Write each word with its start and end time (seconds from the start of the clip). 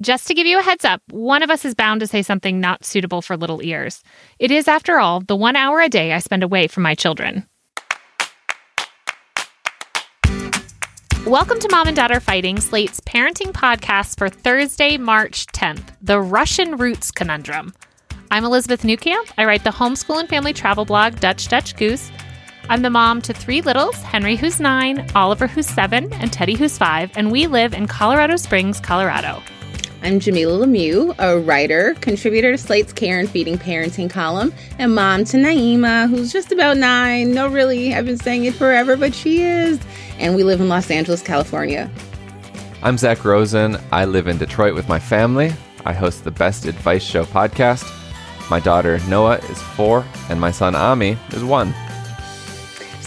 Just 0.00 0.28
to 0.28 0.34
give 0.34 0.46
you 0.46 0.60
a 0.60 0.62
heads 0.62 0.84
up, 0.84 1.02
one 1.10 1.42
of 1.42 1.50
us 1.50 1.64
is 1.64 1.74
bound 1.74 1.98
to 2.02 2.06
say 2.06 2.22
something 2.22 2.60
not 2.60 2.84
suitable 2.84 3.20
for 3.20 3.36
little 3.36 3.60
ears. 3.64 4.00
It 4.38 4.52
is, 4.52 4.68
after 4.68 5.00
all, 5.00 5.22
the 5.22 5.34
one 5.34 5.56
hour 5.56 5.80
a 5.80 5.88
day 5.88 6.12
I 6.12 6.20
spend 6.20 6.44
away 6.44 6.68
from 6.68 6.84
my 6.84 6.94
children. 6.94 7.48
Welcome 11.26 11.58
to 11.58 11.68
Mom 11.72 11.88
and 11.88 11.96
Dad 11.96 12.12
Are 12.12 12.20
Fighting, 12.20 12.60
Slate's 12.60 13.00
parenting 13.00 13.50
podcast 13.50 14.18
for 14.18 14.28
Thursday, 14.28 14.98
March 14.98 15.46
10th, 15.46 15.82
The 16.00 16.20
Russian 16.20 16.76
Roots 16.76 17.10
Conundrum. 17.10 17.74
I'm 18.30 18.44
Elizabeth 18.44 18.82
Newcamp. 18.82 19.32
I 19.36 19.46
write 19.46 19.64
the 19.64 19.70
homeschool 19.70 20.20
and 20.20 20.28
family 20.28 20.52
travel 20.52 20.84
blog, 20.84 21.18
Dutch 21.18 21.48
Dutch 21.48 21.74
Goose. 21.74 22.12
I'm 22.68 22.82
the 22.82 22.90
mom 22.90 23.20
to 23.22 23.34
three 23.34 23.62
littles 23.62 23.96
Henry, 24.02 24.36
who's 24.36 24.60
nine, 24.60 25.10
Oliver, 25.16 25.48
who's 25.48 25.66
seven, 25.66 26.12
and 26.12 26.32
Teddy, 26.32 26.54
who's 26.54 26.78
five, 26.78 27.10
and 27.16 27.32
we 27.32 27.48
live 27.48 27.74
in 27.74 27.88
Colorado 27.88 28.36
Springs, 28.36 28.78
Colorado. 28.78 29.42
I'm 30.00 30.20
Jamila 30.20 30.64
Lemieux, 30.64 31.12
a 31.18 31.40
writer, 31.40 31.94
contributor 32.00 32.52
to 32.52 32.58
Slate's 32.58 32.92
Care 32.92 33.18
and 33.18 33.28
Feeding 33.28 33.58
Parenting 33.58 34.08
column, 34.08 34.54
and 34.78 34.94
mom 34.94 35.24
to 35.24 35.36
Naima, 35.38 36.08
who's 36.08 36.32
just 36.32 36.52
about 36.52 36.76
nine. 36.76 37.32
No, 37.32 37.48
really, 37.48 37.92
I've 37.92 38.06
been 38.06 38.16
saying 38.16 38.44
it 38.44 38.54
forever, 38.54 38.96
but 38.96 39.12
she 39.12 39.42
is. 39.42 39.80
And 40.20 40.36
we 40.36 40.44
live 40.44 40.60
in 40.60 40.68
Los 40.68 40.88
Angeles, 40.90 41.20
California. 41.20 41.90
I'm 42.80 42.96
Zach 42.96 43.24
Rosen. 43.24 43.76
I 43.90 44.04
live 44.04 44.28
in 44.28 44.38
Detroit 44.38 44.74
with 44.74 44.88
my 44.88 45.00
family. 45.00 45.52
I 45.84 45.92
host 45.92 46.22
the 46.22 46.30
Best 46.30 46.64
Advice 46.64 47.02
Show 47.02 47.24
podcast. 47.24 47.84
My 48.50 48.60
daughter 48.60 49.00
Noah 49.08 49.38
is 49.50 49.60
four, 49.60 50.06
and 50.30 50.40
my 50.40 50.52
son 50.52 50.76
Ami 50.76 51.18
is 51.32 51.42
one. 51.42 51.74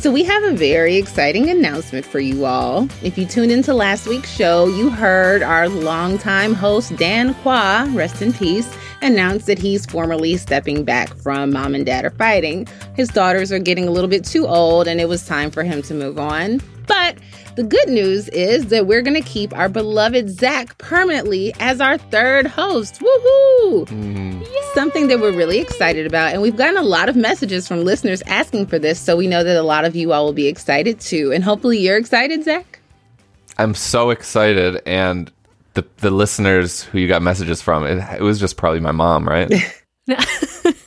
So, 0.01 0.11
we 0.11 0.23
have 0.23 0.43
a 0.43 0.53
very 0.53 0.95
exciting 0.95 1.51
announcement 1.51 2.07
for 2.07 2.19
you 2.19 2.45
all. 2.45 2.87
If 3.03 3.19
you 3.19 3.25
tuned 3.27 3.51
into 3.51 3.71
last 3.71 4.07
week's 4.07 4.35
show, 4.35 4.65
you 4.65 4.89
heard 4.89 5.43
our 5.43 5.69
longtime 5.69 6.55
host, 6.55 6.95
Dan 6.97 7.35
Kois, 7.35 7.95
rest 7.95 8.19
in 8.19 8.33
peace, 8.33 8.67
announce 9.03 9.45
that 9.45 9.59
he's 9.59 9.85
formally 9.85 10.37
stepping 10.37 10.83
back 10.83 11.15
from 11.17 11.51
Mom 11.51 11.75
and 11.75 11.85
Dad 11.85 12.03
Are 12.03 12.09
Fighting. 12.09 12.67
His 12.95 13.09
daughters 13.09 13.51
are 13.51 13.59
getting 13.59 13.87
a 13.87 13.91
little 13.91 14.09
bit 14.09 14.25
too 14.25 14.47
old, 14.47 14.87
and 14.87 14.99
it 14.99 15.07
was 15.07 15.27
time 15.27 15.51
for 15.51 15.61
him 15.61 15.83
to 15.83 15.93
move 15.93 16.17
on. 16.17 16.61
But 16.87 17.17
the 17.55 17.63
good 17.63 17.89
news 17.89 18.29
is 18.29 18.67
that 18.67 18.87
we're 18.87 19.01
going 19.01 19.21
to 19.21 19.27
keep 19.27 19.53
our 19.53 19.67
beloved 19.67 20.29
Zach 20.29 20.77
permanently 20.77 21.53
as 21.59 21.81
our 21.81 21.97
third 21.97 22.47
host. 22.47 23.01
Woohoo! 23.01 23.85
Mm. 23.87 24.47
Something 24.73 25.07
that 25.07 25.19
we're 25.19 25.35
really 25.35 25.59
excited 25.59 26.05
about. 26.05 26.33
And 26.33 26.41
we've 26.41 26.55
gotten 26.55 26.77
a 26.77 26.83
lot 26.83 27.09
of 27.09 27.15
messages 27.15 27.67
from 27.67 27.83
listeners 27.83 28.21
asking 28.25 28.67
for 28.67 28.79
this. 28.79 28.99
So 28.99 29.17
we 29.17 29.27
know 29.27 29.43
that 29.43 29.57
a 29.57 29.63
lot 29.63 29.85
of 29.85 29.95
you 29.95 30.13
all 30.13 30.25
will 30.25 30.33
be 30.33 30.47
excited 30.47 30.99
too. 30.99 31.31
And 31.33 31.43
hopefully 31.43 31.77
you're 31.77 31.97
excited, 31.97 32.43
Zach. 32.43 32.79
I'm 33.57 33.75
so 33.75 34.09
excited. 34.11 34.81
And 34.85 35.31
the, 35.73 35.85
the 35.97 36.11
listeners 36.11 36.83
who 36.83 36.99
you 36.99 37.07
got 37.07 37.21
messages 37.21 37.61
from, 37.61 37.85
it, 37.85 37.97
it 38.17 38.21
was 38.21 38.39
just 38.39 38.57
probably 38.57 38.79
my 38.79 38.91
mom, 38.91 39.27
right? 39.27 39.51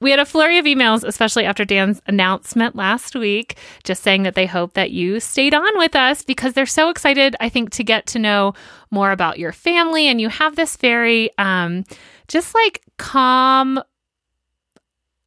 We 0.00 0.10
had 0.10 0.20
a 0.20 0.26
flurry 0.26 0.58
of 0.58 0.66
emails, 0.66 1.04
especially 1.04 1.44
after 1.44 1.64
Dan's 1.64 2.02
announcement 2.06 2.76
last 2.76 3.16
week, 3.16 3.56
just 3.82 4.02
saying 4.02 4.24
that 4.24 4.34
they 4.34 4.46
hope 4.46 4.74
that 4.74 4.90
you 4.90 5.20
stayed 5.20 5.54
on 5.54 5.78
with 5.78 5.96
us 5.96 6.22
because 6.22 6.52
they're 6.52 6.66
so 6.66 6.90
excited, 6.90 7.34
I 7.40 7.48
think, 7.48 7.70
to 7.70 7.84
get 7.84 8.06
to 8.08 8.18
know 8.18 8.52
more 8.90 9.10
about 9.10 9.38
your 9.38 9.52
family. 9.52 10.06
And 10.06 10.20
you 10.20 10.28
have 10.28 10.56
this 10.56 10.76
very, 10.76 11.30
um, 11.38 11.84
just 12.28 12.54
like 12.54 12.82
calm 12.98 13.80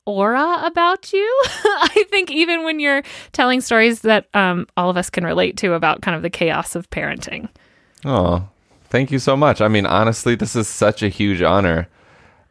aura 0.06 0.62
about 0.64 1.14
you. 1.14 1.42
I 1.46 2.06
think 2.10 2.32
even 2.32 2.64
when 2.64 2.80
you're 2.80 3.04
telling 3.32 3.62
stories 3.62 4.02
that 4.02 4.28
um, 4.34 4.68
all 4.78 4.90
of 4.90 4.98
us 4.98 5.10
can 5.10 5.24
relate 5.24 5.58
to 5.58 5.74
about 5.74 6.02
kind 6.02 6.16
of 6.16 6.22
the 6.22 6.30
chaos 6.30 6.76
of 6.76 6.90
parenting. 6.90 7.50
Oh, 8.06 8.48
thank 8.90 9.12
you 9.12 9.20
so 9.20 9.36
much. 9.36 9.62
I 9.62 9.68
mean, 9.68 9.86
honestly, 9.86 10.36
this 10.36 10.56
is 10.56 10.68
such 10.68 11.04
a 11.04 11.10
huge 11.10 11.42
honor. 11.42 11.88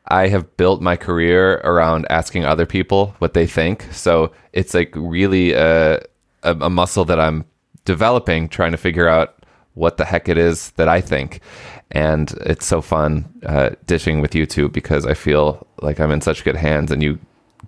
I 0.08 0.28
have 0.28 0.56
built 0.56 0.80
my 0.80 0.96
career 0.96 1.60
around 1.64 2.06
asking 2.10 2.44
other 2.44 2.66
people 2.66 3.14
what 3.18 3.34
they 3.34 3.46
think. 3.46 3.86
So 3.92 4.32
it's 4.52 4.74
like 4.74 4.92
really 4.94 5.52
a, 5.52 5.98
a, 6.42 6.56
a, 6.60 6.70
muscle 6.70 7.04
that 7.04 7.20
I'm 7.20 7.44
developing, 7.84 8.48
trying 8.48 8.72
to 8.72 8.78
figure 8.78 9.06
out 9.06 9.44
what 9.74 9.98
the 9.98 10.06
heck 10.06 10.28
it 10.28 10.38
is 10.38 10.70
that 10.72 10.88
I 10.88 11.00
think. 11.02 11.40
And 11.90 12.30
it's 12.46 12.66
so 12.66 12.80
fun 12.80 13.32
uh, 13.44 13.70
dishing 13.86 14.20
with 14.20 14.34
you 14.34 14.46
two 14.46 14.68
because 14.68 15.06
I 15.06 15.14
feel 15.14 15.66
like 15.80 16.00
I'm 16.00 16.10
in 16.10 16.20
such 16.20 16.44
good 16.44 16.56
hands 16.56 16.90
and 16.90 17.02
you 17.02 17.18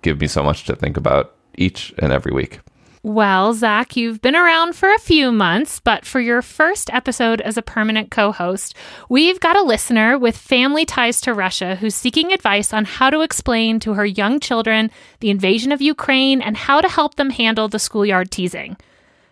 give 0.01 0.19
me 0.19 0.27
so 0.27 0.43
much 0.43 0.65
to 0.65 0.75
think 0.75 0.97
about 0.97 1.35
each 1.55 1.93
and 1.99 2.11
every 2.11 2.33
week. 2.33 2.59
Well, 3.03 3.55
Zach, 3.55 3.95
you've 3.95 4.21
been 4.21 4.35
around 4.35 4.75
for 4.75 4.93
a 4.93 4.99
few 4.99 5.31
months, 5.31 5.79
but 5.79 6.05
for 6.05 6.19
your 6.19 6.43
first 6.43 6.93
episode 6.93 7.41
as 7.41 7.57
a 7.57 7.63
permanent 7.63 8.11
co 8.11 8.31
host, 8.31 8.75
we've 9.09 9.39
got 9.39 9.57
a 9.57 9.63
listener 9.63 10.19
with 10.19 10.37
family 10.37 10.85
ties 10.85 11.19
to 11.21 11.33
Russia 11.33 11.75
who's 11.75 11.95
seeking 11.95 12.31
advice 12.31 12.71
on 12.71 12.85
how 12.85 13.09
to 13.09 13.21
explain 13.21 13.79
to 13.79 13.95
her 13.95 14.05
young 14.05 14.39
children 14.39 14.91
the 15.19 15.31
invasion 15.31 15.71
of 15.71 15.81
Ukraine 15.81 16.43
and 16.43 16.55
how 16.55 16.79
to 16.79 16.87
help 16.87 17.15
them 17.15 17.31
handle 17.31 17.67
the 17.67 17.79
schoolyard 17.79 18.29
teasing. 18.29 18.77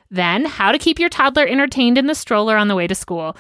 Then, 0.09 0.46
how 0.46 0.72
to 0.72 0.80
keep 0.80 0.97
your 0.97 1.09
toddler 1.09 1.46
entertained 1.46 2.00
in 2.00 2.07
the 2.07 2.16
stroller 2.16 2.57
on 2.57 2.69
the 2.69 2.75
way 2.75 2.88
to 2.88 2.96
school. 2.96 3.38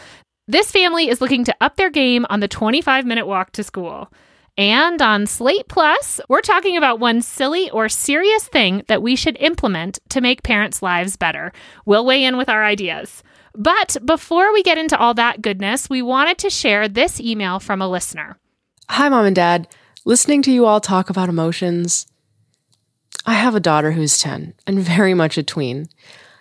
This 0.47 0.71
family 0.71 1.09
is 1.09 1.21
looking 1.21 1.43
to 1.45 1.55
up 1.59 1.75
their 1.75 1.89
game 1.89 2.27
on 2.29 2.39
the 2.39 2.47
25 2.47 3.03
minute 3.03 3.25
walk 3.25 3.51
to 3.53 3.63
school. 3.63 4.13
And 4.59 5.01
on 5.01 5.25
Slate 5.25 5.69
Plus, 5.69 6.19
we're 6.27 6.41
talking 6.41 6.75
about 6.75 6.99
one 6.99 7.21
silly 7.21 7.69
or 7.69 7.87
serious 7.87 8.43
thing 8.43 8.83
that 8.89 9.01
we 9.01 9.15
should 9.15 9.37
implement 9.39 9.99
to 10.09 10.19
make 10.19 10.43
parents' 10.43 10.81
lives 10.81 11.15
better. 11.15 11.53
We'll 11.85 12.05
weigh 12.05 12.25
in 12.25 12.35
with 12.35 12.49
our 12.49 12.65
ideas. 12.65 13.23
But 13.55 13.95
before 14.03 14.51
we 14.51 14.61
get 14.61 14.77
into 14.77 14.99
all 14.99 15.13
that 15.13 15.41
goodness, 15.41 15.89
we 15.89 16.01
wanted 16.01 16.39
to 16.39 16.49
share 16.49 16.89
this 16.89 17.21
email 17.21 17.61
from 17.61 17.81
a 17.81 17.87
listener. 17.87 18.37
Hi, 18.89 19.07
Mom 19.07 19.25
and 19.25 19.35
Dad. 19.35 19.65
Listening 20.03 20.41
to 20.41 20.51
you 20.51 20.65
all 20.65 20.81
talk 20.81 21.09
about 21.09 21.29
emotions. 21.29 22.05
I 23.25 23.35
have 23.35 23.55
a 23.55 23.61
daughter 23.61 23.93
who's 23.93 24.19
10 24.19 24.55
and 24.67 24.79
very 24.79 25.13
much 25.13 25.37
a 25.37 25.43
tween. 25.43 25.87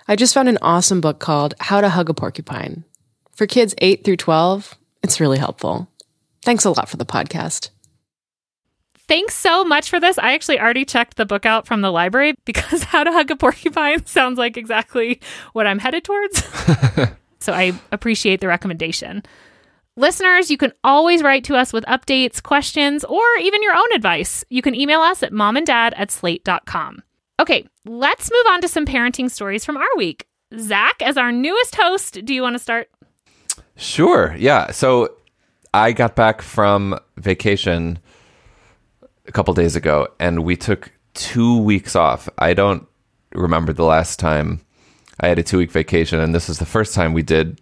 I 0.08 0.16
just 0.16 0.34
found 0.34 0.48
an 0.48 0.58
awesome 0.60 1.00
book 1.00 1.20
called 1.20 1.54
How 1.60 1.80
to 1.80 1.88
Hug 1.88 2.10
a 2.10 2.14
Porcupine. 2.14 2.82
For 3.36 3.46
kids 3.46 3.76
8 3.78 4.02
through 4.02 4.16
12, 4.16 4.74
it's 5.04 5.20
really 5.20 5.38
helpful. 5.38 5.88
Thanks 6.44 6.64
a 6.64 6.70
lot 6.70 6.88
for 6.88 6.96
the 6.96 7.06
podcast 7.06 7.70
thanks 9.08 9.34
so 9.34 9.64
much 9.64 9.90
for 9.90 9.99
this. 9.99 10.19
I 10.19 10.34
actually 10.34 10.60
already 10.60 10.84
checked 10.84 11.16
the 11.16 11.26
book 11.26 11.44
out 11.44 11.66
from 11.66 11.81
the 11.81 11.90
library 11.90 12.34
because 12.44 12.84
How 12.84 13.02
to 13.02 13.10
Hug 13.10 13.31
a 13.31 13.37
Porcupine 13.37 14.06
sounds 14.06 14.38
like 14.38 14.56
exactly 14.56 15.20
what 15.55 15.66
I'm 15.66 15.78
headed 15.78 16.05
towards. 16.05 16.44
so 17.40 17.52
I 17.52 17.72
appreciate 17.90 18.40
the 18.40 18.49
recommendation. 18.49 19.22
Listeners, 19.96 20.49
you 20.49 20.56
can 20.56 20.72
always 20.84 21.25
write 21.25 21.43
to 21.44 21.56
us 21.56 21.72
with 21.72 21.84
updates, 21.87 22.40
questions, 22.40 23.02
or 23.02 23.25
even 23.40 23.64
your 23.64 23.75
own 23.75 23.93
advice. 23.93 24.44
You 24.49 24.62
can 24.62 24.76
email 24.76 25.00
us 25.00 25.25
at 25.25 25.32
momanddad 25.32 25.93
at 25.96 26.12
slate.com. 26.12 27.02
Okay, 27.40 27.66
let's 27.84 28.31
move 28.31 28.46
on 28.50 28.60
to 28.60 28.69
some 28.69 28.87
parenting 28.87 29.28
stories 29.28 29.64
from 29.64 29.76
our 29.76 29.88
week. 29.96 30.28
Zach, 30.56 31.02
as 31.02 31.16
our 31.16 31.32
newest 31.32 31.75
host, 31.75 32.25
do 32.25 32.32
you 32.32 32.43
want 32.43 32.55
to 32.55 32.60
start? 32.60 32.90
Sure. 33.76 34.37
Yeah. 34.38 34.70
So 34.70 35.16
I 35.75 35.93
got 35.93 36.14
back 36.14 36.43
from 36.43 36.99
vacation 37.16 37.99
a 39.28 39.32
couple 39.32 39.54
days 39.54 39.76
ago, 39.76 40.08
and 40.19 40.42
we 40.42 40.56
took 40.56 40.90
two 41.14 41.58
weeks 41.58 41.94
off. 41.94 42.28
I 42.38 42.54
don't 42.54 42.86
remember 43.32 43.72
the 43.72 43.84
last 43.84 44.19
time 44.19 44.60
I 45.20 45.28
had 45.28 45.38
a 45.38 45.42
two 45.42 45.58
week 45.58 45.70
vacation, 45.70 46.19
and 46.19 46.34
this 46.34 46.48
is 46.48 46.58
the 46.58 46.66
first 46.66 46.94
time 46.94 47.12
we 47.12 47.22
did 47.22 47.60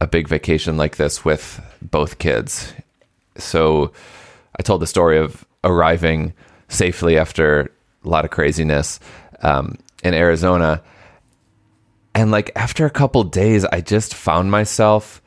a 0.00 0.06
big 0.06 0.26
vacation 0.26 0.76
like 0.76 0.96
this 0.96 1.24
with 1.24 1.60
both 1.80 2.18
kids. 2.18 2.72
So 3.36 3.92
I 4.58 4.62
told 4.62 4.82
the 4.82 4.86
story 4.86 5.18
of 5.18 5.46
arriving 5.64 6.34
safely 6.68 7.16
after 7.16 7.70
a 8.04 8.08
lot 8.08 8.24
of 8.24 8.32
craziness 8.32 8.98
um, 9.42 9.78
in 10.02 10.14
Arizona. 10.14 10.82
And 12.14 12.30
like 12.32 12.50
after 12.56 12.84
a 12.84 12.90
couple 12.90 13.22
days, 13.22 13.64
I 13.64 13.80
just 13.80 14.14
found 14.14 14.50
myself 14.50 15.21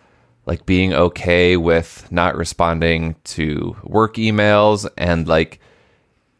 like 0.46 0.66
being 0.66 0.94
okay 0.94 1.58
with 1.58 2.08
not 2.12 2.36
responding 2.36 3.16
to 3.24 3.76
work 3.84 4.16
emails. 4.16 4.88
And 4.98 5.28
like 5.28 5.60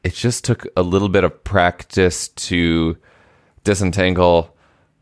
it 0.04 0.14
just 0.14 0.44
took 0.44 0.68
a 0.78 0.84
little 0.84 1.10
bit 1.10 1.24
of 1.24 1.44
practice 1.44 2.28
to 2.30 2.98
disentangle 3.64 4.56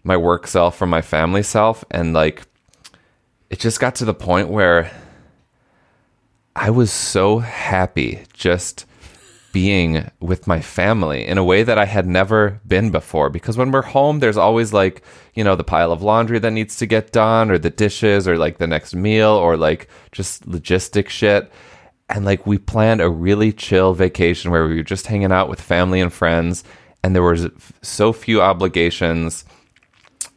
my 0.03 0.17
work 0.17 0.47
self 0.47 0.77
from 0.77 0.89
my 0.89 1.01
family 1.01 1.43
self. 1.43 1.83
And 1.91 2.13
like 2.13 2.43
it 3.49 3.59
just 3.59 3.79
got 3.79 3.95
to 3.95 4.05
the 4.05 4.13
point 4.13 4.49
where 4.49 4.91
I 6.55 6.69
was 6.69 6.91
so 6.91 7.39
happy 7.39 8.23
just 8.33 8.85
being 9.53 10.09
with 10.19 10.47
my 10.47 10.59
family 10.59 11.25
in 11.25 11.37
a 11.37 11.43
way 11.43 11.61
that 11.61 11.77
I 11.77 11.85
had 11.85 12.07
never 12.07 12.59
been 12.67 12.89
before. 12.89 13.29
Because 13.29 13.55
when 13.55 13.71
we're 13.71 13.83
home, 13.83 14.19
there's 14.19 14.35
always 14.35 14.73
like, 14.73 15.03
you 15.35 15.43
know, 15.43 15.55
the 15.55 15.63
pile 15.63 15.93
of 15.93 16.01
laundry 16.01 16.39
that 16.39 16.51
needs 16.51 16.75
to 16.77 16.87
get 16.87 17.13
done, 17.13 17.49
or 17.51 17.57
the 17.57 17.69
dishes, 17.69 18.27
or 18.27 18.37
like 18.37 18.57
the 18.57 18.67
next 18.67 18.95
meal, 18.95 19.29
or 19.29 19.55
like 19.55 19.87
just 20.11 20.49
logistic 20.49 21.07
shit. 21.07 21.51
And 22.09 22.25
like 22.25 22.45
we 22.47 22.57
planned 22.57 22.99
a 22.99 23.09
really 23.09 23.53
chill 23.53 23.93
vacation 23.93 24.51
where 24.51 24.67
we 24.67 24.75
were 24.75 24.83
just 24.83 25.07
hanging 25.07 25.31
out 25.31 25.49
with 25.49 25.61
family 25.61 26.01
and 26.01 26.11
friends, 26.11 26.63
and 27.03 27.15
there 27.15 27.23
was 27.23 27.47
so 27.83 28.11
few 28.11 28.41
obligations, 28.41 29.45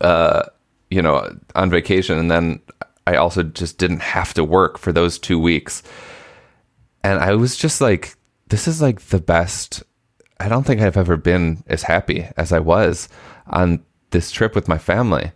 uh, 0.03 0.43
you 0.91 1.01
know, 1.01 1.35
on 1.55 1.71
vacation. 1.71 2.19
And 2.19 2.31
then 2.31 2.61
I 3.07 3.17
also 3.17 3.43
just 3.43 3.79
didn't 3.79 4.03
have 4.03 4.35
to 4.35 4.45
work 4.45 4.77
for 4.77 4.93
those 4.93 5.19
two 5.19 5.39
weeks. 5.39 5.83
And 7.03 7.19
I 7.19 7.35
was 7.35 7.57
just 7.57 7.81
like, 7.81 8.16
this 8.49 8.69
is 8.69 8.81
like 8.81 9.01
the 9.01 9.21
best. 9.21 9.83
I 10.39 10.49
don't 10.49 10.65
think 10.65 10.81
I've 10.81 10.97
ever 10.97 11.17
been 11.17 11.63
as 11.67 11.83
happy 11.83 12.29
as 12.37 12.53
I 12.53 12.59
was 12.59 13.09
on 13.47 13.85
this 14.11 14.31
trip 14.31 14.55
with 14.55 14.69
my 14.69 14.79
family. 14.79 15.33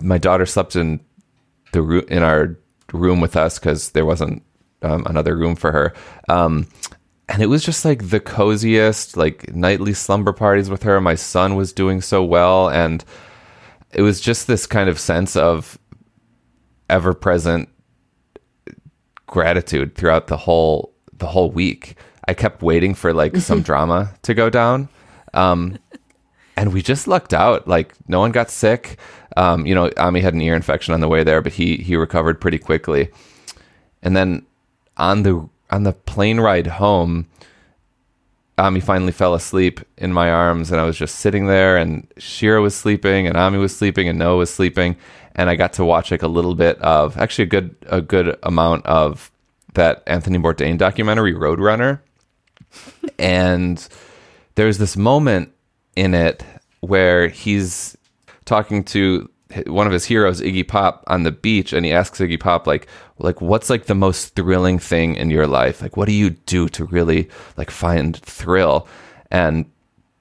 My 0.00 0.18
daughter 0.18 0.46
slept 0.46 0.76
in 0.76 1.00
the 1.72 1.82
room 1.82 2.04
in 2.08 2.22
our 2.22 2.56
room 2.92 3.20
with 3.20 3.36
us 3.36 3.58
because 3.58 3.90
there 3.90 4.06
wasn't 4.06 4.42
um, 4.82 5.04
another 5.06 5.36
room 5.36 5.56
for 5.56 5.72
her. 5.72 5.94
Um, 6.28 6.66
and 7.28 7.42
it 7.42 7.46
was 7.46 7.64
just 7.64 7.84
like 7.84 8.10
the 8.10 8.20
coziest, 8.20 9.16
like 9.16 9.54
nightly 9.54 9.94
slumber 9.94 10.32
parties 10.32 10.68
with 10.68 10.82
her. 10.82 11.00
My 11.00 11.14
son 11.14 11.54
was 11.54 11.72
doing 11.72 12.00
so 12.00 12.24
well, 12.24 12.68
and 12.68 13.04
it 13.92 14.02
was 14.02 14.20
just 14.20 14.46
this 14.46 14.66
kind 14.66 14.88
of 14.88 14.98
sense 14.98 15.36
of 15.36 15.78
ever 16.88 17.14
present 17.14 17.68
gratitude 19.26 19.94
throughout 19.94 20.26
the 20.26 20.36
whole 20.36 20.92
the 21.20 21.26
whole 21.26 21.50
week. 21.50 21.96
I 22.26 22.34
kept 22.34 22.62
waiting 22.62 22.94
for 22.94 23.14
like 23.14 23.36
some 23.36 23.62
drama 23.68 24.14
to 24.22 24.34
go 24.34 24.50
down. 24.50 24.88
Um, 25.32 25.78
and 26.56 26.72
we 26.72 26.82
just 26.82 27.08
lucked 27.08 27.32
out. 27.32 27.66
Like 27.68 27.94
no 28.08 28.20
one 28.20 28.32
got 28.32 28.50
sick. 28.50 28.98
Um, 29.36 29.64
you 29.64 29.74
know, 29.74 29.90
Ami 29.96 30.20
had 30.20 30.34
an 30.34 30.42
ear 30.42 30.54
infection 30.54 30.92
on 30.92 31.00
the 31.00 31.08
way 31.08 31.24
there, 31.24 31.40
but 31.40 31.52
he 31.52 31.76
he 31.76 31.96
recovered 31.96 32.40
pretty 32.40 32.58
quickly. 32.58 33.10
And 34.02 34.16
then 34.16 34.44
on 34.96 35.22
the 35.22 35.48
on 35.70 35.84
the 35.84 35.92
plane 35.92 36.40
ride 36.40 36.66
home, 36.66 37.28
Ami 38.58 38.80
finally 38.80 39.12
fell 39.12 39.34
asleep 39.34 39.80
in 39.96 40.12
my 40.12 40.30
arms, 40.30 40.70
and 40.70 40.80
I 40.80 40.84
was 40.84 40.98
just 40.98 41.16
sitting 41.16 41.46
there, 41.46 41.76
and 41.76 42.06
Shira 42.18 42.60
was 42.60 42.74
sleeping, 42.74 43.26
and 43.26 43.36
Ami 43.36 43.58
was 43.58 43.74
sleeping, 43.74 44.08
and 44.08 44.18
Noah 44.18 44.36
was 44.36 44.52
sleeping, 44.52 44.96
and 45.34 45.48
I 45.48 45.54
got 45.56 45.72
to 45.74 45.84
watch 45.84 46.10
like 46.10 46.22
a 46.22 46.28
little 46.28 46.54
bit 46.54 46.78
of 46.82 47.16
actually 47.16 47.44
a 47.44 47.48
good 47.48 47.74
a 47.86 48.02
good 48.02 48.38
amount 48.42 48.84
of 48.84 49.30
that 49.74 50.02
Anthony 50.06 50.38
Bourdain 50.38 50.78
documentary 50.78 51.34
Roadrunner, 51.34 52.00
and 53.18 53.88
there's 54.54 54.78
this 54.78 54.96
moment 54.96 55.52
in 55.96 56.14
it 56.14 56.44
where 56.80 57.28
he's 57.28 57.96
talking 58.44 58.84
to 58.84 59.28
one 59.66 59.86
of 59.86 59.92
his 59.92 60.04
heroes, 60.04 60.40
Iggy 60.40 60.66
Pop, 60.66 61.04
on 61.08 61.24
the 61.24 61.32
beach, 61.32 61.72
and 61.72 61.84
he 61.84 61.92
asks 61.92 62.20
Iggy 62.20 62.38
Pop 62.38 62.66
like, 62.66 62.86
like 63.18 63.40
what's 63.40 63.68
like 63.68 63.86
the 63.86 63.94
most 63.94 64.34
thrilling 64.34 64.78
thing 64.78 65.16
in 65.16 65.30
your 65.30 65.46
life? 65.46 65.82
Like, 65.82 65.96
what 65.96 66.06
do 66.06 66.12
you 66.12 66.30
do 66.30 66.68
to 66.70 66.84
really 66.84 67.28
like 67.56 67.70
find 67.70 68.16
thrill? 68.16 68.86
And 69.30 69.70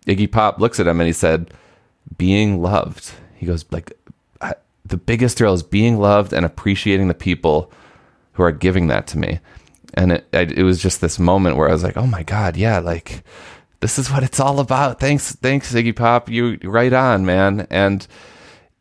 Iggy 0.08 0.32
Pop 0.32 0.60
looks 0.60 0.80
at 0.80 0.88
him 0.88 1.00
and 1.00 1.08
he 1.08 1.14
said, 1.14 1.54
being 2.18 2.62
loved. 2.62 3.12
He 3.36 3.46
goes 3.46 3.66
like, 3.72 3.94
the 4.86 4.98
biggest 4.98 5.38
thrill 5.38 5.54
is 5.54 5.62
being 5.62 6.00
loved 6.00 6.34
and 6.34 6.44
appreciating 6.44 7.10
the 7.10 7.14
people 7.14 7.72
who 8.40 8.46
are 8.46 8.54
giving 8.54 8.88
that 8.88 9.06
to 9.06 9.18
me. 9.18 9.38
And 9.96 10.14
it, 10.14 10.28
it 10.32 10.64
was 10.64 10.82
just 10.82 11.02
this 11.02 11.20
moment 11.20 11.58
where 11.58 11.68
I 11.68 11.74
was 11.74 11.84
like, 11.84 11.98
oh 11.98 12.08
my 12.08 12.24
God, 12.24 12.56
yeah, 12.56 12.80
like 12.80 13.26
this 13.82 14.00
is 14.00 14.10
what 14.10 14.24
it's 14.24 14.40
all 14.40 14.62
about. 14.62 15.02
Thanks, 15.02 15.34
thanks, 15.36 15.74
Iggy 15.74 15.94
Pop. 15.94 16.30
You 16.30 16.58
right 16.64 16.94
on, 16.94 17.26
man. 17.26 17.68
And 17.70 18.08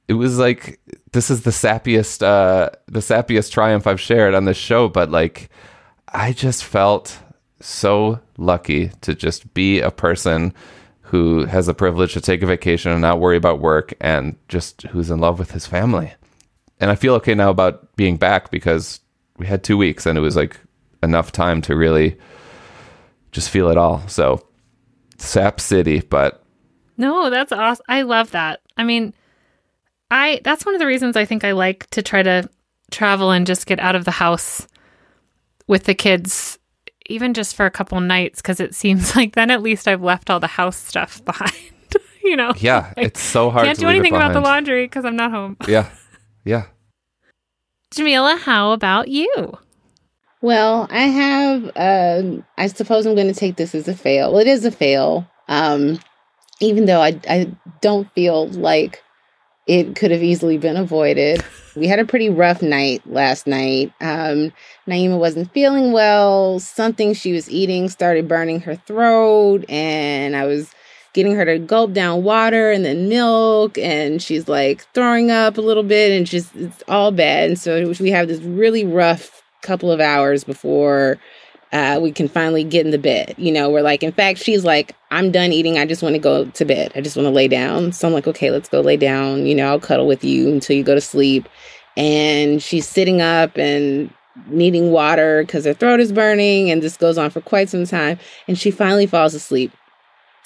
it 0.07 0.13
was 0.13 0.39
like 0.39 0.79
this 1.11 1.29
is 1.29 1.43
the 1.43 1.51
sappiest, 1.51 2.23
uh, 2.23 2.71
the 2.87 3.01
sappiest 3.01 3.51
triumph 3.51 3.89
I've 3.89 4.01
shared 4.01 4.33
on 4.33 4.45
this 4.45 4.57
show. 4.57 4.89
But 4.89 5.11
like, 5.11 5.51
I 6.07 6.33
just 6.33 6.63
felt 6.63 7.19
so 7.61 8.21
lucky 8.37 8.93
to 9.01 9.13
just 9.13 9.53
be 9.55 9.81
a 9.81 9.91
person 9.91 10.55
who 11.01 11.47
has 11.47 11.67
the 11.67 11.75
privilege 11.75 12.13
to 12.13 12.21
take 12.21 12.43
a 12.43 12.47
vacation 12.47 12.93
and 12.93 13.01
not 13.01 13.19
worry 13.19 13.37
about 13.37 13.59
work 13.59 13.93
and 14.01 14.37
just 14.47 14.83
who's 14.83 15.11
in 15.11 15.19
love 15.19 15.41
with 15.41 15.51
his 15.51 15.67
family. 15.67 16.13
And 16.79 16.93
I 16.93 16.95
feel 16.95 17.15
okay 17.15 17.35
now 17.35 17.51
about 17.51 17.97
being 17.97 18.19
back 18.19 18.53
because 18.53 19.01
we 19.39 19.47
had 19.47 19.65
two 19.65 19.77
weeks 19.77 20.07
and 20.07 20.19
it 20.19 20.21
was 20.21 20.37
like 20.37 20.59
enough 21.03 21.33
time 21.33 21.63
to 21.63 21.77
really 21.77 22.17
just 23.33 23.51
feel 23.51 23.69
it 23.71 23.77
all. 23.79 24.07
So, 24.09 24.47
Sap 25.19 25.61
City, 25.61 26.01
but 26.01 26.43
no, 26.97 27.31
that's 27.31 27.53
awesome. 27.53 27.85
I 27.89 28.03
love 28.03 28.33
that. 28.33 28.61
I 28.77 28.85
mean, 28.85 29.15
I 30.11 30.41
that's 30.45 30.67
one 30.67 30.75
of 30.75 30.81
the 30.81 30.87
reasons 30.87 31.17
I 31.17 31.25
think 31.25 31.45
I 31.45 31.53
like 31.53 31.89
to 31.91 32.03
try 32.03 32.23
to 32.23 32.49
travel 32.91 33.31
and 33.31 33.47
just 33.47 33.67
get 33.67 33.81
out 33.81 33.95
of 33.95 34.05
the 34.05 34.11
house 34.11 34.67
with 35.67 35.85
the 35.85 35.95
kids 35.95 36.59
even 37.07 37.35
just 37.35 37.55
for 37.55 37.67
a 37.67 37.71
couple 37.71 38.01
nights 38.01 38.41
because 38.41 38.61
it 38.61 38.75
seems 38.75 39.15
like 39.17 39.35
then 39.35 39.51
at 39.51 39.63
least 39.63 39.89
I've 39.89 40.03
left 40.03 40.31
all 40.31 40.41
the 40.41 40.47
house 40.47 40.77
stuff 40.77 41.25
behind. 41.25 41.53
you 42.25 42.37
know. 42.37 42.53
Yeah, 42.59 42.93
like, 42.97 43.07
it's 43.07 43.23
so 43.23 43.51
hard. 43.51 43.67
Can't 43.67 43.79
do 43.79 43.89
anything 43.89 44.15
about 44.15 44.33
the 44.33 44.41
laundry 44.41 44.85
because 44.85 45.05
I'm 45.05 45.17
not 45.17 45.31
home. 45.31 45.57
yeah, 45.67 45.89
yeah. 46.45 46.67
Jamila, 47.91 48.37
how 48.37 48.73
about 48.73 49.09
you? 49.09 49.59
Well, 50.41 50.87
I 50.91 51.03
have. 51.05 51.71
Uh, 51.75 52.43
I 52.57 52.69
suppose 52.69 53.07
I'm 53.07 53.15
going 53.15 53.33
to 53.33 53.39
take 53.39 53.57
this 53.57 53.75
as 53.75 53.89
a 53.89 53.95
fail. 53.95 54.39
It 54.39 54.47
is 54.47 54.65
a 54.65 54.71
fail, 54.71 55.27
um, 55.49 55.99
even 56.61 56.85
though 56.85 57.01
I 57.01 57.19
I 57.29 57.51
don't 57.81 58.11
feel 58.13 58.49
like 58.49 59.03
it 59.67 59.97
could 59.97 60.11
have 60.11 60.23
easily 60.23 60.59
been 60.59 60.77
avoided. 60.77 61.45
We 61.77 61.89
had 61.89 61.99
a 61.99 62.05
pretty 62.05 62.31
rough 62.31 62.63
night 62.63 63.03
last 63.07 63.47
night. 63.47 63.93
Um, 64.01 64.53
Naima 64.87 65.19
wasn't 65.19 65.53
feeling 65.53 65.93
well. 65.93 66.59
Something 66.61 67.15
she 67.15 67.33
was 67.33 67.51
eating 67.51 67.89
started 67.89 68.29
burning 68.29 68.61
her 68.61 68.77
throat, 68.77 69.65
and 69.69 70.37
I 70.37 70.45
was 70.47 70.71
getting 71.19 71.35
her 71.35 71.45
to 71.45 71.59
gulp 71.59 71.93
down 71.93 72.23
water 72.23 72.71
and 72.71 72.85
then 72.85 73.09
milk, 73.09 73.77
and 73.77 74.23
she's 74.23 74.47
like 74.47 74.87
throwing 74.95 75.33
up 75.33 75.59
a 75.59 75.61
little 75.61 75.83
bit, 75.83 76.17
and 76.17 76.25
just 76.25 76.55
it's 76.55 76.85
all 76.87 77.11
bad. 77.11 77.49
And 77.49 77.59
so 77.59 77.93
we 77.99 78.11
have 78.13 78.29
this 78.29 78.41
really 78.41 78.85
rough 78.85 79.43
couple 79.63 79.91
of 79.91 79.99
hours 79.99 80.45
before 80.45 81.19
uh, 81.73 81.99
we 82.01 82.13
can 82.13 82.29
finally 82.29 82.63
get 82.63 82.87
in 82.87 82.93
the 82.93 83.01
bed. 83.01 83.35
You 83.37 83.51
know, 83.51 83.69
we're 83.69 83.83
like, 83.83 84.05
in 84.05 84.13
fact, 84.13 84.39
she's 84.39 84.65
like, 84.65 84.95
I'm 85.11 85.33
done 85.33 85.53
eating. 85.53 85.77
I 85.77 85.87
just 85.87 86.05
want 86.05 86.15
to 86.15 86.21
go 86.21 86.45
to 86.45 86.65
bed. 86.65 86.93
I 86.95 87.01
just 87.01 87.17
want 87.17 87.27
to 87.27 87.33
lay 87.33 87.49
down. 87.49 87.91
So 87.91 88.07
I'm 88.07 88.15
like, 88.15 88.29
okay, 88.29 88.53
let's 88.53 88.69
go 88.69 88.81
lay 88.81 88.97
down. 88.97 89.45
You 89.45 89.57
know, 89.57 89.67
I'll 89.67 89.81
cuddle 89.81 90.07
with 90.07 90.23
you 90.23 90.53
until 90.53 90.77
you 90.77 90.85
go 90.85 90.95
to 90.95 91.01
sleep. 91.01 91.49
And 91.97 92.63
she's 92.63 92.87
sitting 92.87 93.21
up 93.21 93.59
and 93.59 94.15
needing 94.47 94.93
water 94.93 95.43
because 95.43 95.65
her 95.65 95.75
throat 95.75 95.99
is 95.99 96.13
burning. 96.13 96.71
And 96.71 96.81
this 96.81 96.97
goes 96.97 97.19
on 97.19 97.31
for 97.31 97.41
quite 97.41 97.69
some 97.69 97.87
time. 97.87 98.21
And 98.47 98.57
she 98.57 98.71
finally 98.71 99.09
falls 99.09 99.35
asleep. 99.35 99.73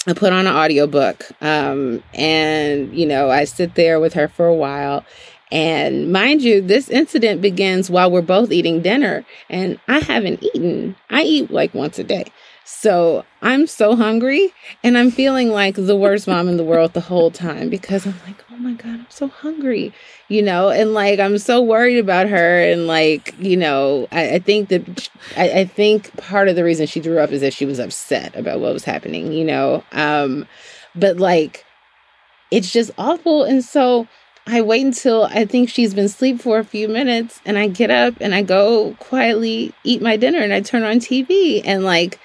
I 0.06 0.14
put 0.14 0.32
on 0.32 0.47
an 0.47 0.54
audiobook. 0.54 1.30
Um, 1.40 2.02
and, 2.14 2.94
you 2.97 3.06
know, 3.06 3.30
I 3.30 3.44
sit 3.44 3.75
there 3.75 4.00
with 4.00 4.14
her 4.14 4.28
for 4.28 4.47
a 4.47 4.54
while. 4.54 5.04
And 5.52 6.11
mind 6.11 6.40
you, 6.40 6.62
this 6.62 6.88
incident 6.88 7.42
begins 7.42 7.90
while 7.90 8.11
we're 8.11 8.23
both 8.23 8.50
eating 8.50 8.80
dinner, 8.80 9.23
and 9.50 9.78
I 9.87 9.99
haven't 9.99 10.42
eaten. 10.42 10.97
I 11.11 11.25
eat 11.25 11.50
like 11.50 11.75
once 11.75 11.99
a 11.99 12.04
day. 12.04 12.25
So 12.64 13.25
I'm 13.40 13.66
so 13.66 13.97
hungry, 13.97 14.52
and 14.85 14.97
I'm 14.97 15.11
feeling 15.11 15.50
like 15.50 15.75
the 15.75 15.97
worst 15.97 16.28
mom 16.28 16.49
in 16.49 16.57
the 16.57 16.64
world 16.64 16.92
the 16.92 17.00
whole 17.00 17.31
time 17.31 17.69
because 17.69 18.07
I'm 18.07 18.14
like, 18.26 18.42
oh 18.50 18.57
my 18.57 18.73
God, 18.73 19.00
I'm 19.00 19.07
so 19.09 19.28
hungry, 19.28 19.92
you 20.28 20.42
know, 20.42 20.69
and 20.69 20.95
like 20.95 21.19
I'm 21.19 21.38
so 21.38 21.61
worried 21.61 21.99
about 21.99 22.28
her. 22.28 22.62
And 22.62 22.87
like, 22.87 23.35
you 23.38 23.57
know, 23.57 24.07
I, 24.12 24.35
I 24.35 24.38
think 24.38 24.69
that 24.69 25.09
I, 25.37 25.61
I 25.61 25.64
think 25.64 26.16
part 26.16 26.49
of 26.49 26.57
the 26.57 26.64
reason 26.64 26.87
she 26.87 27.00
threw 27.00 27.19
up 27.19 27.31
is 27.31 27.40
that 27.40 27.52
she 27.52 27.66
was 27.66 27.78
upset 27.78 28.35
about 28.37 28.61
what 28.61 28.73
was 28.73 28.85
happening, 28.85 29.33
you 29.33 29.45
know. 29.45 29.85
Um, 29.92 30.47
but 30.95 31.16
like, 31.16 31.64
it's 32.50 32.73
just 32.73 32.90
awful. 32.97 33.45
And 33.45 33.64
so, 33.64 34.07
I 34.47 34.61
wait 34.61 34.85
until 34.85 35.25
I 35.25 35.45
think 35.45 35.69
she's 35.69 35.95
been 35.95 36.07
asleep 36.07 36.40
for 36.40 36.59
a 36.59 36.64
few 36.64 36.88
minutes 36.88 37.40
and 37.45 37.57
I 37.57 37.69
get 37.69 37.90
up 37.90 38.14
and 38.21 38.35
I 38.35 38.42
go 38.42 38.97
quietly 38.99 39.73
eat 39.85 40.02
my 40.02 40.16
dinner 40.16 40.40
and 40.40 40.52
I 40.52 40.61
turn 40.61 40.83
on 40.83 40.97
TV 40.97 41.62
and 41.64 41.85
like 41.85 42.19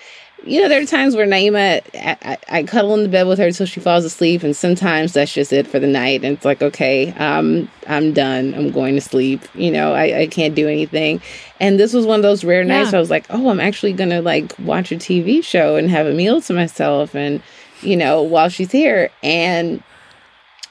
you 0.46 0.62
know, 0.62 0.70
there 0.70 0.82
are 0.82 0.86
times 0.86 1.16
where 1.16 1.28
Naima, 1.28 1.82
I, 1.96 2.18
I, 2.22 2.60
I, 2.60 2.64
cuddle 2.64 2.94
in 2.94 3.04
the 3.04 3.10
bed 3.10 3.28
with 3.28 3.40
her 3.40 3.48
until 3.48 3.66
she 3.66 3.80
falls 3.80 4.06
asleep, 4.06 4.44
and 4.44 4.56
sometimes 4.56 5.14
that's 5.14 5.34
just 5.34 5.52
it 5.52 5.68
for 5.68 5.80
the 5.80 5.88
night. 5.88 6.24
And 6.24 6.38
it's 6.38 6.46
like, 6.46 6.62
okay, 6.62 7.12
um, 7.14 7.70
I'm 7.88 8.14
done. 8.14 8.54
I'm 8.54 8.72
going 8.72 8.96
to 8.96 9.02
sleep. 9.02 9.42
You 9.56 9.72
know, 9.72 9.94
I, 9.94 10.22
I 10.22 10.28
can't 10.28 10.56
do 10.56 10.68
anything. 10.68 11.22
And 11.60 11.80
this 11.80 11.92
was 11.92 12.06
one 12.06 12.20
of 12.20 12.24
those 12.24 12.44
rare 12.44 12.62
yeah. 12.62 12.82
nights 12.82 12.94
I 12.94 13.00
was 13.00 13.10
like, 13.10 13.26
oh, 13.30 13.50
I'm 13.50 13.60
actually 13.60 13.94
going 13.94 14.12
to 14.12 14.22
like 14.22 14.58
watch 14.60 14.92
a 14.92 14.96
TV 14.96 15.44
show 15.44 15.76
and 15.76 15.90
have 15.90 16.06
a 16.08 16.14
meal 16.14 16.40
to 16.42 16.54
myself, 16.54 17.16
and 17.16 17.42
you 17.82 17.98
know, 17.98 18.22
while 18.22 18.50
she's 18.50 18.72
here. 18.72 19.10
And 19.24 19.84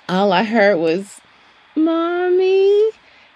all 0.08 0.32
I 0.32 0.44
heard 0.44 0.78
was, 0.78 1.20
"Mommy." 1.74 2.90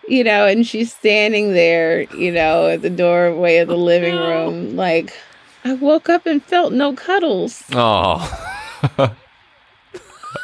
You 0.08 0.24
know, 0.24 0.46
and 0.46 0.66
she's 0.66 0.92
standing 0.92 1.52
there, 1.52 2.02
you 2.14 2.32
know, 2.32 2.68
at 2.68 2.82
the 2.82 2.90
doorway 2.90 3.58
of 3.58 3.68
the 3.68 3.76
living 3.76 4.16
room, 4.16 4.74
like, 4.74 5.14
I 5.64 5.74
woke 5.74 6.08
up 6.08 6.26
and 6.26 6.42
felt 6.42 6.72
no 6.72 6.94
cuddles. 6.94 7.62
Oh. 7.72 8.26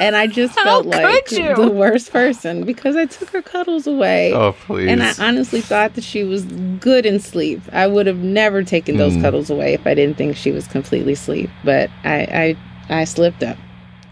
and 0.00 0.16
I 0.16 0.26
just 0.26 0.54
felt 0.54 0.86
like 0.86 1.26
the 1.26 1.70
worst 1.72 2.12
person 2.12 2.64
because 2.64 2.96
I 2.96 3.06
took 3.06 3.30
her 3.30 3.42
cuddles 3.42 3.86
away. 3.86 4.32
Oh, 4.34 4.52
please. 4.52 4.88
And 4.88 5.02
I 5.02 5.12
honestly 5.18 5.60
thought 5.60 5.94
that 5.94 6.04
she 6.04 6.24
was 6.24 6.44
good 6.80 7.06
in 7.06 7.20
sleep. 7.20 7.62
I 7.72 7.86
would 7.86 8.06
have 8.06 8.18
never 8.18 8.62
taken 8.62 8.96
those 8.98 9.14
mm. 9.14 9.22
cuddles 9.22 9.48
away 9.48 9.74
if 9.74 9.86
I 9.86 9.94
didn't 9.94 10.16
think 10.18 10.36
she 10.36 10.52
was 10.52 10.66
completely 10.66 11.14
asleep. 11.14 11.50
But 11.64 11.90
I, 12.04 12.56
I, 12.90 13.00
I 13.00 13.04
slipped 13.04 13.42
up. 13.42 13.56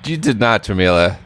You 0.06 0.16
did 0.16 0.38
not, 0.38 0.62
Jamila. 0.62 1.18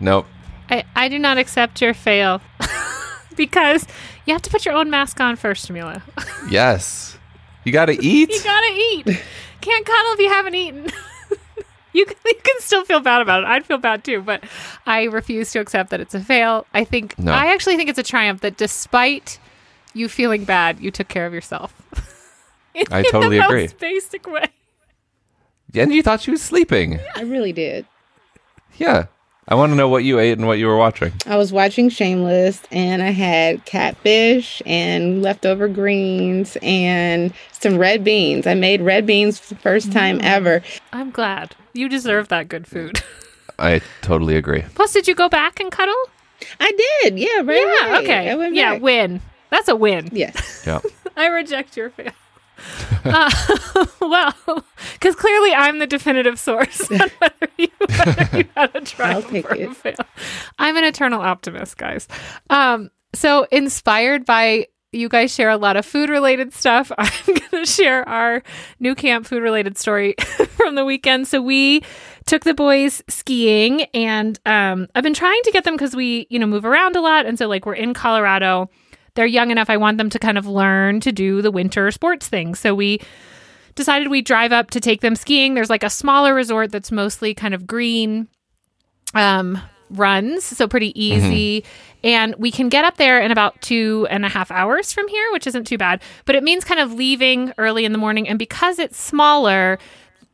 Nope. 0.00 0.26
I, 0.70 0.84
I 0.94 1.08
do 1.08 1.18
not 1.18 1.38
accept 1.38 1.80
your 1.80 1.94
fail 1.94 2.40
because 3.36 3.86
you 4.26 4.32
have 4.32 4.42
to 4.42 4.50
put 4.50 4.64
your 4.64 4.74
own 4.74 4.90
mask 4.90 5.20
on 5.20 5.36
first, 5.36 5.66
Jamila. 5.66 6.02
yes. 6.50 7.18
You 7.64 7.72
gotta 7.72 7.92
eat. 8.00 8.30
you 8.30 8.42
gotta 8.42 8.72
eat. 8.74 9.22
Can't 9.60 9.86
cuddle 9.86 10.12
if 10.12 10.18
you 10.20 10.28
haven't 10.28 10.54
eaten. 10.54 10.86
you, 11.92 12.06
can, 12.06 12.16
you 12.26 12.34
can 12.42 12.60
still 12.60 12.84
feel 12.84 13.00
bad 13.00 13.22
about 13.22 13.42
it. 13.42 13.46
I'd 13.46 13.64
feel 13.64 13.78
bad 13.78 14.04
too, 14.04 14.20
but 14.22 14.44
I 14.86 15.04
refuse 15.04 15.52
to 15.52 15.58
accept 15.60 15.90
that 15.90 16.00
it's 16.00 16.14
a 16.14 16.20
fail. 16.20 16.66
I 16.74 16.84
think 16.84 17.18
no. 17.18 17.32
I 17.32 17.46
actually 17.52 17.76
think 17.76 17.88
it's 17.88 17.98
a 17.98 18.02
triumph 18.04 18.42
that 18.42 18.56
despite 18.56 19.38
you 19.94 20.08
feeling 20.08 20.44
bad, 20.44 20.80
you 20.80 20.90
took 20.90 21.08
care 21.08 21.26
of 21.26 21.32
yourself. 21.32 21.72
in, 22.74 22.84
I 22.90 23.02
totally 23.04 23.38
agree. 23.38 23.62
Most 23.62 23.78
basic 23.78 24.26
way. 24.26 24.48
And 25.72 25.92
you 25.92 26.02
thought 26.02 26.20
she 26.20 26.30
was 26.30 26.42
sleeping. 26.42 27.00
I 27.16 27.22
really 27.22 27.52
did. 27.52 27.86
Yeah. 28.76 29.06
I 29.46 29.56
want 29.56 29.72
to 29.72 29.76
know 29.76 29.88
what 29.88 30.04
you 30.04 30.18
ate 30.18 30.38
and 30.38 30.46
what 30.46 30.58
you 30.58 30.66
were 30.66 30.76
watching. 30.76 31.12
I 31.26 31.36
was 31.36 31.52
watching 31.52 31.90
Shameless 31.90 32.62
and 32.70 33.02
I 33.02 33.10
had 33.10 33.64
catfish 33.66 34.62
and 34.64 35.22
leftover 35.22 35.68
greens 35.68 36.56
and 36.62 37.32
some 37.52 37.76
red 37.76 38.04
beans. 38.04 38.46
I 38.46 38.54
made 38.54 38.80
red 38.80 39.04
beans 39.04 39.38
for 39.38 39.54
the 39.54 39.60
first 39.60 39.92
time 39.92 40.18
mm. 40.18 40.24
ever. 40.24 40.62
I'm 40.94 41.10
glad. 41.10 41.54
You 41.74 41.90
deserve 41.90 42.28
that 42.28 42.48
good 42.48 42.66
food. 42.66 43.02
I 43.58 43.82
totally 44.00 44.36
agree. 44.36 44.64
Plus, 44.74 44.92
did 44.92 45.06
you 45.06 45.14
go 45.14 45.28
back 45.28 45.60
and 45.60 45.70
cuddle? 45.70 45.94
I 46.58 47.00
did. 47.02 47.18
Yeah, 47.18 47.42
right. 47.42 47.78
Yeah, 47.80 47.98
okay. 47.98 48.54
Yeah, 48.54 48.72
back. 48.74 48.82
win. 48.82 49.20
That's 49.50 49.68
a 49.68 49.76
win. 49.76 50.08
Yes. 50.12 50.64
Yeah. 50.66 50.80
I 51.16 51.26
reject 51.26 51.76
your 51.76 51.90
fail. 51.90 52.12
Uh, 53.04 53.30
well, 54.00 54.64
because 54.94 55.14
clearly 55.14 55.52
I'm 55.52 55.78
the 55.78 55.86
definitive 55.86 56.38
source 56.38 56.90
on 56.90 57.10
whether 57.18 57.48
you, 57.56 57.68
whether 57.78 58.38
you 58.38 58.44
had 58.56 58.74
a 58.74 58.80
trial 58.80 59.24
or 59.32 59.54
a 59.54 59.74
fail. 59.74 59.94
I'm 60.58 60.76
an 60.76 60.84
eternal 60.84 61.20
optimist, 61.20 61.76
guys. 61.76 62.08
Um, 62.50 62.90
so 63.14 63.46
inspired 63.50 64.24
by 64.24 64.66
you 64.94 65.08
guys 65.08 65.34
share 65.34 65.50
a 65.50 65.56
lot 65.56 65.76
of 65.76 65.84
food 65.84 66.08
related 66.08 66.54
stuff. 66.54 66.90
I'm 66.98 67.10
going 67.26 67.64
to 67.64 67.66
share 67.66 68.08
our 68.08 68.42
Newcamp 68.80 69.26
food 69.26 69.42
related 69.42 69.76
story 69.76 70.14
from 70.56 70.76
the 70.76 70.84
weekend. 70.84 71.26
So 71.28 71.42
we 71.42 71.82
took 72.26 72.44
the 72.44 72.54
boys 72.54 73.02
skiing 73.08 73.82
and 73.92 74.38
um, 74.46 74.88
I've 74.94 75.02
been 75.02 75.14
trying 75.14 75.42
to 75.42 75.50
get 75.50 75.64
them 75.64 75.74
because 75.74 75.94
we, 75.94 76.26
you 76.30 76.38
know, 76.38 76.46
move 76.46 76.64
around 76.64 76.96
a 76.96 77.00
lot. 77.00 77.26
And 77.26 77.38
so 77.38 77.48
like 77.48 77.66
we're 77.66 77.74
in 77.74 77.92
Colorado 77.92 78.70
they're 79.14 79.26
young 79.26 79.50
enough. 79.50 79.70
I 79.70 79.76
want 79.76 79.98
them 79.98 80.10
to 80.10 80.18
kind 80.18 80.38
of 80.38 80.46
learn 80.46 81.00
to 81.00 81.12
do 81.12 81.42
the 81.42 81.50
winter 81.50 81.90
sports 81.90 82.28
thing. 82.28 82.54
So 82.54 82.74
we 82.74 83.00
decided 83.74 84.08
we'd 84.08 84.26
drive 84.26 84.52
up 84.52 84.70
to 84.70 84.80
take 84.80 85.00
them 85.00 85.16
skiing. 85.16 85.54
There's 85.54 85.70
like 85.70 85.84
a 85.84 85.90
smaller 85.90 86.34
resort 86.34 86.70
that's 86.70 86.92
mostly 86.92 87.34
kind 87.34 87.54
of 87.54 87.66
green 87.66 88.28
um, 89.14 89.60
runs, 89.90 90.44
so 90.44 90.66
pretty 90.66 90.90
mm-hmm. 90.90 90.98
easy. 90.98 91.60
Mm-hmm. 91.60 92.06
And 92.06 92.34
we 92.36 92.50
can 92.50 92.68
get 92.68 92.84
up 92.84 92.96
there 92.96 93.20
in 93.20 93.30
about 93.30 93.60
two 93.62 94.06
and 94.10 94.26
a 94.26 94.28
half 94.28 94.50
hours 94.50 94.92
from 94.92 95.08
here, 95.08 95.32
which 95.32 95.46
isn't 95.46 95.66
too 95.66 95.78
bad. 95.78 96.02
But 96.26 96.34
it 96.34 96.42
means 96.42 96.64
kind 96.64 96.80
of 96.80 96.92
leaving 96.92 97.52
early 97.56 97.84
in 97.84 97.92
the 97.92 97.98
morning. 97.98 98.28
And 98.28 98.38
because 98.38 98.78
it's 98.78 99.00
smaller, 99.00 99.78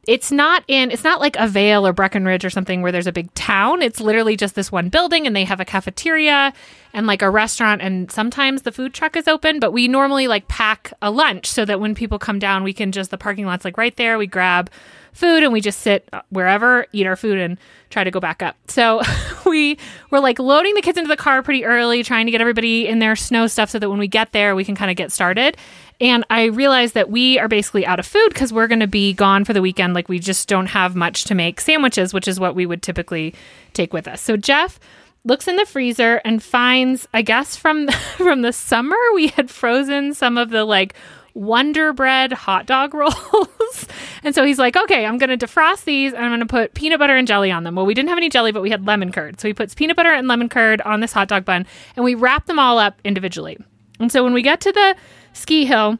it's 0.07 0.33
not 0.33 0.65
in 0.67 0.91
it's 0.91 1.05
not 1.05 1.21
like 1.21 1.37
a 1.37 1.47
Vail 1.47 1.87
or 1.87 1.93
Breckenridge 1.93 2.45
or 2.45 2.51
something 2.51 2.81
where 2.81 2.91
there's 2.91 3.07
a 3.07 3.13
big 3.13 3.33
town. 3.35 3.83
It's 3.83 4.01
literally 4.01 4.37
just 4.37 4.55
this 4.55 4.73
one 4.73 4.89
building 4.89 5.27
and 5.27 5.37
they 5.37 5.45
have 5.45 5.61
a 5.61 5.65
cafeteria 5.65 6.53
and 6.93 7.07
like 7.07 7.23
a 7.23 7.31
restaurant 7.31 7.83
and 7.83 8.11
sometimes 8.11 8.63
the 8.63 8.73
food 8.73 8.95
truck 8.95 9.15
is 9.17 9.29
open, 9.29 9.61
but 9.61 9.73
we 9.73 9.89
normally 9.89 10.27
like 10.27 10.49
pack 10.49 10.93
a 11.03 11.11
lunch 11.11 11.47
so 11.47 11.65
that 11.65 11.81
when 11.81 11.95
people 11.95 12.19
come 12.19 12.39
down 12.39 12.65
we 12.65 12.73
can 12.73 12.93
just 12.93 13.11
the 13.11 13.19
parking 13.19 13.45
lot's 13.47 13.65
like 13.65 13.77
right 13.77 13.95
there. 13.97 14.17
We 14.17 14.27
grab 14.27 14.71
food 15.13 15.43
and 15.43 15.53
we 15.53 15.61
just 15.61 15.81
sit 15.81 16.09
uh, 16.13 16.23
wherever, 16.31 16.87
eat 16.93 17.07
our 17.07 17.17
food 17.17 17.39
and 17.39 17.59
try 17.91 18.05
to 18.05 18.11
go 18.11 18.21
back 18.21 18.43
up. 18.43 18.57
So 18.69 19.03
we 19.47 19.79
were 20.11 20.21
like 20.21 20.39
loading 20.39 20.75
the 20.75 20.83
kids 20.83 20.97
into 20.97 21.09
the 21.09 21.17
car 21.17 21.43
pretty 21.43 21.65
early, 21.65 22.03
trying 22.03 22.27
to 22.27 22.33
get 22.33 22.41
everybody 22.41 22.87
in 22.87 23.01
their 23.01 23.17
snow 23.17 23.47
stuff 23.49 23.71
so 23.71 23.79
that 23.79 23.91
when 23.91 23.99
we 23.99 24.09
get 24.09 24.33
there 24.33 24.55
we 24.55 24.65
can 24.65 24.75
kind 24.75 24.91
of 24.91 24.97
get 24.97 25.13
started. 25.13 25.57
And 26.01 26.25
I 26.31 26.45
realized 26.45 26.95
that 26.95 27.11
we 27.11 27.39
are 27.39 27.49
basically 27.49 27.85
out 27.85 27.99
of 27.99 28.07
food 28.07 28.29
because 28.31 28.53
we're 28.53 28.69
going 28.69 28.81
to 28.81 28.87
be 28.87 29.13
gone 29.13 29.45
for 29.45 29.53
the 29.53 29.61
weekend. 29.61 29.95
Like 29.95 30.09
we 30.09 30.19
just 30.19 30.49
don't 30.49 30.67
have 30.67 30.97
much 30.97 31.25
to 31.25 31.35
make 31.35 31.61
sandwiches, 31.61 32.15
which 32.15 32.27
is 32.27 32.41
what 32.41 32.55
we 32.55 32.65
would 32.65 32.83
typically 32.83 33.35
take 33.75 33.93
with 33.93 34.09
us. 34.09 34.23
So 34.23 34.37
Jeff 34.37 34.81
looks 35.25 35.47
in 35.47 35.57
the 35.57 35.67
freezer 35.67 36.23
and 36.25 36.43
finds, 36.43 37.07
I 37.13 37.23
guess 37.23 37.55
from 37.57 37.89
from 38.17 38.43
the 38.43 38.53
summer, 38.53 38.97
we 39.15 39.29
had 39.29 39.51
frozen 39.51 40.15
some 40.15 40.39
of 40.39 40.51
the 40.51 40.65
like 40.65 40.95
Wonder 41.35 41.93
Bread 41.93 42.33
hot 42.33 42.67
dog 42.67 42.95
rolls. 42.95 43.87
and 44.25 44.35
so 44.35 44.45
he's 44.45 44.59
like, 44.59 44.77
okay, 44.77 45.05
I'm 45.05 45.19
going 45.19 45.37
to 45.37 45.47
defrost 45.47 45.85
these 45.85 46.13
and 46.13 46.25
I'm 46.25 46.31
going 46.31 46.41
to 46.41 46.47
put 46.47 46.75
peanut 46.75 46.99
butter 46.99 47.17
and 47.17 47.29
jelly 47.29 47.51
on 47.51 47.65
them. 47.65 47.75
Well, 47.75 47.87
we 47.87 47.95
didn't 47.95 48.09
have 48.09 48.19
any 48.19 48.31
jelly, 48.31 48.53
but 48.53 48.63
we 48.63 48.71
had 48.71 48.87
lemon 48.87 49.13
curd. 49.13 49.39
So 49.39 49.49
he 49.49 49.55
puts 49.55 49.75
peanut 49.75 49.97
butter 49.97 50.13
and 50.13 50.27
lemon 50.29 50.49
curd 50.49 50.81
on 50.81 51.01
this 51.01 51.13
hot 51.13 51.29
dog 51.29 51.45
bun 51.45 51.67
and 51.95 52.05
we 52.05 52.15
wrap 52.15 52.47
them 52.47 52.59
all 52.59 52.79
up 52.79 53.01
individually. 53.05 53.59
And 54.01 54.11
so 54.11 54.25
when 54.25 54.33
we 54.33 54.43
get 54.43 54.63
to 54.63 54.73
the 54.73 54.97
ski 55.33 55.65
hill, 55.65 55.99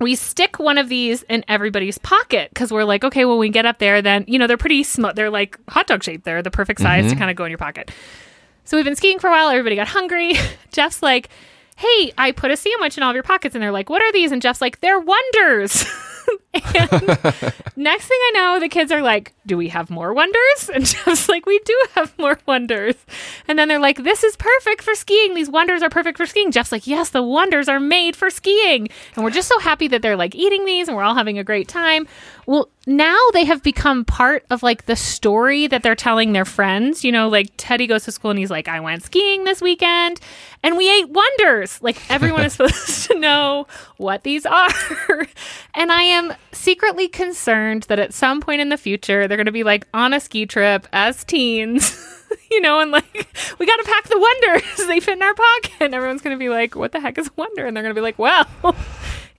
we 0.00 0.14
stick 0.14 0.58
one 0.58 0.78
of 0.78 0.88
these 0.88 1.22
in 1.24 1.44
everybody's 1.46 1.98
pocket 1.98 2.50
because 2.50 2.72
we're 2.72 2.84
like, 2.84 3.04
okay, 3.04 3.24
when 3.24 3.38
we 3.38 3.50
get 3.50 3.66
up 3.66 3.78
there, 3.78 4.00
then, 4.00 4.24
you 4.26 4.38
know, 4.38 4.46
they're 4.46 4.56
pretty 4.56 4.82
small. 4.82 5.12
They're 5.12 5.30
like 5.30 5.58
hot 5.68 5.86
dog 5.86 6.02
shaped. 6.02 6.24
They're 6.24 6.42
the 6.42 6.50
perfect 6.50 6.80
size 6.80 7.04
mm-hmm. 7.04 7.12
to 7.12 7.18
kind 7.18 7.30
of 7.30 7.36
go 7.36 7.44
in 7.44 7.50
your 7.50 7.58
pocket. 7.58 7.90
So 8.64 8.76
we've 8.76 8.84
been 8.84 8.96
skiing 8.96 9.18
for 9.18 9.28
a 9.28 9.30
while. 9.30 9.50
Everybody 9.50 9.76
got 9.76 9.88
hungry. 9.88 10.34
Jeff's 10.72 11.02
like, 11.02 11.28
hey, 11.76 12.12
I 12.16 12.32
put 12.32 12.50
a 12.50 12.56
sandwich 12.56 12.96
in 12.96 13.02
all 13.02 13.10
of 13.10 13.14
your 13.14 13.22
pockets. 13.22 13.54
And 13.54 13.62
they're 13.62 13.72
like, 13.72 13.90
what 13.90 14.02
are 14.02 14.12
these? 14.12 14.32
And 14.32 14.40
Jeff's 14.40 14.60
like, 14.60 14.80
they're 14.80 15.00
wonders. 15.00 15.84
and 16.54 16.62
next 17.76 18.06
thing 18.06 18.18
I 18.20 18.32
know, 18.34 18.60
the 18.60 18.68
kids 18.68 18.92
are 18.92 19.02
like, 19.02 19.34
Do 19.50 19.56
we 19.56 19.70
have 19.70 19.90
more 19.90 20.14
wonders? 20.14 20.70
And 20.72 20.86
Jeff's 20.86 21.28
like, 21.28 21.44
We 21.44 21.58
do 21.64 21.76
have 21.96 22.16
more 22.16 22.38
wonders. 22.46 22.94
And 23.48 23.58
then 23.58 23.66
they're 23.66 23.80
like, 23.80 24.04
This 24.04 24.22
is 24.22 24.36
perfect 24.36 24.80
for 24.80 24.94
skiing. 24.94 25.34
These 25.34 25.50
wonders 25.50 25.82
are 25.82 25.90
perfect 25.90 26.18
for 26.18 26.26
skiing. 26.26 26.52
Jeff's 26.52 26.70
like, 26.70 26.86
Yes, 26.86 27.10
the 27.10 27.20
wonders 27.20 27.68
are 27.68 27.80
made 27.80 28.14
for 28.14 28.30
skiing. 28.30 28.88
And 29.16 29.24
we're 29.24 29.32
just 29.32 29.48
so 29.48 29.58
happy 29.58 29.88
that 29.88 30.02
they're 30.02 30.14
like 30.14 30.36
eating 30.36 30.66
these 30.66 30.86
and 30.86 30.96
we're 30.96 31.02
all 31.02 31.16
having 31.16 31.36
a 31.36 31.42
great 31.42 31.66
time. 31.66 32.06
Well, 32.46 32.68
now 32.86 33.18
they 33.32 33.44
have 33.44 33.62
become 33.62 34.04
part 34.04 34.44
of 34.50 34.62
like 34.62 34.86
the 34.86 34.96
story 34.96 35.66
that 35.66 35.82
they're 35.82 35.94
telling 35.94 36.32
their 36.32 36.44
friends. 36.44 37.04
You 37.04 37.12
know, 37.12 37.28
like 37.28 37.50
Teddy 37.56 37.86
goes 37.86 38.04
to 38.04 38.12
school 38.12 38.30
and 38.30 38.38
he's 38.38 38.50
like, 38.50 38.68
I 38.68 38.80
went 38.80 39.02
skiing 39.02 39.44
this 39.44 39.60
weekend 39.60 40.20
and 40.62 40.76
we 40.76 40.90
ate 40.90 41.08
wonders. 41.08 41.82
Like 41.82 41.98
everyone 42.10 42.44
is 42.44 42.52
supposed 42.54 43.08
to 43.08 43.18
know 43.18 43.66
what 43.96 44.22
these 44.22 44.46
are. 44.46 44.68
and 45.74 45.92
I 45.92 46.02
am 46.02 46.34
secretly 46.52 47.08
concerned 47.08 47.84
that 47.84 47.98
at 47.98 48.14
some 48.14 48.40
point 48.40 48.60
in 48.60 48.68
the 48.68 48.76
future, 48.76 49.28
they're 49.28 49.36
going 49.40 49.46
to 49.46 49.52
be 49.52 49.64
like 49.64 49.86
on 49.92 50.12
a 50.14 50.20
ski 50.20 50.46
trip 50.46 50.86
as 50.92 51.24
teens. 51.24 51.96
you 52.50 52.60
know, 52.60 52.80
and 52.80 52.90
like, 52.90 53.28
we 53.58 53.66
got 53.66 53.76
to 53.76 53.84
pack 53.84 54.08
the 54.08 54.18
wonders. 54.18 54.76
they 54.88 55.00
fit 55.00 55.16
in 55.16 55.22
our 55.22 55.34
pocket. 55.34 55.72
And 55.80 55.94
everyone's 55.94 56.22
going 56.22 56.36
to 56.36 56.38
be 56.38 56.48
like, 56.48 56.74
what 56.76 56.92
the 56.92 57.00
heck 57.00 57.18
is 57.18 57.28
a 57.28 57.32
wonder? 57.36 57.66
And 57.66 57.76
they're 57.76 57.82
going 57.82 57.94
to 57.94 57.98
be 57.98 58.02
like, 58.02 58.18
well, 58.18 58.46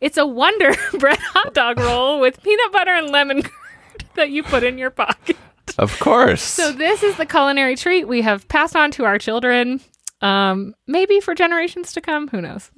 it's 0.02 0.18
a 0.18 0.26
Wonder 0.26 0.74
Bread 1.00 1.20
hot 1.20 1.54
dog 1.54 1.80
roll 1.80 2.20
with 2.20 2.42
peanut 2.42 2.72
butter 2.72 2.92
and 2.92 3.10
lemon 3.10 3.44
curd 3.44 4.06
that 4.16 4.30
you 4.30 4.44
put 4.44 4.64
in 4.64 4.78
your 4.78 4.90
pocket. 4.90 5.38
Of 5.78 5.98
course. 6.00 6.42
So 6.42 6.72
this 6.72 7.04
is 7.04 7.16
the 7.18 7.26
culinary 7.26 7.76
treat 7.76 8.08
we 8.08 8.22
have 8.22 8.48
passed 8.48 8.76
on 8.76 8.92
to 8.92 9.06
our 9.06 9.18
children. 9.18 9.80
Um, 10.22 10.76
maybe 10.88 11.20
for 11.20 11.34
generations 11.34 11.94
to 11.94 12.02
come. 12.02 12.28
Who 12.28 12.42
knows? 12.42 12.70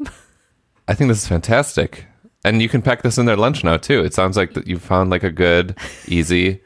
I 0.87 0.93
think 0.93 1.09
this 1.09 1.23
is 1.23 1.27
fantastic, 1.27 2.05
and 2.43 2.61
you 2.61 2.69
can 2.69 2.81
pack 2.81 3.03
this 3.03 3.17
in 3.17 3.25
their 3.25 3.37
lunch 3.37 3.63
now 3.63 3.77
too. 3.77 4.03
It 4.03 4.13
sounds 4.13 4.37
like 4.37 4.53
that 4.53 4.67
you 4.67 4.77
found 4.77 5.09
like 5.09 5.23
a 5.23 5.31
good, 5.31 5.77
easy, 6.07 6.61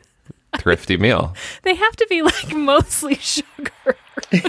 thrifty 0.58 0.98
meal. 0.98 1.34
They 1.64 1.76
have 1.76 1.96
to 1.98 2.08
be 2.10 2.22
like 2.22 2.54
mostly 2.54 3.16
sugar. 3.16 3.72
like 4.32 4.42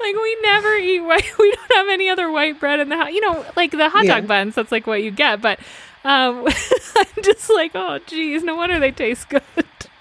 we 0.00 0.36
never 0.42 0.74
eat 0.76 1.00
white. 1.00 1.38
We 1.38 1.50
don't 1.52 1.72
have 1.74 1.88
any 1.90 2.08
other 2.08 2.30
white 2.30 2.58
bread 2.60 2.80
in 2.80 2.88
the 2.88 2.96
house. 2.96 3.10
You 3.12 3.20
know, 3.20 3.44
like 3.56 3.70
the 3.72 3.88
hot 3.88 4.04
Yeah. 4.04 4.16
dog 4.20 4.28
buns. 4.28 4.54
That's 4.54 4.72
like 4.72 4.86
what 4.86 5.02
you 5.02 5.10
get. 5.10 5.40
But 5.42 5.58
um, 6.04 6.46
I'm 6.96 7.22
just 7.22 7.50
like, 7.50 7.72
oh, 7.74 7.98
geez, 8.06 8.42
no 8.42 8.54
wonder 8.56 8.78
they 8.78 8.90
taste 8.92 9.28
good. 9.28 9.42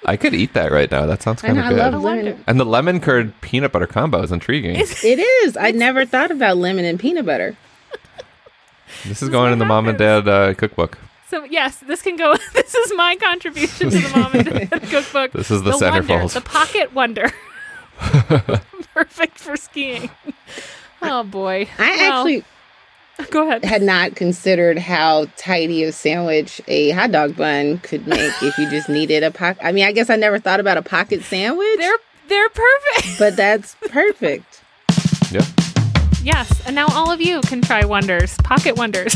I 0.05 0.17
could 0.17 0.33
eat 0.35 0.53
that 0.53 0.71
right 0.71 0.89
now. 0.91 1.05
That 1.07 1.23
sounds 1.23 1.41
kind 1.41 1.57
of 1.59 1.67
good. 1.67 1.77
love 1.77 1.93
I 1.95 1.97
wonder. 1.97 2.23
lemon. 2.23 2.43
and 2.47 2.59
the 2.59 2.65
lemon 2.65 2.99
curd 2.99 3.33
peanut 3.41 3.71
butter 3.71 3.87
combo 3.87 4.21
is 4.21 4.31
intriguing. 4.31 4.75
It 4.77 5.19
is. 5.19 5.57
I 5.57 5.71
never 5.71 6.05
thought 6.05 6.29
about 6.31 6.57
lemon 6.57 6.85
and 6.85 6.99
peanut 6.99 7.25
butter. 7.25 7.57
this 9.05 9.23
is 9.23 9.29
going 9.29 9.51
in 9.51 9.57
the 9.59 9.65
what 9.65 9.69
mom 9.69 9.87
and 9.87 9.97
dad 9.97 10.27
uh, 10.27 10.53
cookbook. 10.53 10.97
So 11.27 11.43
yes, 11.45 11.77
this 11.77 12.01
can 12.01 12.15
go. 12.17 12.35
This 12.53 12.73
is 12.75 12.93
my 12.95 13.15
contribution 13.17 13.89
to 13.89 13.97
the 13.97 14.09
mom 14.17 14.31
and 14.33 14.45
dad 14.69 14.81
cookbook. 14.83 15.31
This 15.31 15.49
is 15.51 15.63
the 15.63 15.71
wonder, 15.71 16.01
centerfold. 16.03 16.33
the 16.33 16.41
pocket 16.41 16.93
wonder. 16.93 17.31
Perfect 18.93 19.37
for 19.39 19.57
skiing. 19.57 20.09
Oh 21.01 21.23
boy. 21.23 21.67
I 21.77 21.95
Well, 21.97 22.19
actually 22.19 22.43
go 23.31 23.47
ahead. 23.47 23.63
had 23.65 23.81
not 23.81 24.15
considered 24.15 24.77
how 24.77 25.27
tidy 25.37 25.83
a 25.83 25.91
sandwich 25.91 26.61
a 26.67 26.91
hot 26.91 27.11
dog 27.11 27.35
bun 27.35 27.79
could 27.79 28.07
make 28.07 28.33
if 28.41 28.57
you 28.57 28.69
just 28.69 28.89
needed 28.89 29.23
a 29.23 29.31
pocket. 29.31 29.63
I 29.65 29.71
mean, 29.71 29.85
I 29.85 29.91
guess 29.91 30.09
I 30.09 30.15
never 30.15 30.39
thought 30.39 30.59
about 30.59 30.77
a 30.77 30.81
pocket 30.81 31.23
sandwich, 31.23 31.77
They're 31.77 31.97
they're 32.27 32.49
perfect. 32.49 33.19
but 33.19 33.35
that's 33.35 33.75
perfect. 33.89 34.61
Yeah. 35.31 35.41
Yes, 36.23 36.61
and 36.65 36.75
now 36.75 36.87
all 36.91 37.11
of 37.11 37.21
you 37.21 37.41
can 37.41 37.61
try 37.61 37.85
wonders, 37.85 38.35
pocket 38.43 38.75
wonders, 38.77 39.15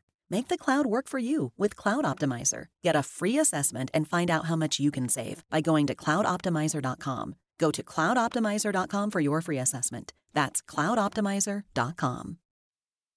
Make 0.31 0.47
the 0.47 0.57
cloud 0.57 0.85
work 0.85 1.09
for 1.09 1.19
you 1.19 1.51
with 1.57 1.75
Cloud 1.75 2.05
Optimizer. 2.05 2.67
Get 2.83 2.95
a 2.95 3.03
free 3.03 3.37
assessment 3.37 3.91
and 3.93 4.07
find 4.07 4.31
out 4.31 4.45
how 4.45 4.55
much 4.55 4.79
you 4.79 4.89
can 4.89 5.09
save 5.09 5.43
by 5.49 5.59
going 5.59 5.87
to 5.87 5.93
cloudoptimizer.com. 5.93 7.35
Go 7.59 7.69
to 7.69 7.83
cloudoptimizer.com 7.83 9.11
for 9.11 9.19
your 9.19 9.41
free 9.41 9.57
assessment. 9.57 10.13
That's 10.33 10.61
cloudoptimizer.com. 10.61 12.37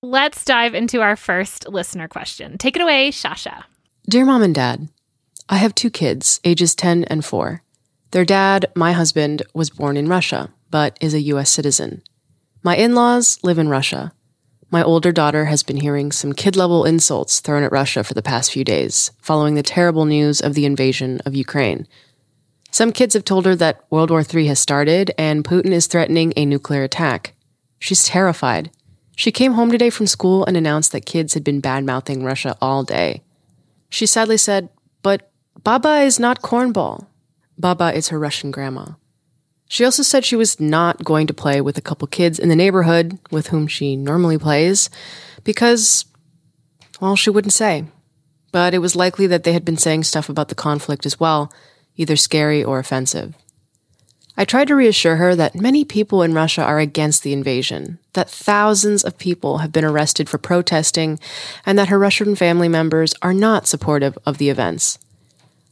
Let's 0.03 0.45
dive 0.45 0.75
into 0.75 1.03
our 1.03 1.15
first 1.15 1.69
listener 1.69 2.09
question. 2.09 2.59
Take 2.59 2.75
it 2.75 2.83
away, 2.83 3.13
Shasha. 3.13 3.63
Dear 4.11 4.25
mom 4.25 4.43
and 4.43 4.55
dad, 4.55 4.89
I 5.49 5.59
have 5.59 5.75
two 5.77 5.91
kids, 5.91 6.41
ages 6.43 6.75
10 6.75 7.05
and 7.05 7.25
4. 7.25 7.63
Their 8.11 8.25
dad, 8.25 8.67
my 8.75 8.91
husband, 8.91 9.43
was 9.55 9.71
born 9.71 9.97
in 9.97 10.09
Russia, 10.09 10.53
but 10.69 10.99
is 11.01 11.15
a 11.15 11.21
U.S. 11.21 11.51
citizen. 11.51 12.03
My 12.65 12.75
in 12.75 12.97
laws 12.97 13.39
live 13.45 13.59
in 13.59 13.69
Russia. 13.69 14.13
My 14.75 14.83
older 14.83 15.13
daughter 15.13 15.45
has 15.45 15.63
been 15.63 15.77
hearing 15.77 16.11
some 16.11 16.33
kid 16.33 16.57
level 16.57 16.85
insults 16.85 17.39
thrown 17.39 17.63
at 17.63 17.71
Russia 17.71 18.03
for 18.03 18.13
the 18.13 18.23
past 18.23 18.51
few 18.51 18.65
days, 18.65 19.13
following 19.23 19.55
the 19.55 19.63
terrible 19.63 20.05
news 20.05 20.41
of 20.41 20.55
the 20.55 20.67
invasion 20.67 21.21
of 21.25 21.37
Ukraine. 21.37 21.87
Some 22.73 22.91
kids 22.91 23.15
have 23.15 23.25
told 23.25 23.47
her 23.47 23.55
that 23.55 23.85
World 23.89 24.11
War 24.11 24.25
III 24.25 24.49
has 24.49 24.59
started 24.59 25.13
and 25.17 25.45
Putin 25.45 25.71
is 25.71 25.87
threatening 25.87 26.33
a 26.37 26.45
nuclear 26.45 26.83
attack. 26.83 27.35
She's 27.79 28.03
terrified. 28.03 28.73
She 29.15 29.31
came 29.31 29.53
home 29.53 29.71
today 29.71 29.91
from 29.91 30.09
school 30.09 30.45
and 30.45 30.57
announced 30.57 30.91
that 30.91 31.07
kids 31.07 31.35
had 31.35 31.45
been 31.45 31.61
bad 31.61 31.85
mouthing 31.85 32.25
Russia 32.25 32.57
all 32.61 32.83
day. 32.83 33.23
She 33.91 34.07
sadly 34.07 34.39
said, 34.39 34.71
But 35.03 35.31
Baba 35.63 36.01
is 36.01 36.19
not 36.19 36.43
cornball. 36.43 37.07
Baba 37.57 37.95
is 37.95 38.09
her 38.09 38.19
Russian 38.19 38.51
grandma. 38.51 38.95
She 39.75 39.85
also 39.85 40.05
said 40.05 40.25
she 40.25 40.37
was 40.37 40.61
not 40.61 41.03
going 41.03 41.27
to 41.27 41.35
play 41.35 41.61
with 41.61 41.77
a 41.77 41.81
couple 41.81 42.07
kids 42.07 42.39
in 42.39 42.49
the 42.49 42.55
neighborhood 42.55 43.19
with 43.33 43.49
whom 43.49 43.67
she 43.67 43.97
normally 43.97 44.39
plays 44.39 44.89
because, 45.43 46.05
well, 47.01 47.17
she 47.17 47.31
wouldn't 47.31 47.55
say. 47.55 47.83
But 48.53 48.73
it 48.73 48.79
was 48.79 48.95
likely 48.95 49.27
that 49.27 49.43
they 49.43 49.53
had 49.53 49.65
been 49.65 49.77
saying 49.77 50.05
stuff 50.05 50.29
about 50.29 50.47
the 50.47 50.55
conflict 50.55 51.05
as 51.07 51.19
well, 51.19 51.53
either 51.97 52.15
scary 52.15 52.63
or 52.63 52.79
offensive. 52.79 53.35
I 54.37 54.45
tried 54.45 54.69
to 54.69 54.77
reassure 54.77 55.17
her 55.17 55.35
that 55.35 55.57
many 55.57 55.85
people 55.85 56.23
in 56.23 56.35
Russia 56.35 56.63
are 56.63 56.79
against 56.79 57.25
the 57.25 57.33
invasion, 57.33 57.99
that 58.13 58.31
thousands 58.31 59.03
of 59.03 59.19
people 59.19 59.59
have 59.59 59.73
been 59.73 59.85
arrested 59.85 60.29
for 60.29 60.39
protesting, 60.39 61.19
and 61.67 61.77
that 61.81 61.89
her 61.89 61.99
Russian 61.99 62.37
family 62.37 62.69
members 62.69 63.13
are 63.23 63.35
not 63.35 63.67
supportive 63.67 64.17
of 64.25 64.39
the 64.39 64.51
events. 64.51 65.01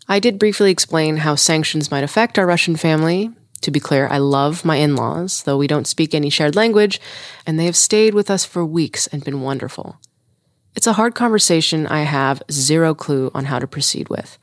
I 0.09 0.19
did 0.19 0.41
briefly 0.41 0.73
explain 0.73 1.19
how 1.19 1.37
sanctions 1.37 1.93
might 1.93 2.03
affect 2.03 2.37
our 2.37 2.47
Russian 2.47 2.75
family. 2.75 3.31
To 3.63 3.71
be 3.71 3.81
clear, 3.81 4.09
I 4.09 4.19
love 4.19 4.65
my 4.65 4.77
in 4.77 4.97
laws, 4.97 5.45
though 5.45 5.57
we 5.57 5.67
don't 5.67 5.87
speak 5.87 6.15
any 6.15 6.31
shared 6.31 6.57
language, 6.57 7.01
and 7.47 7.59
they 7.59 7.67
have 7.67 7.77
stayed 7.77 8.13
with 8.13 8.31
us 8.31 8.45
for 8.45 8.65
weeks 8.65 9.07
and 9.07 9.25
been 9.25 9.41
wonderful. 9.41 9.99
It's 10.75 10.87
a 10.87 10.95
hard 10.95 11.15
conversation 11.15 11.87
I 11.87 12.03
have 12.03 12.43
zero 12.51 12.95
clue 12.95 13.31
on 13.35 13.47
how 13.47 13.59
to 13.59 13.67
proceed 13.67 14.09
with. 14.09 14.39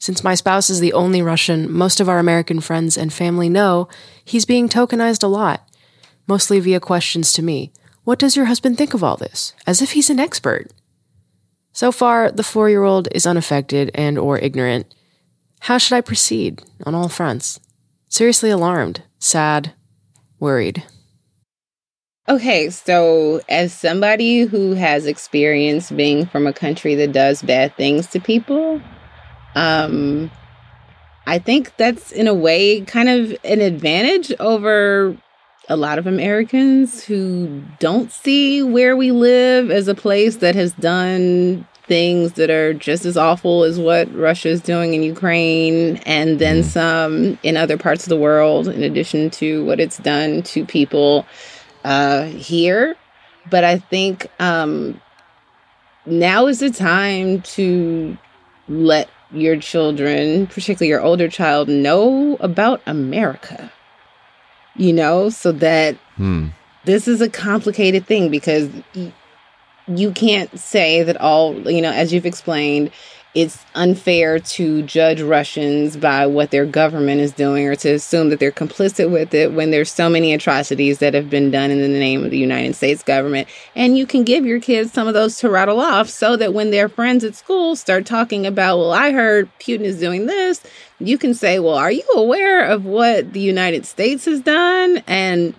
Since 0.00 0.22
my 0.22 0.34
spouse 0.34 0.70
is 0.70 0.80
the 0.80 0.92
only 0.92 1.22
Russian 1.22 1.70
most 1.72 1.98
of 1.98 2.08
our 2.08 2.18
American 2.18 2.60
friends 2.60 2.96
and 2.96 3.12
family 3.12 3.48
know, 3.48 3.88
he's 4.24 4.44
being 4.44 4.68
tokenized 4.68 5.22
a 5.22 5.28
lot, 5.28 5.68
mostly 6.26 6.60
via 6.60 6.78
questions 6.78 7.32
to 7.32 7.42
me. 7.42 7.72
What 8.04 8.18
does 8.18 8.36
your 8.36 8.46
husband 8.46 8.78
think 8.78 8.94
of 8.94 9.02
all 9.02 9.16
this? 9.16 9.54
As 9.66 9.82
if 9.82 9.92
he's 9.92 10.10
an 10.10 10.20
expert. 10.20 10.70
So 11.72 11.90
far, 11.90 12.30
the 12.30 12.42
four 12.42 12.68
year 12.68 12.84
old 12.84 13.08
is 13.12 13.26
unaffected 13.26 13.90
and 13.94 14.18
or 14.18 14.38
ignorant. 14.38 14.94
How 15.60 15.78
should 15.78 15.96
I 15.96 16.00
proceed 16.00 16.62
on 16.84 16.94
all 16.94 17.08
fronts? 17.08 17.60
Seriously 18.08 18.50
alarmed, 18.50 19.02
sad, 19.18 19.74
worried. 20.40 20.82
Okay, 22.28 22.68
so 22.70 23.40
as 23.48 23.72
somebody 23.72 24.42
who 24.42 24.72
has 24.72 25.06
experience 25.06 25.90
being 25.90 26.26
from 26.26 26.46
a 26.46 26.52
country 26.52 26.94
that 26.96 27.12
does 27.12 27.42
bad 27.42 27.74
things 27.76 28.06
to 28.08 28.20
people, 28.20 28.80
um 29.54 30.30
I 31.26 31.38
think 31.38 31.76
that's 31.76 32.10
in 32.10 32.26
a 32.26 32.32
way 32.32 32.80
kind 32.80 33.10
of 33.10 33.36
an 33.44 33.60
advantage 33.60 34.32
over 34.40 35.14
a 35.68 35.76
lot 35.76 35.98
of 35.98 36.06
Americans 36.06 37.04
who 37.04 37.62
don't 37.78 38.10
see 38.10 38.62
where 38.62 38.96
we 38.96 39.12
live 39.12 39.70
as 39.70 39.88
a 39.88 39.94
place 39.94 40.36
that 40.36 40.54
has 40.54 40.72
done 40.72 41.66
things 41.88 42.34
that 42.34 42.50
are 42.50 42.72
just 42.72 43.04
as 43.04 43.16
awful 43.16 43.64
as 43.64 43.78
what 43.80 44.14
Russia 44.14 44.48
is 44.48 44.60
doing 44.60 44.94
in 44.94 45.02
Ukraine 45.02 45.96
and 46.06 46.38
then 46.38 46.62
some 46.62 47.38
in 47.42 47.56
other 47.56 47.76
parts 47.76 48.04
of 48.04 48.10
the 48.10 48.16
world 48.16 48.68
in 48.68 48.82
addition 48.82 49.30
to 49.30 49.64
what 49.64 49.80
it's 49.80 49.98
done 49.98 50.42
to 50.42 50.64
people 50.64 51.26
uh 51.84 52.24
here 52.24 52.94
but 53.50 53.64
I 53.64 53.78
think 53.78 54.26
um 54.38 55.00
now 56.06 56.46
is 56.46 56.60
the 56.60 56.70
time 56.70 57.42
to 57.42 58.16
let 58.68 59.08
your 59.30 59.58
children, 59.58 60.46
particularly 60.46 60.88
your 60.88 61.02
older 61.02 61.28
child, 61.28 61.68
know 61.68 62.36
about 62.40 62.80
America. 62.86 63.70
You 64.76 64.92
know, 64.92 65.28
so 65.28 65.52
that 65.52 65.96
Hmm. 66.16 66.46
this 66.84 67.08
is 67.08 67.20
a 67.20 67.28
complicated 67.28 68.06
thing 68.06 68.30
because 68.30 68.68
you 69.88 70.12
can't 70.12 70.58
say 70.58 71.02
that 71.02 71.16
all, 71.16 71.70
you 71.70 71.82
know, 71.82 71.92
as 71.92 72.12
you've 72.12 72.26
explained, 72.26 72.90
it's 73.34 73.64
unfair 73.74 74.38
to 74.38 74.82
judge 74.82 75.20
Russians 75.20 75.96
by 75.96 76.26
what 76.26 76.50
their 76.50 76.64
government 76.64 77.20
is 77.20 77.30
doing 77.30 77.66
or 77.66 77.76
to 77.76 77.90
assume 77.90 78.30
that 78.30 78.40
they're 78.40 78.50
complicit 78.50 79.10
with 79.10 79.34
it 79.34 79.52
when 79.52 79.70
there's 79.70 79.92
so 79.92 80.08
many 80.08 80.32
atrocities 80.32 80.98
that 80.98 81.14
have 81.14 81.28
been 81.28 81.50
done 81.50 81.70
in 81.70 81.78
the 81.78 81.88
name 81.88 82.24
of 82.24 82.30
the 82.30 82.38
United 82.38 82.74
States 82.74 83.02
government. 83.02 83.46
And 83.76 83.98
you 83.98 84.06
can 84.06 84.24
give 84.24 84.46
your 84.46 84.60
kids 84.60 84.92
some 84.92 85.06
of 85.06 85.14
those 85.14 85.38
to 85.38 85.50
rattle 85.50 85.78
off 85.78 86.08
so 86.08 86.36
that 86.36 86.54
when 86.54 86.70
their 86.70 86.88
friends 86.88 87.22
at 87.22 87.34
school 87.34 87.76
start 87.76 88.06
talking 88.06 88.46
about, 88.46 88.78
well, 88.78 88.92
I 88.92 89.12
heard 89.12 89.50
Putin 89.60 89.82
is 89.82 90.00
doing 90.00 90.26
this, 90.26 90.62
you 90.98 91.18
can 91.18 91.34
say, 91.34 91.58
well, 91.58 91.76
are 91.76 91.92
you 91.92 92.04
aware 92.16 92.64
of 92.64 92.86
what 92.86 93.34
the 93.34 93.40
United 93.40 93.84
States 93.84 94.24
has 94.24 94.40
done? 94.40 95.02
And, 95.06 95.54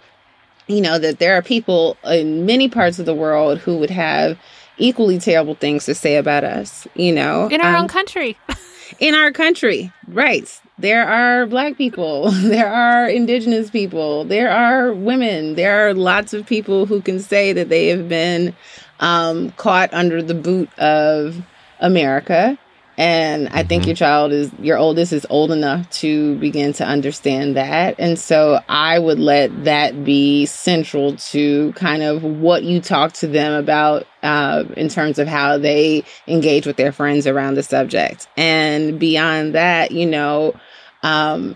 you 0.69 0.81
know, 0.81 0.99
that 0.99 1.17
there 1.17 1.35
are 1.35 1.41
people 1.41 1.97
in 2.05 2.45
many 2.45 2.69
parts 2.69 2.99
of 2.99 3.05
the 3.05 3.13
world 3.13 3.57
who 3.57 3.77
would 3.77 3.89
have 3.89 4.37
equally 4.77 5.17
terrible 5.19 5.55
things 5.55 5.85
to 5.85 5.95
say 5.95 6.15
about 6.15 6.43
us, 6.43 6.87
you 6.93 7.11
know. 7.11 7.47
In 7.47 7.59
our 7.59 7.75
um, 7.75 7.81
own 7.83 7.87
country. 7.89 8.37
in 8.99 9.15
our 9.15 9.31
country, 9.31 9.91
right. 10.07 10.61
There 10.77 11.05
are 11.05 11.47
black 11.47 11.75
people, 11.75 12.31
there 12.31 12.71
are 12.71 13.09
indigenous 13.09 13.69
people, 13.71 14.23
there 14.25 14.51
are 14.51 14.93
women, 14.93 15.55
there 15.55 15.89
are 15.89 15.93
lots 15.93 16.33
of 16.33 16.45
people 16.45 16.85
who 16.85 17.01
can 17.01 17.19
say 17.19 17.51
that 17.51 17.69
they 17.69 17.87
have 17.87 18.07
been 18.07 18.55
um, 18.99 19.51
caught 19.51 19.91
under 19.91 20.21
the 20.21 20.35
boot 20.35 20.69
of 20.77 21.43
America 21.79 22.57
and 22.99 23.47
I 23.47 23.63
think 23.63 23.83
mm-hmm. 23.83 23.91
your 23.91 23.95
child 23.95 24.33
is, 24.33 24.51
your 24.59 24.77
oldest 24.77 25.13
is 25.13 25.25
old 25.29 25.51
enough 25.51 25.89
to 25.91 26.35
begin 26.35 26.73
to 26.73 26.85
understand 26.85 27.55
that. 27.55 27.95
And 27.97 28.19
so 28.19 28.59
I 28.67 28.99
would 28.99 29.19
let 29.19 29.63
that 29.63 30.03
be 30.03 30.45
central 30.45 31.15
to 31.15 31.71
kind 31.73 32.03
of 32.03 32.23
what 32.23 32.63
you 32.63 32.81
talk 32.81 33.13
to 33.13 33.27
them 33.27 33.53
about 33.53 34.05
uh, 34.21 34.65
in 34.75 34.89
terms 34.89 35.17
of 35.17 35.29
how 35.29 35.57
they 35.57 36.03
engage 36.27 36.67
with 36.67 36.75
their 36.75 36.91
friends 36.91 37.25
around 37.25 37.53
the 37.53 37.63
subject. 37.63 38.27
And 38.35 38.99
beyond 38.99 39.55
that, 39.55 39.91
you 39.91 40.05
know, 40.05 40.59
um, 41.01 41.55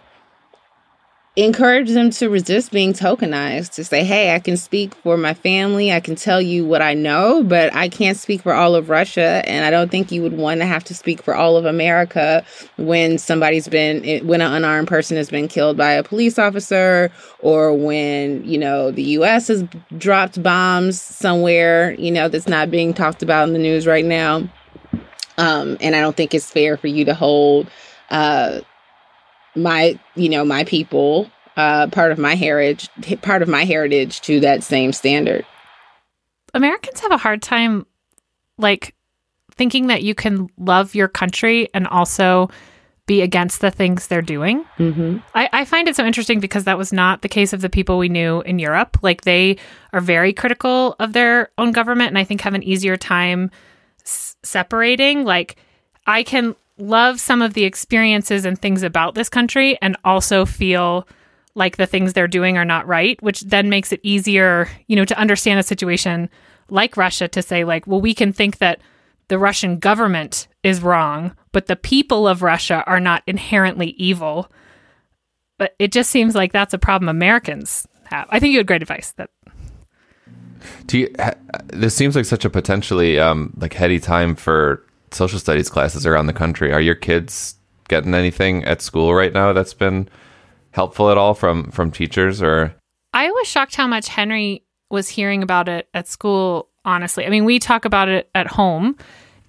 encourage 1.35 1.89
them 1.89 2.11
to 2.11 2.29
resist 2.29 2.71
being 2.71 2.93
tokenized 2.93 3.73
to 3.73 3.83
say 3.83 4.03
hey 4.03 4.35
i 4.35 4.39
can 4.39 4.55
speak 4.55 4.93
for 4.93 5.17
my 5.17 5.33
family. 5.33 5.91
I 5.91 5.99
can 5.99 6.15
tell 6.15 6.39
you 6.39 6.63
what 6.63 6.83
i 6.83 6.93
know 6.93 7.43
but 7.43 7.73
i 7.73 7.89
can't 7.89 8.17
speak 8.17 8.43
for 8.43 8.53
all 8.53 8.75
of 8.75 8.89
russia 8.89 9.41
and 9.45 9.65
i 9.65 9.71
don't 9.71 9.89
think 9.89 10.11
you 10.11 10.21
would 10.21 10.37
want 10.37 10.61
to 10.61 10.67
have 10.67 10.83
to 10.83 10.93
speak 10.93 11.23
for 11.23 11.33
all 11.33 11.57
of 11.57 11.65
america 11.65 12.45
when 12.77 13.17
somebody's 13.17 13.67
been 13.67 14.27
when 14.27 14.41
an 14.41 14.53
unarmed 14.53 14.87
person 14.87 15.17
has 15.17 15.31
been 15.31 15.47
killed 15.47 15.75
by 15.75 15.93
a 15.93 16.03
police 16.03 16.37
officer 16.37 17.11
or 17.39 17.73
when 17.73 18.45
you 18.45 18.59
know 18.59 18.91
the 18.91 19.03
us 19.03 19.47
has 19.47 19.63
dropped 19.97 20.41
bombs 20.43 21.01
somewhere 21.01 21.93
you 21.93 22.11
know 22.11 22.27
that's 22.29 22.47
not 22.47 22.69
being 22.69 22.93
talked 22.93 23.23
about 23.23 23.47
in 23.47 23.53
the 23.53 23.59
news 23.59 23.87
right 23.87 24.05
now. 24.05 24.47
Um, 25.39 25.77
and 25.81 25.95
i 25.95 26.01
don't 26.01 26.15
think 26.15 26.35
it's 26.35 26.51
fair 26.51 26.77
for 26.77 26.85
you 26.87 27.05
to 27.05 27.15
hold 27.15 27.67
uh, 28.11 28.59
my 29.55 29.97
you 30.15 30.29
know 30.29 30.43
my 30.43 30.63
people 30.63 31.29
uh, 31.55 31.87
part 31.87 32.11
of 32.11 32.17
my 32.17 32.35
heritage 32.35 32.89
part 33.21 33.41
of 33.41 33.47
my 33.47 33.63
heritage 33.63 34.21
to 34.21 34.39
that 34.39 34.63
same 34.63 34.91
standard 34.91 35.45
americans 36.53 36.99
have 36.99 37.11
a 37.11 37.17
hard 37.17 37.41
time 37.41 37.85
like 38.57 38.95
thinking 39.55 39.87
that 39.87 40.03
you 40.03 40.15
can 40.15 40.49
love 40.57 40.95
your 40.95 41.07
country 41.07 41.69
and 41.73 41.87
also 41.87 42.49
be 43.05 43.21
against 43.21 43.59
the 43.59 43.69
things 43.69 44.07
they're 44.07 44.21
doing. 44.21 44.63
Mm-hmm. 44.77 45.17
I, 45.35 45.49
I, 45.51 45.65
find 45.65 45.89
it 45.89 45.95
so 45.95 46.05
interesting 46.05 46.39
because 46.39 46.63
that 46.63 46.77
was 46.77 46.93
not 46.93 47.21
the 47.21 47.27
case 47.27 47.51
of 47.51 47.59
the 47.59 47.69
people 47.69 47.97
we 47.97 48.07
knew 48.07 48.41
in 48.41 48.59
Europe. 48.59 48.97
Like 49.01 49.23
they 49.23 49.57
are 49.91 49.99
very 49.99 50.31
critical 50.31 50.95
of 50.99 51.11
their 51.11 51.49
own 51.57 51.73
government 51.73 52.09
and 52.09 52.17
I 52.17 52.23
think 52.23 52.41
have 52.41 52.53
an 52.53 52.63
easier 52.63 52.95
time 52.95 53.51
s- 54.05 54.37
separating. 54.43 55.25
Like 55.25 55.57
I 56.07 56.23
can 56.23 56.55
love 56.77 57.19
some 57.19 57.41
of 57.41 57.53
the 57.53 57.63
experiences 57.63 58.45
and 58.45 58.59
things 58.59 58.83
about 58.83 59.15
this 59.15 59.29
country 59.29 59.77
and 59.81 59.97
also 60.03 60.45
feel 60.45 61.07
like 61.55 61.77
the 61.77 61.85
things 61.85 62.13
they're 62.13 62.27
doing 62.27 62.57
are 62.57 62.65
not 62.65 62.87
right, 62.87 63.21
which 63.21 63.41
then 63.41 63.69
makes 63.69 63.91
it 63.91 63.99
easier, 64.03 64.67
you 64.87 64.95
know, 64.95 65.05
to 65.05 65.17
understand 65.17 65.59
a 65.59 65.63
situation 65.63 66.29
like 66.69 66.97
Russia 66.97 67.27
to 67.27 67.41
say, 67.41 67.63
like, 67.63 67.85
well, 67.85 68.01
we 68.01 68.13
can 68.13 68.33
think 68.33 68.57
that 68.57 68.81
the 69.27 69.37
Russian 69.37 69.77
government 69.77 70.47
is 70.63 70.81
wrong, 70.81 71.35
but 71.51 71.67
the 71.67 71.75
people 71.75 72.27
of 72.27 72.41
Russia 72.41 72.83
are 72.87 72.99
not 72.99 73.23
inherently 73.27 73.89
evil. 73.91 74.51
But 75.59 75.75
it 75.77 75.91
just 75.91 76.09
seems 76.09 76.33
like 76.33 76.51
that's 76.51 76.73
a 76.73 76.79
problem 76.79 77.07
Americans 77.09 77.87
have. 78.05 78.27
I 78.29 78.39
think 78.39 78.51
you 78.51 78.57
had 78.59 78.67
great 78.67 78.81
advice 78.81 79.11
that 79.17 79.29
do 80.85 80.99
you, 80.99 81.13
this 81.67 81.95
seems 81.95 82.15
like 82.15 82.25
such 82.25 82.45
a 82.45 82.49
potentially 82.49 83.19
um, 83.19 83.53
like 83.57 83.73
heady 83.73 83.99
time 83.99 84.35
for 84.35 84.83
social 85.13 85.39
studies 85.39 85.69
classes 85.69 86.05
around 86.05 86.27
the 86.27 86.33
country. 86.33 86.71
Are 86.71 86.81
your 86.81 86.95
kids 86.95 87.55
getting 87.87 88.13
anything 88.13 88.63
at 88.65 88.81
school 88.81 89.13
right 89.13 89.33
now 89.33 89.53
that's 89.53 89.73
been 89.73 90.09
helpful 90.71 91.09
at 91.11 91.17
all 91.17 91.33
from 91.33 91.69
from 91.71 91.91
teachers 91.91 92.41
or 92.41 92.73
I 93.13 93.29
was 93.29 93.47
shocked 93.47 93.75
how 93.75 93.87
much 93.87 94.07
Henry 94.07 94.63
was 94.89 95.07
hearing 95.07 95.43
about 95.43 95.69
it 95.69 95.87
at 95.93 96.07
school, 96.07 96.69
honestly. 96.83 97.25
I 97.25 97.29
mean, 97.29 97.45
we 97.45 97.59
talk 97.59 97.85
about 97.85 98.09
it 98.09 98.29
at 98.33 98.47
home 98.47 98.97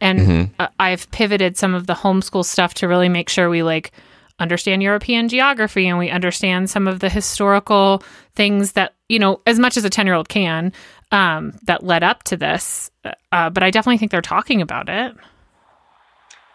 and 0.01 0.19
mm-hmm. 0.21 0.65
I've 0.79 1.11
pivoted 1.13 1.57
some 1.57 1.75
of 1.75 1.87
the 1.87 1.95
homeschool 1.95 2.45
stuff 2.45 2.75
to 2.75 2.89
really 2.89 3.09
make 3.09 3.29
sure 3.29 3.49
we 3.49 3.63
like 3.63 3.93
understand 4.39 4.83
European 4.83 5.29
geography 5.29 5.87
and 5.87 5.99
we 5.99 6.11
understand 6.11 6.69
some 6.69 6.89
of 6.89 7.01
the 7.01 7.09
historical 7.09 8.03
things 8.35 8.73
that, 8.73 8.95
you 9.09 9.19
know, 9.19 9.41
as 9.47 9.59
much 9.59 9.77
as 9.77 9.85
a 9.85 9.91
10 9.91 10.07
year 10.07 10.15
old 10.15 10.29
can, 10.29 10.73
um, 11.13 11.57
that 11.63 11.85
led 11.85 12.03
up 12.03 12.23
to 12.25 12.37
this. 12.37 12.91
Uh, 13.33 13.51
but 13.51 13.63
I 13.63 13.71
definitely 13.71 13.99
think 13.99 14.11
they're 14.11 14.21
talking 14.21 14.61
about 14.61 14.89
it. 14.89 15.15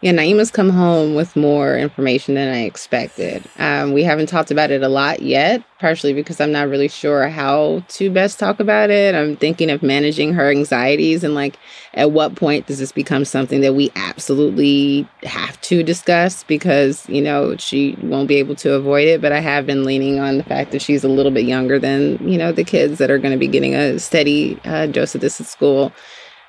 Yeah, 0.02 0.14
Naima's 0.14 0.50
come 0.50 0.70
home 0.70 1.14
with 1.14 1.36
more 1.36 1.78
information 1.78 2.36
than 2.36 2.48
I 2.48 2.62
expected. 2.62 3.44
Um, 3.58 3.92
we 3.92 4.02
haven't 4.02 4.28
talked 4.28 4.50
about 4.50 4.72
it 4.72 4.82
a 4.82 4.88
lot 4.88 5.22
yet, 5.22 5.62
partially 5.78 6.14
because 6.14 6.40
I'm 6.40 6.54
not 6.54 6.70
really 6.70 6.88
sure 6.88 7.28
how 7.28 7.84
to 7.90 8.10
best 8.10 8.40
talk 8.40 8.62
about 8.62 8.92
it. 8.92 9.14
I'm 9.14 9.36
thinking 9.36 9.70
of 9.70 9.84
managing 9.84 10.34
her 10.36 10.50
anxieties 10.50 11.26
and 11.26 11.36
like 11.36 11.60
at 11.96 12.12
what 12.12 12.36
point 12.36 12.68
does 12.68 12.80
this 12.80 12.94
become 12.94 13.26
something 13.26 13.60
that 13.60 13.74
we 13.74 13.92
absolutely 13.98 15.06
have 15.24 15.60
to 15.64 15.84
discuss 15.84 16.46
because, 16.46 17.08
you 17.10 17.22
know, 17.22 17.58
she 17.58 17.98
won't 18.02 18.30
be 18.30 18.36
able 18.38 18.56
to 18.56 18.76
avoid 18.76 19.06
it. 19.06 19.20
But 19.20 19.34
I 19.34 19.42
have 19.42 19.66
been 19.66 19.84
leaning 19.84 20.22
on 20.22 20.38
the 20.38 20.46
fact 20.46 20.72
that 20.72 20.82
she's 20.82 21.04
a 21.04 21.10
little 21.10 21.34
bit 21.34 21.44
younger 21.44 21.78
than, 21.78 22.26
you 22.26 22.38
know, 22.38 22.54
the 22.54 22.64
kids 22.64 23.00
that 23.00 23.12
are 23.12 23.20
going 23.20 23.34
to 23.34 23.38
be 23.38 23.48
getting 23.48 23.76
a 23.76 24.00
steady 24.00 24.62
uh, 24.64 24.86
dose 24.86 25.14
of 25.14 25.20
this 25.20 25.42
at 25.42 25.48
school 25.48 25.92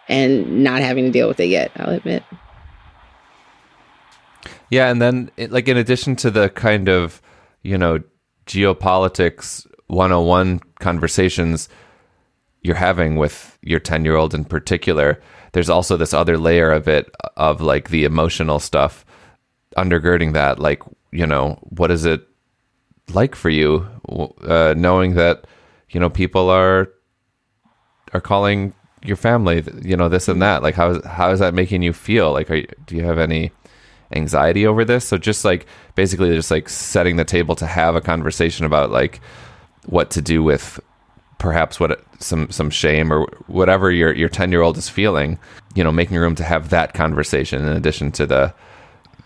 and 0.08 0.62
not 0.62 0.82
having 0.82 1.06
to 1.06 1.10
deal 1.10 1.26
with 1.26 1.40
it 1.40 1.46
yet, 1.46 1.72
I'll 1.74 1.90
admit. 1.90 2.22
Yeah, 4.70 4.88
and 4.88 5.02
then 5.02 5.30
like 5.36 5.68
in 5.68 5.76
addition 5.76 6.16
to 6.16 6.30
the 6.30 6.48
kind 6.48 6.88
of, 6.88 7.20
you 7.62 7.76
know, 7.76 8.00
geopolitics 8.46 9.66
101 9.88 10.60
conversations 10.78 11.68
you're 12.62 12.76
having 12.76 13.16
with 13.16 13.58
your 13.62 13.80
10-year-old 13.80 14.34
in 14.34 14.44
particular, 14.44 15.20
there's 15.52 15.70
also 15.70 15.96
this 15.96 16.14
other 16.14 16.38
layer 16.38 16.70
of 16.70 16.86
it 16.86 17.14
of 17.36 17.60
like 17.60 17.90
the 17.90 18.04
emotional 18.04 18.60
stuff 18.60 19.04
undergirding 19.76 20.32
that 20.34 20.58
like, 20.58 20.82
you 21.10 21.26
know, 21.26 21.58
what 21.70 21.90
is 21.90 22.04
it 22.04 22.26
like 23.12 23.34
for 23.34 23.50
you 23.50 23.86
uh, 24.42 24.74
knowing 24.76 25.14
that, 25.14 25.46
you 25.90 25.98
know, 25.98 26.10
people 26.10 26.48
are 26.48 26.88
are 28.12 28.20
calling 28.20 28.74
your 29.04 29.16
family, 29.16 29.64
you 29.82 29.96
know, 29.96 30.08
this 30.08 30.28
and 30.28 30.42
that. 30.42 30.62
Like 30.62 30.76
how 30.76 31.02
how 31.02 31.30
is 31.30 31.40
that 31.40 31.54
making 31.54 31.82
you 31.82 31.92
feel? 31.92 32.32
Like 32.32 32.50
are, 32.50 32.62
do 32.86 32.94
you 32.96 33.04
have 33.04 33.18
any 33.18 33.50
anxiety 34.12 34.66
over 34.66 34.84
this. 34.84 35.06
So 35.06 35.18
just 35.18 35.44
like 35.44 35.66
basically 35.94 36.34
just 36.34 36.50
like 36.50 36.68
setting 36.68 37.16
the 37.16 37.24
table 37.24 37.54
to 37.56 37.66
have 37.66 37.94
a 37.94 38.00
conversation 38.00 38.64
about 38.66 38.90
like 38.90 39.20
what 39.86 40.10
to 40.10 40.22
do 40.22 40.42
with 40.42 40.80
perhaps 41.38 41.80
what 41.80 42.04
some 42.20 42.50
some 42.50 42.70
shame 42.70 43.12
or 43.12 43.26
whatever 43.46 43.90
your 43.90 44.12
your 44.12 44.28
10 44.28 44.52
year 44.52 44.60
old 44.60 44.76
is 44.76 44.88
feeling 44.88 45.38
you 45.74 45.82
know 45.82 45.90
making 45.90 46.18
room 46.18 46.34
to 46.34 46.44
have 46.44 46.68
that 46.68 46.92
conversation 46.92 47.66
in 47.66 47.74
addition 47.74 48.12
to 48.12 48.26
the 48.26 48.54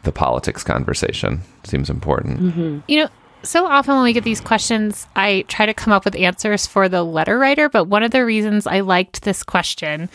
the 0.04 0.12
politics 0.12 0.62
conversation 0.62 1.42
seems 1.64 1.90
important 1.90 2.40
mm-hmm. 2.40 2.78
you 2.86 3.02
know 3.02 3.08
so 3.42 3.66
often 3.66 3.94
when 3.96 4.04
we 4.04 4.12
get 4.12 4.22
these 4.22 4.40
questions 4.40 5.08
i 5.16 5.44
try 5.48 5.66
to 5.66 5.74
come 5.74 5.92
up 5.92 6.04
with 6.04 6.14
answers 6.14 6.66
for 6.68 6.88
the 6.88 7.02
letter 7.02 7.36
writer 7.36 7.68
but 7.68 7.86
one 7.86 8.04
of 8.04 8.12
the 8.12 8.24
reasons 8.24 8.64
i 8.66 8.78
liked 8.78 9.22
this 9.22 9.42
question 9.42 10.08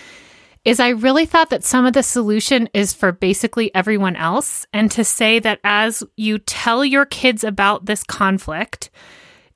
is 0.70 0.80
I 0.80 0.90
really 0.90 1.26
thought 1.26 1.50
that 1.50 1.64
some 1.64 1.88
of 1.88 1.94
the 1.94 2.04
solution 2.04 2.70
is 2.76 2.94
for 2.94 3.12
basically 3.12 3.74
everyone 3.74 4.16
else. 4.16 4.68
And 4.72 4.92
to 4.92 5.04
say 5.04 5.40
that 5.40 5.60
as 5.64 6.04
you 6.16 6.38
tell 6.38 6.86
your 6.86 7.08
kids 7.08 7.44
about 7.44 7.88
this 7.88 8.04
conflict, 8.04 8.92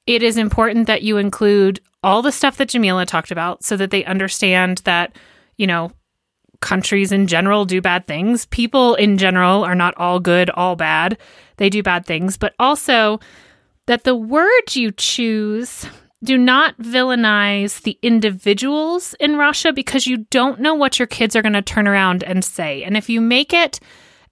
it 0.07 0.23
is 0.23 0.37
important 0.37 0.87
that 0.87 1.03
you 1.03 1.17
include 1.17 1.79
all 2.01 2.23
the 2.23 2.31
stuff 2.31 2.57
that 2.57 2.69
Jamila 2.69 3.05
talked 3.05 3.29
about 3.29 3.63
so 3.63 3.77
that 3.77 3.91
they 3.91 4.03
understand 4.05 4.79
that, 4.85 5.15
you 5.55 5.67
know, 5.67 5.91
countries 6.61 7.11
in 7.11 7.27
general 7.27 7.63
do 7.63 7.79
bad 7.79 8.07
things. 8.07 8.47
People 8.47 8.95
in 8.95 9.19
general 9.19 9.63
are 9.63 9.75
not 9.75 9.93
all 9.97 10.19
good, 10.19 10.49
all 10.49 10.75
bad. 10.75 11.19
They 11.57 11.69
do 11.69 11.83
bad 11.83 12.07
things, 12.07 12.37
but 12.37 12.55
also 12.57 13.19
that 13.85 14.03
the 14.03 14.15
words 14.15 14.75
you 14.75 14.91
choose 14.91 15.85
do 16.23 16.37
not 16.37 16.77
villainize 16.77 17.81
the 17.81 17.97
individuals 18.01 19.13
in 19.19 19.35
Russia 19.35 19.73
because 19.73 20.07
you 20.07 20.17
don't 20.29 20.59
know 20.59 20.73
what 20.73 20.97
your 20.97 21.07
kids 21.07 21.35
are 21.35 21.41
going 21.41 21.53
to 21.53 21.61
turn 21.61 21.87
around 21.87 22.23
and 22.23 22.43
say. 22.43 22.83
And 22.83 22.95
if 22.95 23.09
you 23.09 23.19
make 23.21 23.53
it 23.53 23.79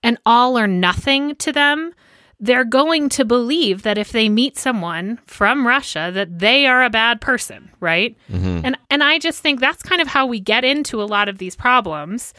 an 0.01 0.17
all 0.25 0.57
or 0.57 0.67
nothing 0.67 1.35
to 1.35 1.51
them, 1.51 1.93
they're 2.39 2.65
going 2.65 3.07
to 3.09 3.23
believe 3.23 3.83
that 3.83 3.99
if 3.99 4.11
they 4.11 4.27
meet 4.27 4.57
someone 4.57 5.19
from 5.27 5.67
Russia 5.67 6.11
that 6.13 6.39
they 6.39 6.65
are 6.65 6.83
a 6.83 6.89
bad 6.89 7.21
person, 7.21 7.69
right? 7.79 8.17
Mm-hmm. 8.31 8.61
And 8.63 8.77
and 8.89 9.03
I 9.03 9.19
just 9.19 9.41
think 9.41 9.59
that's 9.59 9.83
kind 9.83 10.01
of 10.01 10.07
how 10.07 10.25
we 10.25 10.39
get 10.39 10.63
into 10.63 11.01
a 11.01 11.05
lot 11.05 11.29
of 11.29 11.37
these 11.37 11.55
problems. 11.55 12.33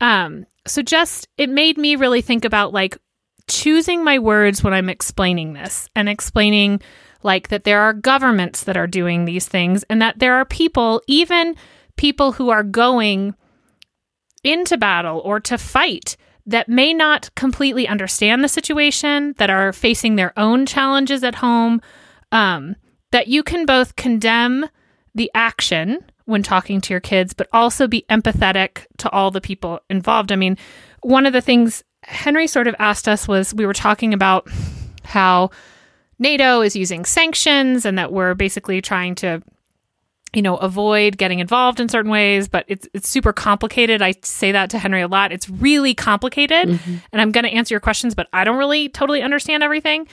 Um, 0.00 0.46
so 0.66 0.82
just 0.82 1.28
it 1.38 1.48
made 1.48 1.78
me 1.78 1.94
really 1.94 2.20
think 2.20 2.44
about 2.44 2.72
like 2.72 2.98
choosing 3.46 4.02
my 4.02 4.18
words 4.18 4.64
when 4.64 4.74
I'm 4.74 4.88
explaining 4.88 5.52
this 5.52 5.88
and 5.94 6.08
explaining 6.08 6.80
like 7.24 7.48
that 7.48 7.64
there 7.64 7.80
are 7.80 7.92
governments 7.92 8.62
that 8.64 8.76
are 8.76 8.86
doing 8.86 9.24
these 9.24 9.48
things 9.48 9.84
and 9.90 10.00
that 10.00 10.18
there 10.18 10.34
are 10.34 10.44
people, 10.44 11.02
even 11.06 11.56
people 11.96 12.32
who 12.32 12.50
are 12.50 12.62
going 12.62 13.34
into 14.44 14.76
battle 14.76 15.20
or 15.24 15.40
to 15.40 15.58
fight 15.58 16.16
that 16.46 16.68
may 16.68 16.92
not 16.92 17.34
completely 17.34 17.88
understand 17.88 18.44
the 18.44 18.48
situation, 18.48 19.34
that 19.38 19.48
are 19.48 19.72
facing 19.72 20.16
their 20.16 20.38
own 20.38 20.66
challenges 20.66 21.24
at 21.24 21.36
home, 21.36 21.80
um, 22.32 22.76
that 23.12 23.28
you 23.28 23.42
can 23.42 23.64
both 23.64 23.96
condemn 23.96 24.66
the 25.14 25.30
action 25.34 25.98
when 26.26 26.42
talking 26.42 26.80
to 26.80 26.92
your 26.92 27.00
kids, 27.00 27.32
but 27.32 27.48
also 27.52 27.86
be 27.86 28.04
empathetic 28.10 28.86
to 28.98 29.08
all 29.10 29.30
the 29.30 29.40
people 29.40 29.80
involved. 29.88 30.32
I 30.32 30.36
mean, 30.36 30.58
one 31.02 31.26
of 31.26 31.32
the 31.32 31.40
things 31.40 31.82
Henry 32.02 32.46
sort 32.46 32.66
of 32.66 32.74
asked 32.78 33.08
us 33.08 33.26
was 33.26 33.54
we 33.54 33.66
were 33.66 33.72
talking 33.72 34.12
about 34.12 34.48
how 35.04 35.50
NATO 36.18 36.60
is 36.60 36.76
using 36.76 37.04
sanctions 37.04 37.84
and 37.84 37.98
that 37.98 38.12
we're 38.12 38.34
basically 38.34 38.80
trying 38.80 39.14
to 39.16 39.42
you 40.34 40.42
know, 40.42 40.56
avoid 40.56 41.16
getting 41.16 41.38
involved 41.38 41.80
in 41.80 41.88
certain 41.88 42.10
ways, 42.10 42.48
but 42.48 42.64
it's 42.66 42.88
it's 42.92 43.08
super 43.08 43.32
complicated. 43.32 44.02
I 44.02 44.14
say 44.22 44.52
that 44.52 44.68
to 44.70 44.78
Henry 44.78 45.00
a 45.00 45.08
lot. 45.08 45.32
It's 45.32 45.48
really 45.48 45.94
complicated, 45.94 46.68
mm-hmm. 46.68 46.96
and 47.12 47.22
I'm 47.22 47.30
going 47.30 47.44
to 47.44 47.50
answer 47.50 47.72
your 47.72 47.80
questions, 47.80 48.14
but 48.14 48.26
I 48.32 48.44
don't 48.44 48.58
really 48.58 48.88
totally 48.88 49.22
understand 49.22 49.62
everything. 49.62 50.08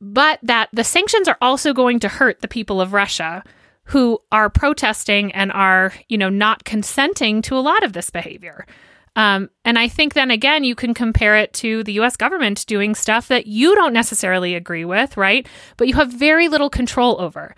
But 0.00 0.40
that 0.42 0.68
the 0.72 0.82
sanctions 0.82 1.28
are 1.28 1.38
also 1.40 1.72
going 1.72 2.00
to 2.00 2.08
hurt 2.08 2.40
the 2.40 2.48
people 2.48 2.80
of 2.80 2.92
Russia 2.92 3.44
who 3.84 4.18
are 4.32 4.50
protesting 4.50 5.32
and 5.32 5.52
are, 5.52 5.92
you 6.08 6.18
know, 6.18 6.28
not 6.28 6.64
consenting 6.64 7.40
to 7.42 7.56
a 7.56 7.60
lot 7.60 7.84
of 7.84 7.92
this 7.92 8.10
behavior. 8.10 8.66
Um, 9.14 9.50
and 9.64 9.78
I 9.78 9.88
think 9.88 10.14
then 10.14 10.30
again, 10.30 10.64
you 10.64 10.74
can 10.74 10.94
compare 10.94 11.36
it 11.36 11.52
to 11.54 11.84
the 11.84 11.92
US 12.00 12.16
government 12.16 12.64
doing 12.66 12.94
stuff 12.94 13.28
that 13.28 13.46
you 13.46 13.74
don't 13.74 13.92
necessarily 13.92 14.54
agree 14.54 14.84
with, 14.84 15.16
right? 15.16 15.46
But 15.76 15.88
you 15.88 15.94
have 15.94 16.10
very 16.10 16.48
little 16.48 16.70
control 16.70 17.20
over. 17.20 17.54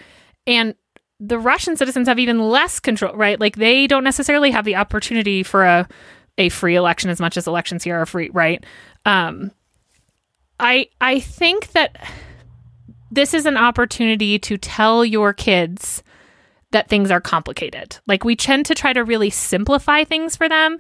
And 0.46 0.74
the 1.20 1.38
Russian 1.38 1.76
citizens 1.76 2.08
have 2.08 2.18
even 2.18 2.40
less 2.40 2.80
control, 2.80 3.14
right? 3.14 3.38
Like 3.38 3.56
they 3.56 3.86
don't 3.86 4.04
necessarily 4.04 4.50
have 4.50 4.64
the 4.64 4.76
opportunity 4.76 5.42
for 5.42 5.64
a 5.64 5.88
a 6.36 6.48
free 6.48 6.74
election 6.74 7.10
as 7.10 7.20
much 7.20 7.36
as 7.36 7.46
elections 7.46 7.84
here 7.84 8.00
are 8.00 8.06
free, 8.06 8.28
right? 8.32 8.64
Um, 9.04 9.52
I 10.58 10.88
I 11.00 11.20
think 11.20 11.72
that 11.72 11.96
this 13.10 13.34
is 13.34 13.46
an 13.46 13.56
opportunity 13.56 14.38
to 14.40 14.58
tell 14.58 15.04
your 15.04 15.32
kids 15.32 16.02
that 16.72 16.88
things 16.88 17.10
are 17.12 17.20
complicated. 17.20 17.98
Like 18.06 18.24
we 18.24 18.34
tend 18.34 18.66
to 18.66 18.74
try 18.74 18.92
to 18.92 19.04
really 19.04 19.30
simplify 19.30 20.02
things 20.02 20.36
for 20.36 20.48
them, 20.48 20.78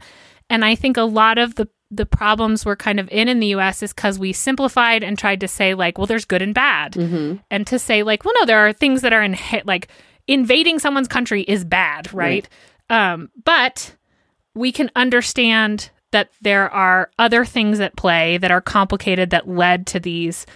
and 0.50 0.64
I 0.64 0.74
think 0.74 0.96
a 0.96 1.02
lot 1.02 1.38
of 1.38 1.54
the 1.54 1.68
the 1.90 2.06
problems 2.06 2.64
we're 2.64 2.74
kind 2.74 2.98
of 2.98 3.08
in 3.10 3.28
in 3.28 3.40
the 3.40 3.48
US 3.48 3.82
is 3.82 3.92
because 3.92 4.18
we 4.18 4.32
simplified 4.32 5.04
and 5.04 5.18
tried 5.18 5.40
to 5.40 5.48
say 5.48 5.74
like, 5.74 5.96
well, 5.96 6.06
there's 6.06 6.24
good 6.24 6.42
and 6.42 6.54
bad, 6.54 6.92
mm-hmm. 6.92 7.36
and 7.50 7.66
to 7.66 7.78
say 7.78 8.02
like, 8.02 8.24
well, 8.24 8.34
no, 8.40 8.46
there 8.46 8.66
are 8.66 8.72
things 8.72 9.02
that 9.02 9.12
are 9.12 9.22
in 9.22 9.34
hit, 9.34 9.66
like 9.66 9.88
invading 10.26 10.78
someone's 10.78 11.08
country 11.08 11.42
is 11.42 11.64
bad, 11.64 12.12
right? 12.12 12.48
right. 12.90 13.12
Um, 13.12 13.30
but 13.44 13.96
we 14.54 14.72
can 14.72 14.90
understand 14.96 15.90
that 16.12 16.30
there 16.40 16.70
are 16.70 17.10
other 17.18 17.44
things 17.44 17.80
at 17.80 17.96
play 17.96 18.38
that 18.38 18.50
are 18.50 18.60
complicated 18.60 19.30
that 19.30 19.48
led 19.48 19.86
to 19.88 20.00
these 20.00 20.46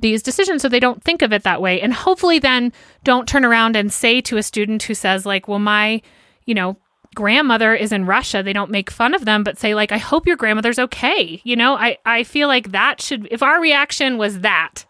these 0.00 0.22
decisions 0.22 0.62
so 0.62 0.68
they 0.68 0.78
don't 0.78 1.02
think 1.02 1.22
of 1.22 1.32
it 1.32 1.42
that 1.42 1.60
way 1.60 1.80
and 1.80 1.92
hopefully 1.92 2.38
then 2.38 2.72
don't 3.02 3.28
turn 3.28 3.44
around 3.44 3.74
and 3.74 3.92
say 3.92 4.20
to 4.20 4.36
a 4.36 4.44
student 4.44 4.80
who 4.84 4.94
says 4.94 5.26
like 5.26 5.48
well 5.48 5.58
my 5.58 6.00
you 6.44 6.54
know 6.54 6.76
grandmother 7.18 7.74
is 7.74 7.90
in 7.90 8.06
Russia 8.06 8.42
they 8.44 8.52
don't 8.52 8.70
make 8.70 8.90
fun 8.90 9.12
of 9.12 9.24
them 9.24 9.42
but 9.42 9.58
say 9.58 9.74
like 9.74 9.90
I 9.90 9.98
hope 9.98 10.26
your 10.26 10.36
grandmother's 10.36 10.78
okay 10.78 11.40
you 11.42 11.56
know 11.56 11.74
I 11.74 11.98
I 12.06 12.22
feel 12.22 12.46
like 12.46 12.70
that 12.70 13.02
should 13.02 13.26
if 13.32 13.42
our 13.42 13.60
reaction 13.60 14.18
was 14.18 14.40
that 14.40 14.84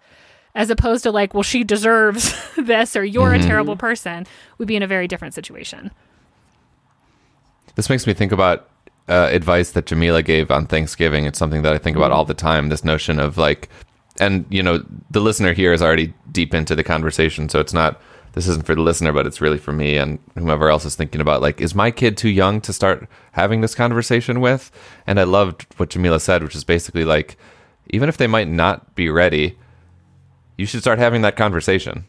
as 0.59 0.71
opposed 0.71 1.05
to 1.05 1.12
like, 1.12 1.35
well, 1.35 1.45
she 1.45 1.62
deserves 1.62 2.35
this 2.57 2.97
or 2.97 3.05
you're 3.05 3.31
mm-hmm. 3.31 3.45
a 3.45 3.47
terrible 3.47 3.77
person, 3.77 4.27
we'd 4.59 4.67
be 4.67 4.75
in 4.75 4.83
a 4.83 4.88
very 4.88 5.07
different 5.07 5.33
situation. 5.33 5.93
This 7.77 7.88
makes 7.88 8.09
me 8.09 8.12
think 8.12 8.33
about 8.33 8.69
uh, 9.09 9.29
advice 9.31 9.71
that 9.71 9.87
Jamila 9.87 10.23
gave 10.23 10.51
on 10.51 10.67
Thanksgiving. 10.67 11.27
It's 11.27 11.38
something 11.38 11.62
that 11.62 11.73
I 11.73 11.79
think 11.79 11.97
about 11.97 12.11
all 12.11 12.25
the 12.25 12.35
time. 12.35 12.71
This 12.71 12.85
notion 12.85 13.21
of 13.21 13.38
like, 13.38 13.69
and 14.21 14.45
you 14.51 14.62
know, 14.62 14.85
the 15.11 15.21
listener 15.21 15.53
here 15.53 15.73
is 15.73 15.81
already 15.81 16.12
deep 16.33 16.53
into 16.53 16.75
the 16.75 16.85
conversation, 16.85 17.49
so 17.49 17.61
it's 17.61 17.73
not. 17.73 18.01
This 18.33 18.47
isn't 18.49 18.67
for 18.67 18.75
the 18.75 18.83
listener, 18.83 19.12
but 19.12 19.27
it's 19.27 19.41
really 19.41 19.59
for 19.59 19.73
me 19.73 19.97
and 19.97 20.19
whomever 20.35 20.69
else 20.69 20.85
is 20.85 20.95
thinking 20.95 21.21
about 21.21 21.43
like, 21.43 21.61
is 21.61 21.75
my 21.75 21.91
kid 21.91 22.17
too 22.17 22.29
young 22.29 22.61
to 22.62 22.73
start 22.73 23.09
having 23.33 23.61
this 23.61 23.75
conversation 23.75 24.41
with? 24.41 24.71
And 25.07 25.19
I 25.19 25.25
loved 25.25 25.67
what 25.77 25.91
Jamila 25.91 26.21
said, 26.21 26.43
which 26.43 26.55
is 26.55 26.64
basically 26.64 27.05
like, 27.05 27.37
even 27.88 28.09
if 28.09 28.17
they 28.17 28.27
might 28.27 28.49
not 28.49 28.95
be 28.95 29.09
ready, 29.09 29.59
you 30.57 30.67
should 30.67 30.81
start 30.81 30.99
having 30.99 31.23
that 31.23 31.37
conversation 31.37 32.05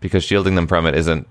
because 0.00 0.22
shielding 0.22 0.54
them 0.54 0.66
from 0.66 0.86
it 0.86 0.94
isn't 0.94 1.26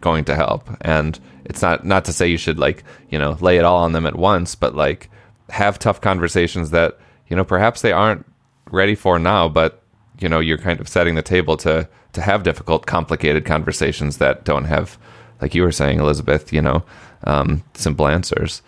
going 0.00 0.24
to 0.26 0.36
help. 0.36 0.68
And 0.82 1.18
it's 1.44 1.62
not 1.62 1.84
not 1.84 2.04
to 2.04 2.12
say 2.12 2.28
you 2.28 2.36
should 2.36 2.58
like, 2.58 2.84
you 3.08 3.18
know, 3.18 3.36
lay 3.40 3.56
it 3.56 3.64
all 3.64 3.78
on 3.78 3.92
them 3.92 4.06
at 4.06 4.16
once, 4.16 4.54
but 4.54 4.74
like 4.74 5.10
have 5.48 5.78
tough 5.78 6.00
conversations 6.00 6.70
that, 6.70 6.98
you 7.28 7.36
know, 7.36 7.44
perhaps 7.44 7.82
they 7.82 7.92
aren't 7.92 8.26
ready 8.70 8.94
for 8.94 9.18
now, 9.18 9.48
but 9.48 9.82
you 10.20 10.28
know, 10.28 10.40
you're 10.40 10.58
kind 10.58 10.80
of 10.80 10.88
setting 10.88 11.14
the 11.14 11.22
table 11.22 11.56
to 11.58 11.88
to 12.12 12.20
have 12.20 12.42
difficult, 12.42 12.86
complicated 12.86 13.44
conversations 13.44 14.18
that 14.18 14.44
don't 14.44 14.64
have 14.64 14.98
like 15.40 15.54
you 15.54 15.62
were 15.62 15.72
saying, 15.72 16.00
Elizabeth, 16.00 16.52
you 16.52 16.60
know, 16.60 16.82
um, 17.24 17.62
simple 17.74 18.06
answers. 18.06 18.62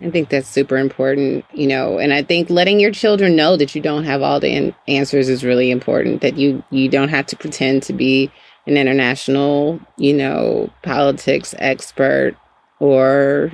I 0.00 0.10
think 0.10 0.28
that's 0.28 0.48
super 0.48 0.76
important, 0.76 1.44
you 1.54 1.66
know, 1.66 1.98
and 1.98 2.12
I 2.12 2.22
think 2.22 2.50
letting 2.50 2.80
your 2.80 2.90
children 2.90 3.34
know 3.34 3.56
that 3.56 3.74
you 3.74 3.80
don't 3.80 4.04
have 4.04 4.20
all 4.20 4.40
the 4.40 4.54
an- 4.54 4.74
answers 4.86 5.28
is 5.28 5.42
really 5.42 5.70
important. 5.70 6.20
That 6.20 6.36
you 6.36 6.62
you 6.70 6.88
don't 6.88 7.08
have 7.08 7.26
to 7.26 7.36
pretend 7.36 7.82
to 7.84 7.92
be 7.94 8.30
an 8.66 8.76
international, 8.76 9.80
you 9.96 10.12
know, 10.12 10.70
politics 10.82 11.54
expert 11.58 12.36
or 12.78 13.50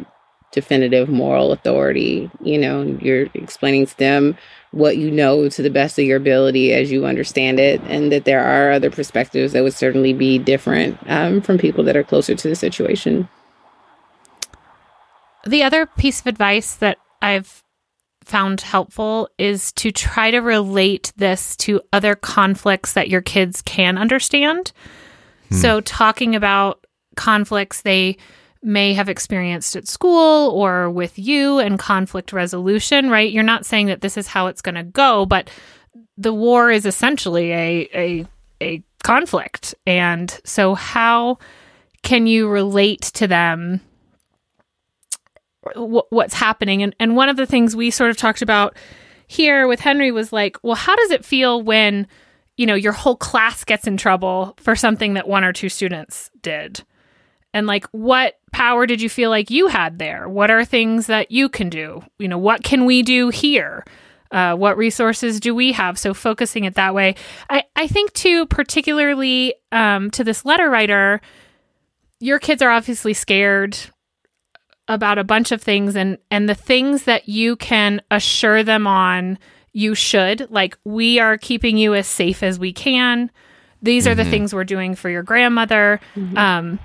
definitive 0.50 1.08
moral 1.08 1.52
authority. 1.52 2.28
You 2.40 2.58
know, 2.58 2.98
you're 3.00 3.28
explaining 3.34 3.86
to 3.86 3.98
them 3.98 4.36
what 4.72 4.96
you 4.96 5.10
know 5.10 5.48
to 5.48 5.62
the 5.62 5.70
best 5.70 5.98
of 5.98 6.04
your 6.04 6.16
ability 6.16 6.72
as 6.72 6.90
you 6.90 7.06
understand 7.06 7.60
it, 7.60 7.80
and 7.82 8.10
that 8.10 8.24
there 8.24 8.42
are 8.42 8.72
other 8.72 8.90
perspectives 8.90 9.52
that 9.52 9.62
would 9.62 9.74
certainly 9.74 10.12
be 10.12 10.38
different 10.38 10.98
um, 11.06 11.40
from 11.40 11.58
people 11.58 11.84
that 11.84 11.96
are 11.96 12.02
closer 12.02 12.34
to 12.34 12.48
the 12.48 12.56
situation. 12.56 13.28
The 15.46 15.62
other 15.62 15.86
piece 15.86 16.20
of 16.20 16.26
advice 16.26 16.74
that 16.76 16.98
I've 17.20 17.62
found 18.24 18.60
helpful 18.60 19.28
is 19.38 19.72
to 19.72 19.90
try 19.90 20.30
to 20.30 20.38
relate 20.38 21.12
this 21.16 21.56
to 21.56 21.80
other 21.92 22.14
conflicts 22.14 22.92
that 22.92 23.08
your 23.08 23.20
kids 23.20 23.62
can 23.62 23.98
understand. 23.98 24.72
Hmm. 25.48 25.54
So, 25.56 25.80
talking 25.80 26.34
about 26.34 26.86
conflicts 27.16 27.82
they 27.82 28.16
may 28.62 28.94
have 28.94 29.08
experienced 29.08 29.74
at 29.74 29.88
school 29.88 30.50
or 30.50 30.88
with 30.88 31.18
you 31.18 31.58
and 31.58 31.78
conflict 31.78 32.32
resolution, 32.32 33.10
right? 33.10 33.32
You're 33.32 33.42
not 33.42 33.66
saying 33.66 33.86
that 33.86 34.00
this 34.00 34.16
is 34.16 34.26
how 34.28 34.46
it's 34.46 34.62
going 34.62 34.76
to 34.76 34.84
go, 34.84 35.26
but 35.26 35.50
the 36.16 36.32
war 36.32 36.70
is 36.70 36.86
essentially 36.86 37.52
a, 37.52 37.88
a, 37.94 38.26
a 38.62 38.82
conflict. 39.02 39.74
And 39.86 40.40
so, 40.44 40.74
how 40.74 41.38
can 42.02 42.26
you 42.26 42.48
relate 42.48 43.02
to 43.02 43.26
them 43.26 43.80
what's 45.76 46.34
happening. 46.34 46.82
And, 46.82 46.94
and 46.98 47.16
one 47.16 47.28
of 47.28 47.36
the 47.36 47.46
things 47.46 47.76
we 47.76 47.90
sort 47.90 48.10
of 48.10 48.16
talked 48.16 48.42
about 48.42 48.76
here 49.26 49.66
with 49.68 49.80
Henry 49.80 50.10
was 50.10 50.32
like, 50.32 50.56
well, 50.62 50.74
how 50.74 50.96
does 50.96 51.10
it 51.10 51.24
feel 51.24 51.62
when, 51.62 52.06
you 52.56 52.66
know, 52.66 52.74
your 52.74 52.92
whole 52.92 53.16
class 53.16 53.64
gets 53.64 53.86
in 53.86 53.96
trouble 53.96 54.54
for 54.58 54.74
something 54.74 55.14
that 55.14 55.28
one 55.28 55.44
or 55.44 55.52
two 55.52 55.68
students 55.68 56.30
did? 56.42 56.82
And 57.54 57.66
like, 57.66 57.86
what 57.92 58.38
power 58.52 58.86
did 58.86 59.00
you 59.00 59.08
feel 59.08 59.30
like 59.30 59.50
you 59.50 59.68
had 59.68 59.98
there? 59.98 60.28
What 60.28 60.50
are 60.50 60.64
things 60.64 61.06
that 61.06 61.30
you 61.30 61.48
can 61.48 61.68
do? 61.68 62.02
You 62.18 62.28
know, 62.28 62.38
what 62.38 62.62
can 62.62 62.86
we 62.86 63.02
do 63.02 63.28
here? 63.28 63.84
Uh, 64.30 64.54
what 64.54 64.78
resources 64.78 65.40
do 65.40 65.54
we 65.54 65.72
have? 65.72 65.98
So 65.98 66.14
focusing 66.14 66.64
it 66.64 66.74
that 66.74 66.94
way. 66.94 67.14
I, 67.50 67.64
I 67.76 67.86
think 67.86 68.12
too, 68.14 68.46
particularly 68.46 69.54
um, 69.70 70.10
to 70.12 70.24
this 70.24 70.44
letter 70.44 70.70
writer, 70.70 71.20
your 72.18 72.38
kids 72.38 72.62
are 72.62 72.70
obviously 72.70 73.12
scared 73.12 73.76
about 74.88 75.18
a 75.18 75.24
bunch 75.24 75.52
of 75.52 75.62
things 75.62 75.94
and 75.94 76.18
and 76.30 76.48
the 76.48 76.54
things 76.54 77.04
that 77.04 77.28
you 77.28 77.56
can 77.56 78.02
assure 78.10 78.64
them 78.64 78.86
on 78.86 79.38
you 79.72 79.94
should 79.94 80.50
like 80.50 80.76
we 80.84 81.20
are 81.20 81.38
keeping 81.38 81.78
you 81.78 81.94
as 81.94 82.06
safe 82.06 82.42
as 82.42 82.58
we 82.58 82.72
can 82.72 83.30
these 83.82 84.06
are 84.06 84.14
the 84.14 84.24
things 84.24 84.54
we're 84.54 84.64
doing 84.64 84.94
for 84.94 85.10
your 85.10 85.24
grandmother. 85.24 86.00
Um, 86.36 86.78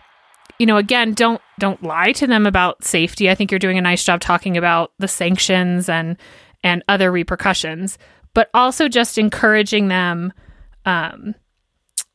you 0.60 0.66
know, 0.66 0.78
again, 0.78 1.14
don't 1.14 1.42
don't 1.60 1.82
lie 1.84 2.12
to 2.14 2.28
them 2.28 2.46
about 2.46 2.84
safety. 2.84 3.30
I 3.30 3.36
think 3.36 3.52
you're 3.52 3.60
doing 3.60 3.78
a 3.78 3.82
nice 3.82 4.04
job 4.04 4.22
talking 4.22 4.58
about 4.58 4.92
the 5.00 5.08
sanctions 5.08 5.90
and 5.90 6.18
and 6.64 6.84
other 6.88 7.12
repercussions, 7.12 7.98
but 8.34 8.50
also 8.54 8.88
just 8.88 9.18
encouraging 9.18 9.88
them 9.88 10.34
um, 10.86 11.36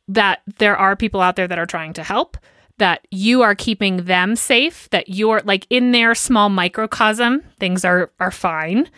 that 0.09 0.41
there 0.59 0.77
are 0.77 0.97
people 0.97 1.21
out 1.21 1.37
there 1.37 1.49
that 1.49 1.59
are 1.59 1.67
trying 1.67 1.93
to 1.95 2.03
help. 2.03 2.37
That 2.79 3.07
you 3.11 3.43
are 3.43 3.55
keeping 3.55 4.05
them 4.05 4.35
safe. 4.35 4.89
That 4.91 5.09
you're 5.09 5.43
like 5.45 5.67
in 5.71 5.93
their 5.93 6.15
small 6.15 6.49
microcosm, 6.49 7.43
things 7.61 7.85
are 7.85 8.11
are 8.19 8.33
fine, 8.33 8.89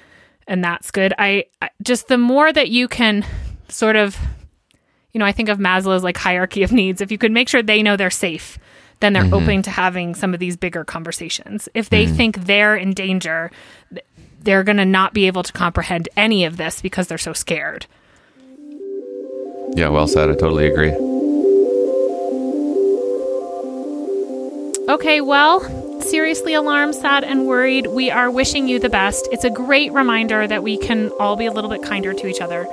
and 0.46 0.64
that's 0.64 0.90
good. 0.90 1.12
I, 1.18 1.44
I 1.60 1.70
just 1.82 2.08
the 2.08 2.18
more 2.18 2.52
that 2.52 2.70
you 2.70 2.88
can 2.88 3.26
sort 3.68 3.96
of 3.96 4.16
you 5.14 5.20
know, 5.20 5.26
I 5.26 5.32
think 5.32 5.48
of 5.48 5.58
Maslow's 5.58 6.02
like 6.02 6.16
hierarchy 6.16 6.64
of 6.64 6.72
needs. 6.72 7.00
If 7.00 7.12
you 7.12 7.18
could 7.18 7.30
make 7.30 7.48
sure 7.48 7.62
they 7.62 7.82
know 7.82 7.96
they're 7.96 8.10
safe, 8.10 8.58
then 9.00 9.12
they're 9.12 9.22
mm-hmm. 9.22 9.34
open 9.34 9.62
to 9.62 9.70
having 9.70 10.14
some 10.14 10.34
of 10.34 10.40
these 10.40 10.56
bigger 10.56 10.84
conversations. 10.84 11.68
If 11.74 11.90
they 11.90 12.06
mm-hmm. 12.06 12.14
think 12.14 12.44
they're 12.46 12.76
in 12.76 12.92
danger, 12.94 13.50
they're 14.40 14.64
going 14.64 14.76
to 14.76 14.84
not 14.84 15.14
be 15.14 15.26
able 15.26 15.42
to 15.42 15.52
comprehend 15.52 16.08
any 16.16 16.44
of 16.44 16.56
this 16.56 16.80
because 16.80 17.08
they're 17.08 17.18
so 17.18 17.32
scared. 17.32 17.86
Yeah, 19.74 19.88
well 19.88 20.06
said. 20.06 20.30
I 20.30 20.34
totally 20.34 20.66
agree. 20.66 20.92
Okay, 24.86 25.22
well, 25.22 25.60
seriously 26.02 26.52
alarmed, 26.52 26.94
sad, 26.94 27.24
and 27.24 27.46
worried, 27.46 27.86
we 27.86 28.10
are 28.10 28.30
wishing 28.30 28.68
you 28.68 28.78
the 28.78 28.90
best. 28.90 29.26
It's 29.32 29.44
a 29.44 29.50
great 29.50 29.90
reminder 29.92 30.46
that 30.46 30.62
we 30.62 30.76
can 30.76 31.08
all 31.18 31.36
be 31.36 31.46
a 31.46 31.52
little 31.52 31.70
bit 31.70 31.82
kinder 31.82 32.12
to 32.12 32.26
each 32.26 32.42
other. 32.42 32.66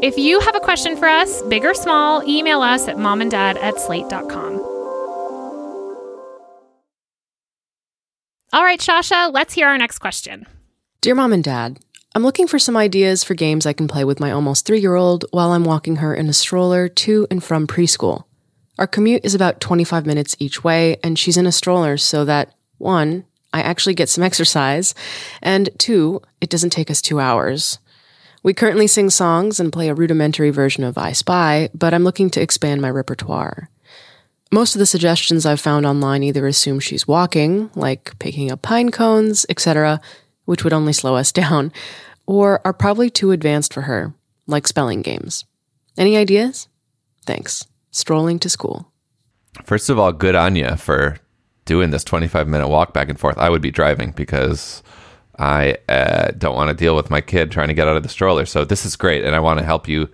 If 0.00 0.16
you 0.16 0.38
have 0.40 0.54
a 0.54 0.60
question 0.60 0.96
for 0.96 1.08
us, 1.08 1.42
big 1.42 1.64
or 1.64 1.74
small, 1.74 2.22
email 2.28 2.62
us 2.62 2.86
at 2.86 2.96
momanddad 2.96 3.56
at 3.56 3.80
slate.com. 3.80 4.63
All 8.54 8.62
right, 8.62 8.78
Shasha, 8.78 9.34
let's 9.34 9.52
hear 9.52 9.66
our 9.66 9.76
next 9.76 9.98
question. 9.98 10.46
Dear 11.00 11.16
Mom 11.16 11.32
and 11.32 11.42
Dad, 11.42 11.80
I'm 12.14 12.22
looking 12.22 12.46
for 12.46 12.60
some 12.60 12.76
ideas 12.76 13.24
for 13.24 13.34
games 13.34 13.66
I 13.66 13.72
can 13.72 13.88
play 13.88 14.04
with 14.04 14.20
my 14.20 14.30
almost 14.30 14.64
three 14.64 14.78
year 14.78 14.94
old 14.94 15.24
while 15.32 15.50
I'm 15.50 15.64
walking 15.64 15.96
her 15.96 16.14
in 16.14 16.28
a 16.28 16.32
stroller 16.32 16.88
to 16.88 17.26
and 17.32 17.42
from 17.42 17.66
preschool. 17.66 18.26
Our 18.78 18.86
commute 18.86 19.24
is 19.24 19.34
about 19.34 19.60
25 19.60 20.06
minutes 20.06 20.36
each 20.38 20.62
way, 20.62 20.98
and 21.02 21.18
she's 21.18 21.36
in 21.36 21.48
a 21.48 21.50
stroller 21.50 21.96
so 21.96 22.24
that, 22.26 22.54
one, 22.78 23.24
I 23.52 23.60
actually 23.60 23.94
get 23.94 24.08
some 24.08 24.22
exercise, 24.22 24.94
and 25.42 25.68
two, 25.76 26.22
it 26.40 26.48
doesn't 26.48 26.70
take 26.70 26.92
us 26.92 27.02
two 27.02 27.18
hours. 27.18 27.80
We 28.44 28.54
currently 28.54 28.86
sing 28.86 29.10
songs 29.10 29.58
and 29.58 29.72
play 29.72 29.88
a 29.88 29.94
rudimentary 29.94 30.50
version 30.50 30.84
of 30.84 30.96
I 30.96 31.10
Spy, 31.10 31.70
but 31.74 31.92
I'm 31.92 32.04
looking 32.04 32.30
to 32.30 32.40
expand 32.40 32.80
my 32.80 32.90
repertoire. 32.90 33.68
Most 34.52 34.74
of 34.74 34.78
the 34.78 34.86
suggestions 34.86 35.46
I've 35.46 35.60
found 35.60 35.86
online 35.86 36.22
either 36.22 36.46
assume 36.46 36.80
she's 36.80 37.08
walking, 37.08 37.70
like 37.74 38.18
picking 38.18 38.50
up 38.50 38.62
pine 38.62 38.90
cones, 38.90 39.46
etc., 39.48 40.00
which 40.44 40.62
would 40.62 40.72
only 40.72 40.92
slow 40.92 41.16
us 41.16 41.32
down, 41.42 41.72
or 42.26 42.60
are 42.64 42.72
probably 42.72 43.10
too 43.10 43.32
advanced 43.32 43.72
for 43.72 43.82
her, 43.82 44.14
like 44.46 44.66
spelling 44.66 45.02
games. 45.02 45.44
Any 45.96 46.16
ideas? 46.16 46.68
Thanks. 47.26 47.66
Strolling 47.90 48.38
to 48.40 48.50
school. 48.50 48.92
First 49.64 49.88
of 49.88 49.98
all, 49.98 50.12
good 50.12 50.34
on 50.34 50.56
you 50.56 50.76
for 50.76 51.18
doing 51.64 51.90
this 51.90 52.04
25 52.04 52.48
minute 52.48 52.68
walk 52.68 52.92
back 52.92 53.08
and 53.08 53.18
forth. 53.18 53.38
I 53.38 53.48
would 53.48 53.62
be 53.62 53.70
driving 53.70 54.10
because 54.10 54.82
I 55.38 55.78
uh, 55.88 56.32
don't 56.36 56.54
want 56.54 56.68
to 56.68 56.74
deal 56.74 56.96
with 56.96 57.10
my 57.10 57.20
kid 57.20 57.50
trying 57.50 57.68
to 57.68 57.74
get 57.74 57.88
out 57.88 57.96
of 57.96 58.02
the 58.02 58.08
stroller. 58.08 58.46
So 58.46 58.64
this 58.64 58.84
is 58.84 58.96
great, 58.96 59.24
and 59.24 59.34
I 59.34 59.40
want 59.40 59.58
to 59.58 59.64
help 59.64 59.88
you 59.88 60.08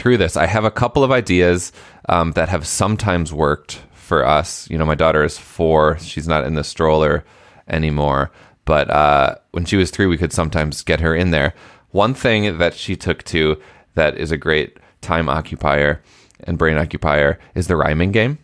through 0.00 0.16
this. 0.16 0.36
I 0.36 0.46
have 0.46 0.64
a 0.64 0.70
couple 0.70 1.04
of 1.04 1.12
ideas 1.12 1.72
um, 2.08 2.32
that 2.32 2.48
have 2.48 2.66
sometimes 2.66 3.32
worked 3.32 3.82
for 3.92 4.26
us. 4.26 4.68
You 4.70 4.78
know, 4.78 4.86
my 4.86 4.94
daughter 4.94 5.22
is 5.22 5.38
four; 5.38 5.98
she's 5.98 6.26
not 6.26 6.44
in 6.44 6.54
the 6.54 6.64
stroller 6.64 7.24
anymore. 7.68 8.30
But 8.64 8.90
uh, 8.90 9.36
when 9.52 9.64
she 9.64 9.76
was 9.76 9.90
three, 9.90 10.06
we 10.06 10.18
could 10.18 10.32
sometimes 10.32 10.82
get 10.82 11.00
her 11.00 11.14
in 11.14 11.30
there. 11.30 11.54
One 11.90 12.14
thing 12.14 12.58
that 12.58 12.74
she 12.74 12.96
took 12.96 13.24
to 13.24 13.60
that 13.94 14.16
is 14.16 14.30
a 14.30 14.36
great 14.36 14.78
time 15.00 15.28
occupier 15.28 16.02
and 16.44 16.56
brain 16.56 16.78
occupier 16.78 17.38
is 17.54 17.66
the 17.66 17.76
rhyming 17.76 18.12
game 18.12 18.38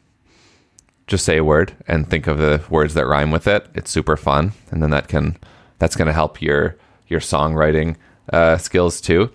just 1.06 1.24
say 1.24 1.36
a 1.36 1.44
word 1.44 1.72
and 1.86 2.08
think 2.08 2.26
of 2.26 2.38
the 2.38 2.62
words 2.68 2.94
that 2.94 3.06
rhyme 3.06 3.30
with 3.30 3.46
it. 3.46 3.66
It's 3.74 3.90
super 3.90 4.16
fun, 4.16 4.52
and 4.70 4.82
then 4.82 4.90
that 4.90 5.08
can 5.08 5.36
that's 5.78 5.96
going 5.96 6.06
to 6.06 6.12
help 6.12 6.42
your 6.42 6.76
your 7.06 7.20
songwriting 7.20 7.96
uh, 8.32 8.58
skills 8.58 9.00
too. 9.00 9.30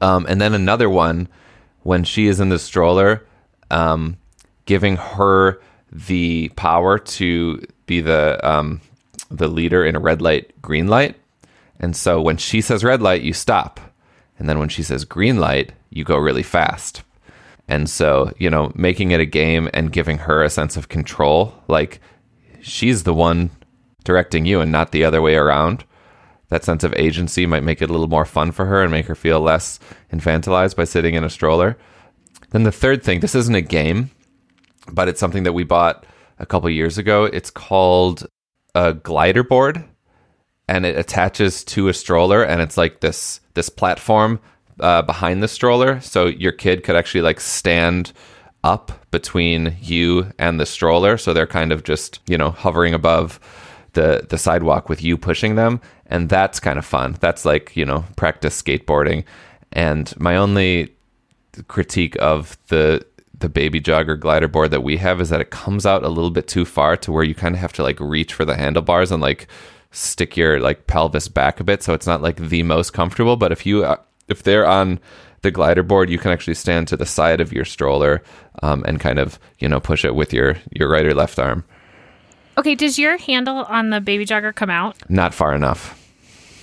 Um, 0.00 0.26
and 0.28 0.40
then 0.40 0.54
another 0.54 0.90
one 0.90 1.28
when 1.82 2.04
she 2.04 2.26
is 2.26 2.40
in 2.40 2.48
the 2.48 2.58
stroller, 2.58 3.26
um, 3.70 4.16
giving 4.64 4.96
her 4.96 5.60
the 5.92 6.50
power 6.56 6.98
to 6.98 7.64
be 7.86 8.00
the 8.00 8.38
um, 8.46 8.80
the 9.30 9.48
leader 9.48 9.84
in 9.84 9.96
a 9.96 10.00
red 10.00 10.20
light, 10.20 10.60
green 10.60 10.88
light. 10.88 11.16
And 11.78 11.94
so 11.94 12.20
when 12.20 12.36
she 12.36 12.60
says 12.60 12.84
red 12.84 13.02
light, 13.02 13.22
you 13.22 13.32
stop, 13.32 13.80
and 14.38 14.48
then 14.48 14.58
when 14.58 14.68
she 14.68 14.82
says 14.82 15.04
green 15.04 15.38
light, 15.38 15.72
you 15.90 16.04
go 16.04 16.16
really 16.16 16.42
fast. 16.42 17.02
And 17.68 17.90
so, 17.90 18.32
you 18.38 18.48
know, 18.48 18.72
making 18.74 19.10
it 19.10 19.20
a 19.20 19.26
game 19.26 19.68
and 19.74 19.92
giving 19.92 20.18
her 20.18 20.42
a 20.42 20.50
sense 20.50 20.76
of 20.76 20.88
control, 20.88 21.54
like 21.68 22.00
she's 22.60 23.02
the 23.02 23.14
one 23.14 23.50
directing 24.04 24.46
you 24.46 24.60
and 24.60 24.70
not 24.70 24.92
the 24.92 25.04
other 25.04 25.20
way 25.20 25.34
around. 25.34 25.84
That 26.48 26.64
sense 26.64 26.84
of 26.84 26.94
agency 26.94 27.46
might 27.46 27.64
make 27.64 27.82
it 27.82 27.90
a 27.90 27.92
little 27.92 28.08
more 28.08 28.24
fun 28.24 28.52
for 28.52 28.66
her 28.66 28.82
and 28.82 28.90
make 28.90 29.06
her 29.06 29.14
feel 29.14 29.40
less 29.40 29.80
infantilized 30.12 30.76
by 30.76 30.84
sitting 30.84 31.14
in 31.14 31.24
a 31.24 31.30
stroller. 31.30 31.76
Then 32.50 32.62
the 32.62 32.72
third 32.72 33.02
thing, 33.02 33.20
this 33.20 33.34
isn't 33.34 33.54
a 33.54 33.60
game, 33.60 34.10
but 34.92 35.08
it's 35.08 35.20
something 35.20 35.42
that 35.42 35.52
we 35.52 35.64
bought 35.64 36.06
a 36.38 36.46
couple 36.46 36.70
years 36.70 36.98
ago. 36.98 37.24
It's 37.24 37.50
called 37.50 38.26
a 38.74 38.94
glider 38.94 39.42
board 39.42 39.84
and 40.68 40.84
it 40.84 40.98
attaches 40.98 41.64
to 41.64 41.88
a 41.88 41.94
stroller 41.94 42.42
and 42.42 42.60
it's 42.60 42.76
like 42.76 43.00
this 43.00 43.40
this 43.54 43.68
platform 43.68 44.40
uh, 44.80 45.02
behind 45.02 45.42
the 45.42 45.48
stroller 45.48 46.00
so 46.00 46.26
your 46.26 46.52
kid 46.52 46.84
could 46.84 46.96
actually 46.96 47.22
like 47.22 47.40
stand 47.40 48.12
up 48.64 49.06
between 49.10 49.76
you 49.80 50.30
and 50.38 50.60
the 50.60 50.66
stroller 50.66 51.16
so 51.16 51.32
they're 51.32 51.46
kind 51.46 51.72
of 51.72 51.84
just 51.84 52.20
you 52.26 52.36
know 52.36 52.50
hovering 52.50 52.92
above 52.92 53.40
the 53.92 54.26
the 54.28 54.36
sidewalk 54.36 54.88
with 54.88 55.02
you 55.02 55.16
pushing 55.16 55.54
them 55.54 55.80
and 56.08 56.28
that's 56.28 56.60
kind 56.60 56.78
of 56.78 56.84
fun. 56.84 57.16
That's 57.20 57.44
like 57.44 57.76
you 57.76 57.84
know 57.84 58.04
practice 58.16 58.60
skateboarding. 58.60 59.24
And 59.72 60.12
my 60.18 60.36
only 60.36 60.94
critique 61.68 62.16
of 62.20 62.56
the 62.68 63.04
the 63.38 63.48
baby 63.48 63.80
jogger 63.80 64.18
glider 64.18 64.48
board 64.48 64.70
that 64.70 64.82
we 64.82 64.96
have 64.96 65.20
is 65.20 65.28
that 65.28 65.40
it 65.40 65.50
comes 65.50 65.84
out 65.84 66.04
a 66.04 66.08
little 66.08 66.30
bit 66.30 66.48
too 66.48 66.64
far 66.64 66.96
to 66.96 67.12
where 67.12 67.24
you 67.24 67.34
kind 67.34 67.54
of 67.54 67.60
have 67.60 67.72
to 67.74 67.82
like 67.82 68.00
reach 68.00 68.32
for 68.32 68.44
the 68.44 68.56
handlebars 68.56 69.12
and 69.12 69.20
like 69.20 69.46
stick 69.90 70.36
your 70.36 70.58
like 70.60 70.86
pelvis 70.86 71.28
back 71.28 71.60
a 71.60 71.64
bit. 71.64 71.82
So 71.82 71.92
it's 71.92 72.06
not 72.06 72.22
like 72.22 72.36
the 72.36 72.62
most 72.62 72.92
comfortable. 72.92 73.36
But 73.36 73.52
if 73.52 73.66
you 73.66 73.84
uh, 73.84 73.96
if 74.28 74.42
they're 74.42 74.66
on 74.66 75.00
the 75.42 75.50
glider 75.50 75.82
board 75.82 76.10
you 76.10 76.18
can 76.18 76.32
actually 76.32 76.54
stand 76.54 76.88
to 76.88 76.96
the 76.96 77.06
side 77.06 77.40
of 77.40 77.52
your 77.52 77.64
stroller 77.64 78.22
um, 78.62 78.84
and 78.88 78.98
kind 78.98 79.18
of 79.18 79.38
you 79.58 79.68
know 79.68 79.78
push 79.78 80.04
it 80.04 80.14
with 80.14 80.32
your 80.32 80.56
your 80.72 80.88
right 80.88 81.06
or 81.06 81.14
left 81.14 81.38
arm 81.38 81.64
Okay, 82.58 82.74
does 82.74 82.98
your 82.98 83.18
handle 83.18 83.58
on 83.64 83.90
the 83.90 84.00
baby 84.00 84.24
jogger 84.24 84.54
come 84.54 84.70
out? 84.70 84.96
not 85.10 85.34
far 85.34 85.54
enough 85.54 86.02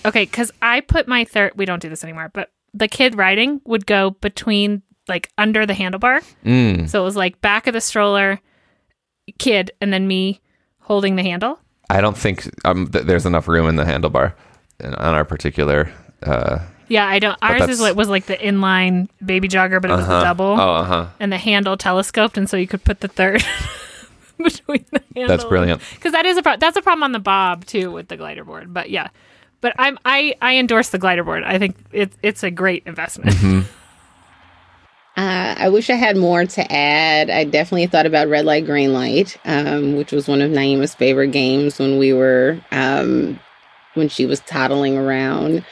Okay, 0.05 0.25
because 0.25 0.51
I 0.61 0.81
put 0.81 1.07
my 1.07 1.23
third, 1.23 1.53
we 1.55 1.63
don't 1.65 1.81
do 1.81 1.87
this 1.87 2.03
anymore, 2.03 2.29
but 2.33 2.51
the 2.73 2.89
kid 2.89 3.15
riding 3.15 3.61
would 3.63 3.85
go 3.85 4.09
between, 4.09 4.81
like, 5.07 5.29
under 5.37 5.65
the 5.65 5.71
handlebar. 5.73 6.21
mm. 6.43 6.89
So 6.89 6.99
it 7.01 7.05
was 7.05 7.15
like 7.15 7.39
back 7.39 7.67
of 7.67 7.73
the 7.73 7.79
stroller, 7.79 8.41
kid, 9.39 9.71
and 9.79 9.93
then 9.93 10.05
me 10.07 10.41
holding 10.81 11.15
the 11.15 11.23
handle. 11.23 11.57
i 11.89 12.01
don't 12.01 12.17
think 12.17 12.49
um, 12.65 12.87
th- 12.89 13.05
there's 13.05 13.25
enough 13.25 13.47
room 13.47 13.67
in 13.69 13.77
the 13.77 13.85
handlebar 13.85 14.33
in- 14.81 14.93
on 14.95 15.13
our 15.13 15.23
particular 15.23 15.89
uh, 16.23 16.59
Yeah, 16.89 17.07
I 17.07 17.19
don't. 17.19 17.37
Ours 17.41 17.69
is 17.69 17.79
was 17.95 18.09
like 18.09 18.25
the 18.25 18.35
inline 18.35 19.07
baby 19.25 19.47
jogger, 19.47 19.81
but 19.81 19.89
it 19.91 19.95
was 19.95 20.05
the 20.07 20.21
double, 20.21 20.47
oh 20.59 20.73
uh-huh 20.83 21.07
and 21.21 21.31
the 21.31 21.37
handle 21.37 21.77
telescoped, 21.77 22.37
and 22.37 22.49
so 22.49 22.57
you 22.57 22.67
could 22.67 22.83
put 22.83 22.99
the 22.99 23.07
third 23.07 23.41
between 24.43 24.85
the 24.91 25.01
handle. 25.15 25.27
That's 25.27 25.45
brilliant. 25.45 25.81
Because 25.95 26.11
that 26.11 26.25
is 26.25 26.37
a 26.37 26.43
pro- 26.43 26.57
that's 26.57 26.77
a 26.77 26.81
problem 26.81 27.03
on 27.03 27.11
the 27.11 27.19
bob 27.19 27.65
too 27.65 27.91
with 27.91 28.07
the 28.07 28.17
glider 28.17 28.43
board. 28.43 28.73
But 28.73 28.89
yeah, 28.89 29.09
but 29.61 29.73
I'm 29.77 29.97
I 30.05 30.35
I 30.41 30.55
endorse 30.57 30.89
the 30.89 30.99
glider 30.99 31.23
board. 31.23 31.43
I 31.43 31.59
think 31.59 31.75
it's 31.91 32.17
it's 32.21 32.43
a 32.43 32.51
great 32.51 32.83
investment. 32.85 33.31
Mm-hmm. 33.31 33.61
Uh, 35.15 35.53
I 35.59 35.69
wish 35.69 35.91
I 35.91 35.95
had 35.95 36.17
more 36.17 36.43
to 36.43 36.73
add. 36.73 37.29
I 37.29 37.43
definitely 37.43 37.85
thought 37.85 38.07
about 38.07 38.29
Red 38.29 38.45
Light, 38.45 38.65
Green 38.65 38.93
Light, 38.93 39.37
um, 39.45 39.95
which 39.95 40.11
was 40.11 40.27
one 40.27 40.41
of 40.41 40.49
Naima's 40.49 40.95
favorite 40.95 41.27
games 41.31 41.77
when 41.77 41.99
we 41.99 42.13
were 42.13 42.59
um, 42.71 43.39
when 43.93 44.09
she 44.09 44.25
was 44.25 44.39
toddling 44.39 44.97
around. 44.97 45.63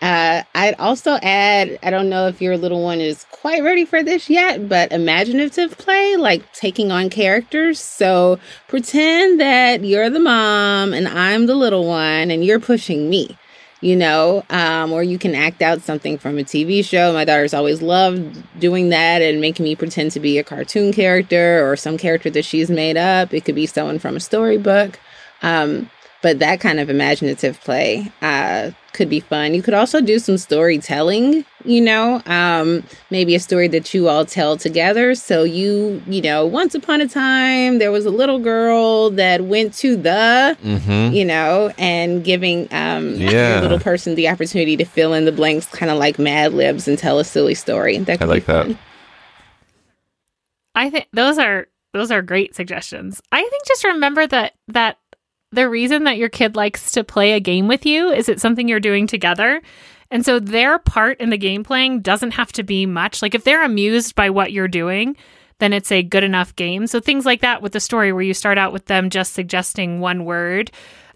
Uh, 0.00 0.42
I'd 0.54 0.74
also 0.78 1.18
add, 1.22 1.78
I 1.82 1.90
don't 1.90 2.08
know 2.08 2.26
if 2.26 2.40
your 2.40 2.56
little 2.56 2.82
one 2.82 3.00
is 3.00 3.26
quite 3.30 3.62
ready 3.62 3.84
for 3.84 4.02
this 4.02 4.30
yet, 4.30 4.66
but 4.68 4.92
imaginative 4.92 5.76
play, 5.76 6.16
like 6.16 6.50
taking 6.54 6.90
on 6.90 7.10
characters. 7.10 7.78
So 7.80 8.38
pretend 8.66 9.40
that 9.40 9.84
you're 9.84 10.08
the 10.08 10.18
mom 10.20 10.94
and 10.94 11.06
I'm 11.06 11.46
the 11.46 11.54
little 11.54 11.86
one 11.86 12.30
and 12.30 12.44
you're 12.44 12.60
pushing 12.60 13.10
me. 13.10 13.36
you 13.80 13.96
know, 13.96 14.44
um, 14.50 14.92
or 14.92 15.02
you 15.02 15.18
can 15.18 15.34
act 15.34 15.62
out 15.62 15.80
something 15.80 16.18
from 16.18 16.38
a 16.38 16.42
TV 16.44 16.84
show. 16.84 17.12
My 17.12 17.24
daughter's 17.24 17.54
always 17.54 17.80
loved 17.80 18.42
doing 18.60 18.90
that 18.90 19.22
and 19.22 19.40
making 19.40 19.64
me 19.64 19.74
pretend 19.74 20.12
to 20.12 20.20
be 20.20 20.38
a 20.38 20.44
cartoon 20.44 20.92
character 20.92 21.66
or 21.68 21.76
some 21.76 21.96
character 21.96 22.28
that 22.30 22.44
she's 22.44 22.68
made 22.70 22.96
up. 22.98 23.32
It 23.32 23.44
could 23.44 23.54
be 23.54 23.66
someone 23.66 23.98
from 23.98 24.16
a 24.16 24.20
storybook. 24.20 24.98
Um, 25.42 25.90
but 26.22 26.38
that 26.40 26.60
kind 26.60 26.78
of 26.80 26.90
imaginative 26.90 27.60
play 27.62 28.10
uh, 28.22 28.70
could 28.92 29.08
be 29.08 29.20
fun. 29.20 29.54
You 29.54 29.62
could 29.62 29.72
also 29.74 30.00
do 30.00 30.18
some 30.18 30.36
storytelling, 30.36 31.44
you 31.64 31.80
know, 31.80 32.20
um, 32.26 32.82
maybe 33.10 33.34
a 33.34 33.40
story 33.40 33.68
that 33.68 33.94
you 33.94 34.08
all 34.08 34.24
tell 34.26 34.56
together. 34.56 35.14
So 35.14 35.44
you, 35.44 36.02
you 36.06 36.20
know, 36.20 36.44
once 36.44 36.74
upon 36.74 37.00
a 37.00 37.08
time, 37.08 37.78
there 37.78 37.90
was 37.92 38.04
a 38.04 38.10
little 38.10 38.38
girl 38.38 39.10
that 39.10 39.44
went 39.44 39.72
to 39.74 39.96
the, 39.96 40.56
Mm-hmm. 40.62 41.14
you 41.14 41.24
know, 41.24 41.72
and 41.78 42.22
giving 42.24 42.68
um, 42.72 43.14
Yeah. 43.14 43.56
the 43.56 43.62
little 43.62 43.78
person 43.78 44.14
the 44.14 44.28
opportunity 44.28 44.76
to 44.76 44.84
fill 44.84 45.14
in 45.14 45.24
the 45.24 45.32
blanks, 45.32 45.66
kind 45.66 45.90
of 45.90 45.98
like 45.98 46.18
Mad 46.18 46.52
Libs, 46.52 46.86
and 46.86 46.98
tell 46.98 47.18
a 47.18 47.24
silly 47.24 47.54
story. 47.54 47.96
That 47.98 48.20
I 48.20 48.24
like 48.26 48.46
be 48.46 48.52
that. 48.52 48.76
I 50.74 50.90
think 50.90 51.08
those 51.12 51.38
are 51.38 51.66
those 51.92 52.10
are 52.10 52.22
great 52.22 52.54
suggestions. 52.54 53.20
I 53.32 53.42
think 53.42 53.66
just 53.66 53.84
remember 53.84 54.26
that 54.28 54.54
that 54.68 54.98
the 55.52 55.68
reason 55.68 56.04
that 56.04 56.16
your 56.16 56.28
kid 56.28 56.56
likes 56.56 56.92
to 56.92 57.04
play 57.04 57.32
a 57.32 57.40
game 57.40 57.68
with 57.68 57.84
you 57.84 58.10
is 58.10 58.28
it's 58.28 58.42
something 58.42 58.68
you're 58.68 58.80
doing 58.80 59.06
together. 59.06 59.60
And 60.10 60.24
so 60.24 60.38
their 60.40 60.78
part 60.78 61.20
in 61.20 61.30
the 61.30 61.38
game 61.38 61.64
playing 61.64 62.00
doesn't 62.00 62.32
have 62.32 62.52
to 62.52 62.62
be 62.62 62.86
much. 62.86 63.22
Like 63.22 63.34
if 63.34 63.44
they're 63.44 63.64
amused 63.64 64.14
by 64.14 64.30
what 64.30 64.52
you're 64.52 64.68
doing, 64.68 65.16
then 65.58 65.72
it's 65.72 65.92
a 65.92 66.02
good 66.02 66.24
enough 66.24 66.56
game. 66.56 66.86
So 66.86 67.00
things 67.00 67.26
like 67.26 67.40
that 67.42 67.62
with 67.62 67.72
the 67.72 67.80
story 67.80 68.12
where 68.12 68.22
you 68.22 68.34
start 68.34 68.58
out 68.58 68.72
with 68.72 68.86
them 68.86 69.10
just 69.10 69.32
suggesting 69.32 70.00
one 70.00 70.24
word 70.24 70.70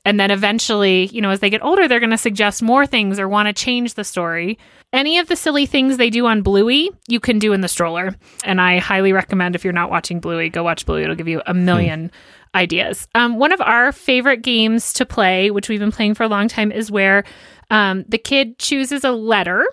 and 0.05 0.21
then 0.21 0.31
eventually, 0.31 1.07
you 1.07 1.23
know, 1.23 1.31
as 1.31 1.41
they 1.41 1.49
get 1.49 1.65
older, 1.65 1.89
they're 1.89 2.01
going 2.01 2.11
to 2.11 2.19
suggest 2.19 2.63
more 2.63 2.87
things 2.87 3.19
or 3.19 3.27
want 3.27 3.47
to 3.47 3.55
change 3.55 3.95
the 3.95 4.05
story. 4.05 4.59
Any 4.93 5.19
of 5.19 5.29
the 5.29 5.37
silly 5.37 5.65
things 5.65 5.97
they 5.97 6.11
do 6.11 6.27
on 6.27 6.43
Bluey, 6.43 6.91
you 7.09 7.21
can 7.21 7.39
do 7.39 7.55
in 7.55 7.63
the 7.63 7.69
stroller. 7.69 8.15
And 8.45 8.61
I 8.61 8.79
highly 8.79 9.13
recommend 9.13 9.55
if 9.55 9.65
you're 9.65 9.73
not 9.73 9.91
watching 9.91 10.21
Bluey, 10.21 10.51
go 10.51 10.63
watch 10.63 10.85
Bluey. 10.85 11.03
It'll 11.05 11.17
give 11.17 11.29
you 11.29 11.41
a 11.47 11.55
million 11.55 12.11
ideas. 12.55 13.09
Um, 13.15 13.39
one 13.39 13.53
of 13.53 13.61
our 13.61 13.93
favorite 13.93 14.43
games 14.43 14.93
to 14.95 15.07
play, 15.07 15.51
which 15.51 15.69
we've 15.69 15.81
been 15.81 15.93
playing 15.93 16.15
for 16.15 16.23
a 16.23 16.29
long 16.29 16.49
time, 16.49 16.73
is 16.73 16.91
where 16.91 17.25
um, 17.71 18.05
the 18.09 18.19
kid 18.19 18.59
chooses 18.59 19.05
a 19.05 19.13
letter. 19.13 19.65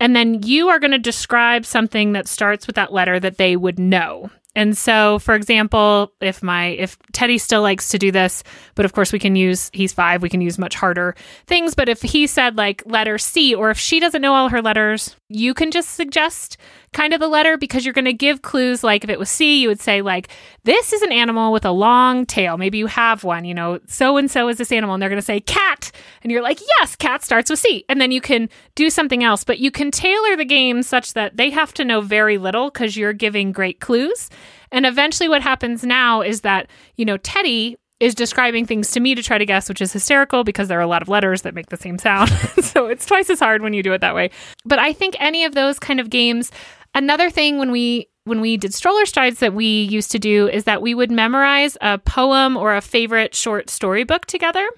And 0.00 0.14
then 0.14 0.42
you 0.42 0.68
are 0.68 0.78
going 0.78 0.90
to 0.90 0.98
describe 0.98 1.64
something 1.64 2.12
that 2.12 2.28
starts 2.28 2.66
with 2.66 2.76
that 2.76 2.92
letter 2.92 3.18
that 3.20 3.38
they 3.38 3.56
would 3.56 3.78
know. 3.78 4.30
And 4.54 4.76
so, 4.76 5.18
for 5.18 5.34
example, 5.34 6.12
if 6.20 6.42
my 6.42 6.66
if 6.66 6.98
Teddy 7.12 7.38
still 7.38 7.62
likes 7.62 7.88
to 7.88 7.98
do 7.98 8.12
this, 8.12 8.42
but 8.74 8.84
of 8.84 8.92
course 8.92 9.12
we 9.12 9.18
can 9.18 9.34
use 9.34 9.70
he's 9.72 9.94
five, 9.94 10.20
we 10.20 10.28
can 10.28 10.42
use 10.42 10.58
much 10.58 10.74
harder 10.74 11.16
things. 11.46 11.74
But 11.74 11.88
if 11.88 12.02
he 12.02 12.26
said 12.26 12.56
like 12.56 12.82
letter 12.84 13.16
C, 13.16 13.54
or 13.54 13.70
if 13.70 13.78
she 13.78 13.98
doesn't 13.98 14.20
know 14.20 14.34
all 14.34 14.50
her 14.50 14.60
letters, 14.60 15.16
you 15.28 15.54
can 15.54 15.70
just 15.70 15.94
suggest 15.94 16.58
kind 16.92 17.14
of 17.14 17.20
the 17.20 17.28
letter 17.28 17.56
because 17.56 17.86
you're 17.86 17.94
going 17.94 18.04
to 18.04 18.12
give 18.12 18.42
clues. 18.42 18.84
Like 18.84 19.04
if 19.04 19.08
it 19.08 19.18
was 19.18 19.30
C, 19.30 19.62
you 19.62 19.68
would 19.68 19.80
say 19.80 20.02
like 20.02 20.28
this 20.64 20.92
is 20.92 21.00
an 21.00 21.12
animal 21.12 21.50
with 21.50 21.64
a 21.64 21.70
long 21.70 22.26
tail. 22.26 22.58
Maybe 22.58 22.76
you 22.76 22.86
have 22.88 23.24
one. 23.24 23.46
You 23.46 23.54
know, 23.54 23.80
so 23.86 24.18
and 24.18 24.30
so 24.30 24.48
is 24.48 24.58
this 24.58 24.72
animal, 24.72 24.94
and 24.94 25.02
they're 25.02 25.08
going 25.08 25.16
to 25.16 25.24
say 25.24 25.40
cat, 25.40 25.90
and 26.22 26.30
you're 26.30 26.42
like 26.42 26.60
yes, 26.78 26.94
cat 26.96 27.24
starts 27.24 27.48
with 27.48 27.58
C, 27.58 27.86
and 27.88 28.02
then 28.02 28.10
you 28.10 28.20
can 28.20 28.50
do 28.74 28.90
something 28.90 29.24
else. 29.24 29.44
But 29.44 29.60
you 29.60 29.70
can 29.70 29.90
tailor 29.90 30.36
the 30.36 30.44
game 30.44 30.82
such 30.82 31.14
that 31.14 31.38
they 31.38 31.48
have 31.48 31.72
to 31.74 31.84
know 31.86 32.02
very 32.02 32.36
little 32.36 32.70
because 32.70 32.98
you're 32.98 33.14
giving 33.14 33.52
great 33.52 33.80
clues. 33.80 34.28
And 34.72 34.86
eventually, 34.86 35.28
what 35.28 35.42
happens 35.42 35.84
now 35.84 36.22
is 36.22 36.40
that, 36.40 36.68
you 36.96 37.04
know, 37.04 37.18
Teddy 37.18 37.76
is 38.00 38.16
describing 38.16 38.66
things 38.66 38.90
to 38.90 38.98
me 38.98 39.14
to 39.14 39.22
try 39.22 39.38
to 39.38 39.46
guess, 39.46 39.68
which 39.68 39.80
is 39.80 39.92
hysterical 39.92 40.42
because 40.42 40.66
there 40.66 40.78
are 40.78 40.82
a 40.82 40.88
lot 40.88 41.02
of 41.02 41.08
letters 41.08 41.42
that 41.42 41.54
make 41.54 41.68
the 41.68 41.76
same 41.76 41.98
sound. 41.98 42.30
so 42.60 42.86
it's 42.86 43.06
twice 43.06 43.30
as 43.30 43.38
hard 43.38 43.62
when 43.62 43.74
you 43.74 43.82
do 43.82 43.92
it 43.92 44.00
that 44.00 44.14
way. 44.14 44.30
But 44.64 44.80
I 44.80 44.92
think 44.92 45.14
any 45.20 45.44
of 45.44 45.54
those 45.54 45.78
kind 45.78 46.00
of 46.00 46.10
games, 46.10 46.50
another 46.94 47.30
thing 47.30 47.58
when 47.58 47.70
we 47.70 48.08
when 48.24 48.40
we 48.40 48.56
did 48.56 48.72
stroller 48.72 49.04
strides 49.04 49.40
that 49.40 49.54
we 49.54 49.82
used 49.82 50.12
to 50.12 50.18
do 50.18 50.48
is 50.48 50.64
that 50.64 50.80
we 50.80 50.94
would 50.94 51.10
memorize 51.10 51.76
a 51.80 51.98
poem 51.98 52.56
or 52.56 52.74
a 52.74 52.80
favorite 52.80 53.34
short 53.34 53.68
storybook 53.68 54.26
together. 54.26 54.68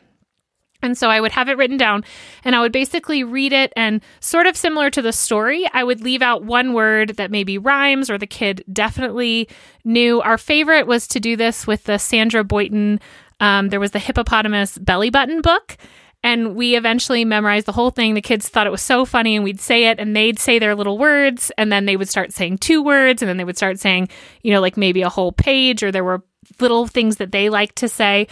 And 0.84 0.96
so 0.96 1.08
I 1.08 1.20
would 1.20 1.32
have 1.32 1.48
it 1.48 1.56
written 1.56 1.76
down 1.76 2.04
and 2.44 2.54
I 2.54 2.60
would 2.60 2.72
basically 2.72 3.24
read 3.24 3.52
it 3.52 3.72
and 3.74 4.02
sort 4.20 4.46
of 4.46 4.56
similar 4.56 4.90
to 4.90 5.02
the 5.02 5.12
story, 5.12 5.66
I 5.72 5.82
would 5.82 6.02
leave 6.02 6.22
out 6.22 6.44
one 6.44 6.74
word 6.74 7.16
that 7.16 7.30
maybe 7.30 7.58
rhymes 7.58 8.10
or 8.10 8.18
the 8.18 8.26
kid 8.26 8.62
definitely 8.72 9.48
knew. 9.84 10.20
Our 10.20 10.38
favorite 10.38 10.86
was 10.86 11.08
to 11.08 11.20
do 11.20 11.36
this 11.36 11.66
with 11.66 11.84
the 11.84 11.98
Sandra 11.98 12.44
Boynton. 12.44 13.00
um, 13.40 13.68
there 13.70 13.80
was 13.80 13.90
the 13.90 13.98
hippopotamus 13.98 14.78
belly 14.78 15.10
button 15.10 15.40
book. 15.40 15.76
And 16.22 16.56
we 16.56 16.74
eventually 16.74 17.22
memorized 17.26 17.66
the 17.66 17.72
whole 17.72 17.90
thing. 17.90 18.14
The 18.14 18.22
kids 18.22 18.48
thought 18.48 18.66
it 18.66 18.70
was 18.70 18.80
so 18.80 19.04
funny, 19.04 19.36
and 19.36 19.44
we'd 19.44 19.60
say 19.60 19.84
it, 19.88 20.00
and 20.00 20.16
they'd 20.16 20.38
say 20.38 20.58
their 20.58 20.74
little 20.74 20.96
words, 20.96 21.52
and 21.58 21.70
then 21.70 21.84
they 21.84 21.98
would 21.98 22.08
start 22.08 22.32
saying 22.32 22.58
two 22.58 22.82
words, 22.82 23.20
and 23.20 23.28
then 23.28 23.36
they 23.36 23.44
would 23.44 23.58
start 23.58 23.78
saying, 23.78 24.08
you 24.40 24.50
know, 24.50 24.62
like 24.62 24.78
maybe 24.78 25.02
a 25.02 25.10
whole 25.10 25.32
page, 25.32 25.82
or 25.82 25.92
there 25.92 26.02
were 26.02 26.22
little 26.60 26.86
things 26.86 27.16
that 27.16 27.30
they 27.30 27.50
liked 27.50 27.76
to 27.76 27.90
say. 27.90 28.26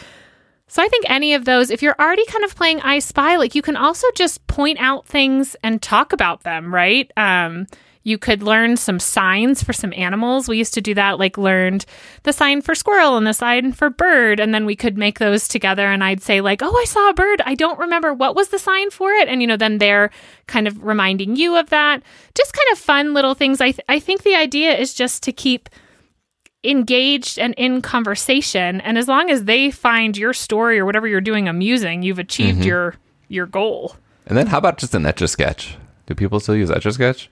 So 0.73 0.83
I 0.83 0.89
think 0.89 1.05
any 1.07 1.35
of 1.35 1.45
those, 1.45 1.69
if 1.69 1.83
you're 1.83 1.95
already 2.01 2.25
kind 2.25 2.45
of 2.45 2.57
playing 2.57 2.81
I 2.81 2.99
Spy, 3.01 3.37
like 3.37 3.55
you 3.55 3.61
can 3.61 3.77
also 3.77 4.07
just 4.15 4.47
point 4.47 4.79
out 4.81 5.07
things 5.07 5.55
and 5.63 5.83
talk 5.83 6.15
about 6.15 6.45
them, 6.45 6.75
right? 6.75 7.13
Um, 7.15 7.67
you 8.05 8.17
could 8.17 8.43
learn 8.43 8.79
some 8.79 8.99
signs 8.99 9.63
for 9.63 9.75
some 9.75 9.93
animals. 9.95 10.49
We 10.49 10.57
used 10.57 10.73
to 10.73 10.81
do 10.81 10.95
that, 10.95 11.19
like 11.19 11.37
learned 11.37 11.85
the 12.23 12.33
sign 12.33 12.63
for 12.63 12.75
squirrel 12.75 13.19
and 13.19 13.27
the 13.27 13.35
sign 13.35 13.73
for 13.73 13.91
bird, 13.91 14.41
and 14.41 14.55
then 14.55 14.65
we 14.65 14.75
could 14.75 14.97
make 14.97 15.19
those 15.19 15.47
together. 15.47 15.85
And 15.85 16.03
I'd 16.03 16.23
say 16.23 16.41
like, 16.41 16.63
"Oh, 16.63 16.75
I 16.75 16.85
saw 16.85 17.11
a 17.11 17.15
bird. 17.15 17.43
I 17.45 17.55
don't 17.55 17.79
remember 17.79 18.15
what 18.15 18.35
was 18.35 18.49
the 18.49 18.59
sign 18.59 18.91
for 18.91 19.11
it." 19.13 19.29
And 19.29 19.43
you 19.43 19.47
know, 19.47 19.59
then 19.59 19.77
they're 19.77 20.11
kind 20.47 20.67
of 20.67 20.83
reminding 20.83 21.37
you 21.37 21.55
of 21.55 21.69
that. 21.69 22.03
Just 22.35 22.55
kind 22.55 22.73
of 22.73 22.79
fun 22.79 23.13
little 23.13 23.35
things. 23.35 23.61
I 23.61 23.73
th- 23.73 23.85
I 23.91 24.01
think 24.01 24.23
the 24.23 24.37
idea 24.37 24.75
is 24.75 24.95
just 24.95 25.23
to 25.25 25.33
keep 25.33 25.69
engaged 26.65 27.39
and 27.39 27.55
in 27.57 27.83
conversation 27.83 28.81
and 28.83 28.97
as 28.97 29.09
long 29.09 29.31
as 29.31 29.45
they 29.45 29.71
find 29.71 30.17
your 30.17 30.33
story 30.33 30.79
or 30.79 30.85
whatever 30.87 31.09
you're 31.09 31.21
doing 31.21 31.49
amusing 31.49 32.03
you've 32.03 32.19
achieved 32.21 32.65
your 32.65 32.95
your 33.29 33.47
goal 33.47 33.97
And 34.27 34.37
then 34.39 34.47
how 34.47 34.59
about 34.59 34.79
just 34.79 34.95
an 34.95 35.05
etch 35.05 35.21
a 35.23 35.27
sketch? 35.29 35.77
Do 36.07 36.15
people 36.15 36.39
still 36.39 36.55
use 36.55 36.71
etch 36.71 36.87
a 36.87 36.93
sketch? 36.93 37.29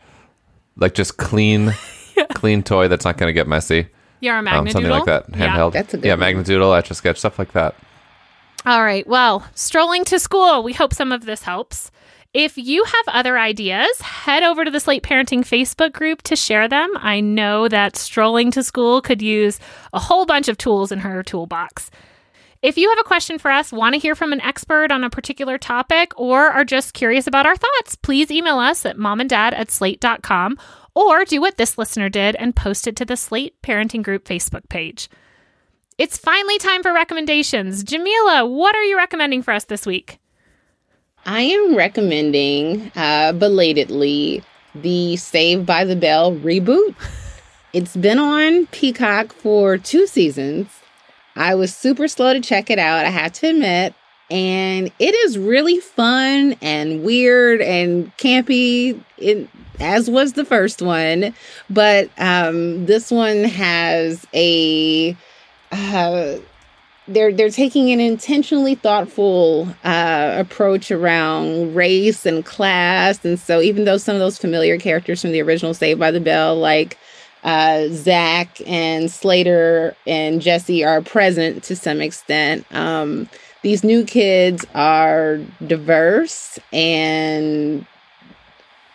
Like 0.76 0.94
just 0.94 1.16
clean, 1.18 1.72
clean 2.34 2.62
toy 2.64 2.88
that's 2.88 3.04
not 3.04 3.18
going 3.18 3.28
to 3.28 3.32
get 3.32 3.46
messy. 3.46 3.88
you're 4.20 4.34
a 4.34 4.38
Um, 4.38 4.44
magnet 4.44 4.72
something 4.72 4.90
like 4.90 5.04
that, 5.04 5.30
handheld. 5.30 5.72
That's 5.72 5.94
a 5.94 5.98
good 5.98 6.06
yeah, 6.06 6.14
one. 6.14 6.22
Magnadoodle, 6.22 6.76
etch 6.78 6.90
a 6.90 6.94
sketch, 6.94 7.18
stuff 7.18 7.38
like 7.38 7.52
that. 7.52 7.74
All 8.66 8.82
right. 8.82 9.06
Well, 9.06 9.46
strolling 9.54 10.04
to 10.06 10.18
school. 10.18 10.62
We 10.62 10.72
hope 10.72 10.92
some 10.92 11.12
of 11.12 11.24
this 11.24 11.42
helps. 11.42 11.90
If 12.32 12.56
you 12.56 12.84
have 12.84 13.08
other 13.08 13.36
ideas, 13.36 14.00
head 14.00 14.44
over 14.44 14.64
to 14.64 14.70
the 14.70 14.78
Slate 14.78 15.02
Parenting 15.02 15.40
Facebook 15.40 15.92
group 15.92 16.22
to 16.22 16.36
share 16.36 16.68
them. 16.68 16.88
I 16.98 17.18
know 17.18 17.66
that 17.66 17.96
strolling 17.96 18.52
to 18.52 18.62
school 18.62 19.02
could 19.02 19.20
use 19.20 19.58
a 19.92 19.98
whole 19.98 20.26
bunch 20.26 20.46
of 20.46 20.56
tools 20.56 20.92
in 20.92 21.00
her 21.00 21.24
toolbox. 21.24 21.90
If 22.62 22.76
you 22.76 22.88
have 22.88 23.00
a 23.00 23.08
question 23.08 23.40
for 23.40 23.50
us, 23.50 23.72
want 23.72 23.94
to 23.94 24.00
hear 24.00 24.14
from 24.14 24.32
an 24.32 24.40
expert 24.42 24.92
on 24.92 25.02
a 25.02 25.10
particular 25.10 25.58
topic, 25.58 26.12
or 26.16 26.42
are 26.46 26.64
just 26.64 26.94
curious 26.94 27.26
about 27.26 27.46
our 27.46 27.56
thoughts, 27.56 27.96
please 27.96 28.30
email 28.30 28.60
us 28.60 28.86
at 28.86 28.96
momanddad 28.96 29.52
at 29.52 29.72
slate.com 29.72 30.56
or 30.94 31.24
do 31.24 31.40
what 31.40 31.56
this 31.56 31.78
listener 31.78 32.08
did 32.08 32.36
and 32.36 32.54
post 32.54 32.86
it 32.86 32.94
to 32.94 33.04
the 33.04 33.16
Slate 33.16 33.60
Parenting 33.60 34.04
Group 34.04 34.24
Facebook 34.24 34.68
page. 34.68 35.08
It's 35.98 36.16
finally 36.16 36.58
time 36.58 36.84
for 36.84 36.92
recommendations. 36.92 37.82
Jamilah, 37.82 38.48
what 38.48 38.76
are 38.76 38.84
you 38.84 38.96
recommending 38.96 39.42
for 39.42 39.52
us 39.52 39.64
this 39.64 39.84
week? 39.84 40.20
I 41.26 41.42
am 41.42 41.76
recommending 41.76 42.90
uh, 42.96 43.32
belatedly 43.32 44.42
the 44.74 45.16
Saved 45.16 45.66
by 45.66 45.84
the 45.84 45.96
Bell 45.96 46.32
reboot. 46.32 46.94
It's 47.72 47.96
been 47.96 48.18
on 48.18 48.66
Peacock 48.66 49.32
for 49.32 49.78
two 49.78 50.08
seasons. 50.08 50.66
I 51.36 51.54
was 51.54 51.72
super 51.72 52.08
slow 52.08 52.32
to 52.32 52.40
check 52.40 52.68
it 52.68 52.80
out, 52.80 53.06
I 53.06 53.10
have 53.10 53.32
to 53.34 53.46
admit. 53.50 53.94
And 54.28 54.90
it 54.98 55.14
is 55.14 55.38
really 55.38 55.78
fun 55.78 56.56
and 56.60 57.04
weird 57.04 57.60
and 57.60 58.10
campy, 58.16 59.00
it, 59.18 59.48
as 59.78 60.10
was 60.10 60.32
the 60.32 60.44
first 60.44 60.82
one. 60.82 61.32
But 61.68 62.10
um, 62.18 62.86
this 62.86 63.12
one 63.12 63.44
has 63.44 64.26
a. 64.34 65.16
Uh, 65.70 66.38
they're 67.10 67.32
they're 67.32 67.50
taking 67.50 67.90
an 67.90 68.00
intentionally 68.00 68.76
thoughtful 68.76 69.68
uh, 69.84 70.36
approach 70.38 70.90
around 70.90 71.74
race 71.74 72.24
and 72.24 72.44
class, 72.44 73.24
and 73.24 73.38
so 73.38 73.60
even 73.60 73.84
though 73.84 73.96
some 73.96 74.14
of 74.14 74.20
those 74.20 74.38
familiar 74.38 74.78
characters 74.78 75.20
from 75.20 75.32
the 75.32 75.42
original 75.42 75.74
Saved 75.74 75.98
by 75.98 76.10
the 76.10 76.20
Bell, 76.20 76.56
like 76.56 76.96
uh, 77.42 77.88
Zach 77.88 78.60
and 78.66 79.10
Slater 79.10 79.96
and 80.06 80.40
Jesse, 80.40 80.84
are 80.84 81.02
present 81.02 81.64
to 81.64 81.74
some 81.74 82.00
extent, 82.00 82.64
um, 82.70 83.28
these 83.62 83.82
new 83.82 84.04
kids 84.04 84.64
are 84.74 85.38
diverse 85.66 86.58
and 86.72 87.84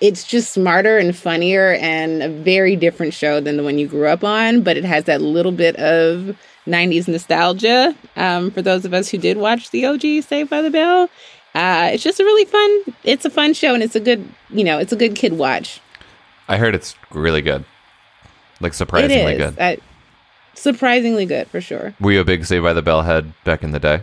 it's 0.01 0.26
just 0.26 0.53
smarter 0.53 0.97
and 0.97 1.16
funnier 1.16 1.74
and 1.80 2.22
a 2.22 2.30
very 2.30 2.76
different 2.76 3.13
show 3.13 3.39
than 3.39 3.57
the 3.57 3.63
one 3.63 3.78
you 3.78 3.88
grew 3.88 4.07
up 4.07 4.24
on, 4.24 4.61
but 4.61 4.78
it 4.78 4.84
has 4.84 5.05
that 5.05 5.22
little 5.22 5.51
bit 5.51 5.76
of 5.78 6.38
90s 6.68 7.07
nostalgia 7.07 7.95
um, 8.16 8.51
for 8.51 8.61
those 8.61 8.86
of 8.86 8.93
us 8.93 9.09
who 9.09 9.18
did 9.18 9.38
watch 9.38 9.70
the 9.72 9.86
OG 9.86 10.24
Saved 10.24 10.49
by 10.49 10.61
the 10.61 10.70
Bell. 10.72 11.09
Uh, 11.53 11.91
it's 11.93 12.03
just 12.03 12.20
a 12.20 12.24
really 12.24 12.45
fun. 12.45 12.95
It's 13.03 13.24
a 13.26 13.30
fun 13.30 13.53
show, 13.53 13.74
and 13.74 13.82
it's 13.82 13.95
a 13.95 13.99
good, 13.99 14.28
you 14.49 14.63
know, 14.63 14.78
it's 14.80 14.91
a 14.91 14.95
good 14.97 15.16
kid 15.16 15.34
watch. 15.34 15.80
I 16.49 16.57
heard 16.57 16.76
it's 16.76 16.95
really 17.11 17.41
good, 17.41 17.63
like 18.59 18.74
surprisingly 18.74 19.34
it 19.34 19.41
is. 19.41 19.51
good. 19.55 19.59
Uh, 19.59 19.76
surprisingly 20.53 21.26
good 21.26 21.47
for 21.47 21.61
sure. 21.61 21.93
Were 21.99 22.11
you 22.11 22.20
a 22.22 22.26
big 22.26 22.45
Saved 22.45 22.63
by 22.63 22.74
the 22.74 22.82
Bell 22.82 23.01
head 23.03 23.34
back 23.43 23.63
in 23.63 23.72
the 23.72 23.80
day? 23.80 24.01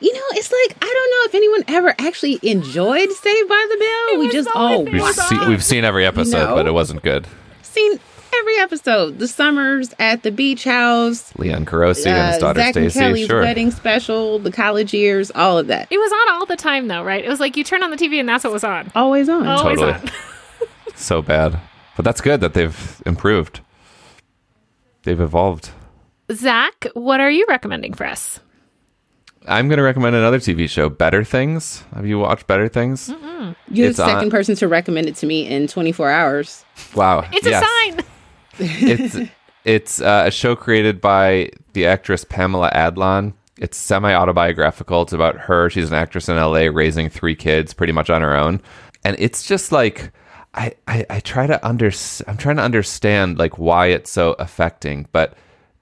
You 0.00 0.12
know, 0.12 0.20
it's 0.32 0.50
like 0.52 0.76
I 0.82 0.86
don't 0.86 1.10
know 1.10 1.28
if 1.28 1.34
anyone 1.34 1.64
ever 1.68 1.94
actually 1.98 2.38
enjoyed 2.42 3.10
Saved 3.10 3.48
by 3.48 3.66
the 3.70 3.76
Bell. 3.78 4.20
we 4.20 4.30
just 4.30 4.48
all 4.54 4.84
We've, 4.84 5.00
watched 5.00 5.18
see, 5.18 5.36
it. 5.36 5.48
we've 5.48 5.64
seen 5.64 5.84
every 5.84 6.06
episode, 6.06 6.50
No. 6.50 6.54
but 6.54 6.66
it 6.66 6.72
wasn't 6.72 7.02
good. 7.02 7.26
seen 7.62 7.98
every 8.38 8.58
episode. 8.58 9.18
The 9.18 9.28
summers 9.28 9.94
at 9.98 10.22
the 10.22 10.30
beach 10.30 10.64
house, 10.64 11.32
Leon 11.38 11.64
Carosi 11.66 12.06
and 12.06 12.34
his 12.34 12.36
uh, 12.36 12.38
daughter 12.40 12.60
Zach 12.60 12.76
and 12.76 12.92
Kelly's 12.92 13.26
Sure. 13.26 13.40
wedding 13.42 13.70
special, 13.70 14.38
the 14.38 14.52
college 14.52 14.92
years, 14.94 15.30
all 15.34 15.58
of 15.58 15.66
that. 15.68 15.88
It 15.90 15.98
was 15.98 16.12
on 16.12 16.34
all 16.34 16.46
the 16.46 16.56
time 16.56 16.88
though, 16.88 17.02
right? 17.02 17.24
It 17.24 17.28
was 17.28 17.40
like 17.40 17.56
you 17.56 17.64
turn 17.64 17.82
on 17.82 17.90
the 17.90 17.96
TV 17.96 18.18
and 18.20 18.28
that's 18.28 18.44
what 18.44 18.52
was 18.52 18.64
on. 18.64 18.90
Always 18.94 19.28
on. 19.28 19.46
Always 19.46 19.78
Totally. 19.78 19.92
on. 19.92 20.10
so 20.94 21.22
bad. 21.22 21.58
But 21.96 22.04
that's 22.04 22.20
good 22.20 22.40
that 22.40 22.54
they've 22.54 23.02
improved. 23.06 23.60
They've 25.02 25.20
evolved. 25.20 25.70
Zach, 26.32 26.86
what 26.94 27.20
are 27.20 27.30
you 27.30 27.46
recommending 27.48 27.94
for 27.94 28.06
us? 28.06 28.40
I'm 29.46 29.68
going 29.68 29.78
to 29.78 29.82
recommend 29.82 30.14
another 30.14 30.38
TV 30.38 30.68
show, 30.68 30.90
Better 30.90 31.24
Things. 31.24 31.82
Have 31.94 32.04
you 32.06 32.18
watched 32.18 32.46
Better 32.46 32.68
Things? 32.68 33.08
You're 33.70 33.88
It's 33.88 33.96
the 33.96 34.04
second 34.04 34.24
on- 34.24 34.30
person 34.30 34.54
to 34.56 34.68
recommend 34.68 35.06
it 35.08 35.16
to 35.16 35.26
me 35.26 35.46
in 35.48 35.66
24 35.68 36.10
hours. 36.10 36.64
Wow. 36.94 37.24
It's 37.32 37.46
yes. 37.46 37.62
a 37.62 37.92
sign. 37.92 38.04
It's 38.58 39.30
it's 39.64 40.00
uh, 40.00 40.24
a 40.26 40.30
show 40.30 40.56
created 40.56 41.00
by 41.00 41.50
the 41.72 41.86
actress 41.86 42.24
Pamela 42.24 42.70
Adlon. 42.74 43.34
It's 43.58 43.76
semi 43.76 44.14
autobiographical. 44.14 45.02
It's 45.02 45.12
about 45.12 45.36
her. 45.36 45.68
She's 45.68 45.88
an 45.88 45.94
actress 45.94 46.28
in 46.28 46.36
LA 46.36 46.68
raising 46.72 47.08
three 47.08 47.34
kids 47.34 47.74
pretty 47.74 47.92
much 47.92 48.08
on 48.08 48.22
her 48.22 48.36
own. 48.36 48.60
And 49.04 49.16
it's 49.18 49.46
just 49.46 49.72
like 49.72 50.12
I, 50.54 50.74
I, 50.86 51.06
I 51.10 51.20
try 51.20 51.46
to 51.46 51.64
under 51.66 51.90
I'm 52.26 52.36
trying 52.36 52.56
to 52.56 52.62
understand 52.62 53.38
like 53.38 53.58
why 53.58 53.86
it's 53.86 54.10
so 54.10 54.32
affecting, 54.34 55.06
but 55.12 55.36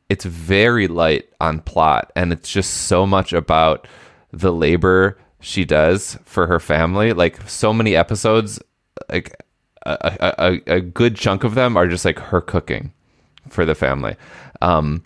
it's 0.08 0.24
very 0.24 0.88
light 0.88 1.28
on 1.40 1.60
plot 1.60 2.12
and 2.14 2.32
it's 2.32 2.50
just 2.50 2.70
so 2.88 3.06
much 3.06 3.32
about 3.32 3.88
the 4.32 4.52
labor 4.52 5.18
she 5.40 5.64
does 5.64 6.18
for 6.24 6.46
her 6.46 6.60
family. 6.60 7.12
Like 7.12 7.48
so 7.48 7.72
many 7.72 7.94
episodes, 7.94 8.60
like 9.08 9.34
a, 9.86 10.34
a, 10.38 10.76
a, 10.76 10.80
good 10.80 11.16
chunk 11.16 11.44
of 11.44 11.54
them 11.54 11.76
are 11.76 11.86
just 11.86 12.04
like 12.04 12.18
her 12.18 12.40
cooking 12.40 12.92
for 13.48 13.64
the 13.64 13.74
family. 13.74 14.16
Um, 14.60 15.04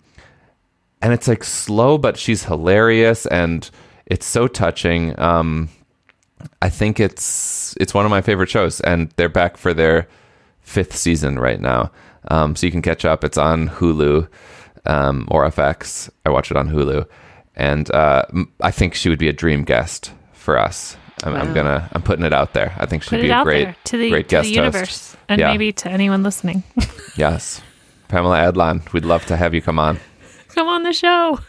and 1.01 1.13
it's 1.13 1.27
like 1.27 1.43
slow, 1.43 1.97
but 1.97 2.17
she's 2.17 2.43
hilarious 2.45 3.25
and 3.25 3.69
it's 4.05 4.25
so 4.25 4.47
touching. 4.47 5.17
Um, 5.19 5.69
I 6.61 6.69
think 6.69 6.99
it's 6.99 7.75
it's 7.79 7.93
one 7.93 8.05
of 8.05 8.11
my 8.11 8.21
favorite 8.21 8.49
shows, 8.49 8.81
and 8.81 9.11
they're 9.15 9.29
back 9.29 9.57
for 9.57 9.73
their 9.73 10.07
fifth 10.59 10.95
season 10.95 11.39
right 11.39 11.59
now. 11.59 11.91
Um, 12.27 12.55
so 12.55 12.65
you 12.65 12.71
can 12.71 12.81
catch 12.81 13.05
up. 13.05 13.23
It's 13.23 13.37
on 13.37 13.69
Hulu 13.69 14.27
um, 14.85 15.27
or 15.31 15.45
FX. 15.47 16.09
I 16.25 16.29
watch 16.29 16.51
it 16.51 16.57
on 16.57 16.69
Hulu, 16.69 17.07
and 17.55 17.89
uh, 17.91 18.25
I 18.59 18.71
think 18.71 18.95
she 18.95 19.09
would 19.09 19.19
be 19.19 19.29
a 19.29 19.33
dream 19.33 19.63
guest 19.63 20.11
for 20.33 20.57
us. 20.57 20.97
I'm, 21.23 21.35
I'm 21.35 21.53
gonna 21.53 21.89
I'm 21.93 22.01
putting 22.01 22.25
it 22.25 22.33
out 22.33 22.53
there. 22.53 22.73
I 22.77 22.85
think 22.85 23.03
she'd 23.03 23.09
Put 23.11 23.21
be 23.21 23.29
a 23.29 23.43
great 23.43 23.63
there 23.65 23.75
to 23.85 23.97
the, 23.97 24.09
great 24.09 24.29
to 24.29 24.35
guest 24.35 24.49
the 24.49 24.55
host. 24.55 24.55
universe 24.55 25.17
and 25.29 25.39
Yeah. 25.39 25.51
maybe 25.51 25.71
to 25.73 25.89
anyone 25.89 26.23
listening. 26.23 26.63
Yes. 27.17 27.61
Pamela 28.07 28.37
Adlon, 28.51 28.91
we'd 28.93 29.03
love 29.05 29.25
to 29.25 29.35
have 29.37 29.53
you 29.53 29.61
come 29.61 29.77
on. 29.79 29.99
Come 30.55 30.67
on 30.69 30.83
the 30.83 30.93
show. 30.93 31.39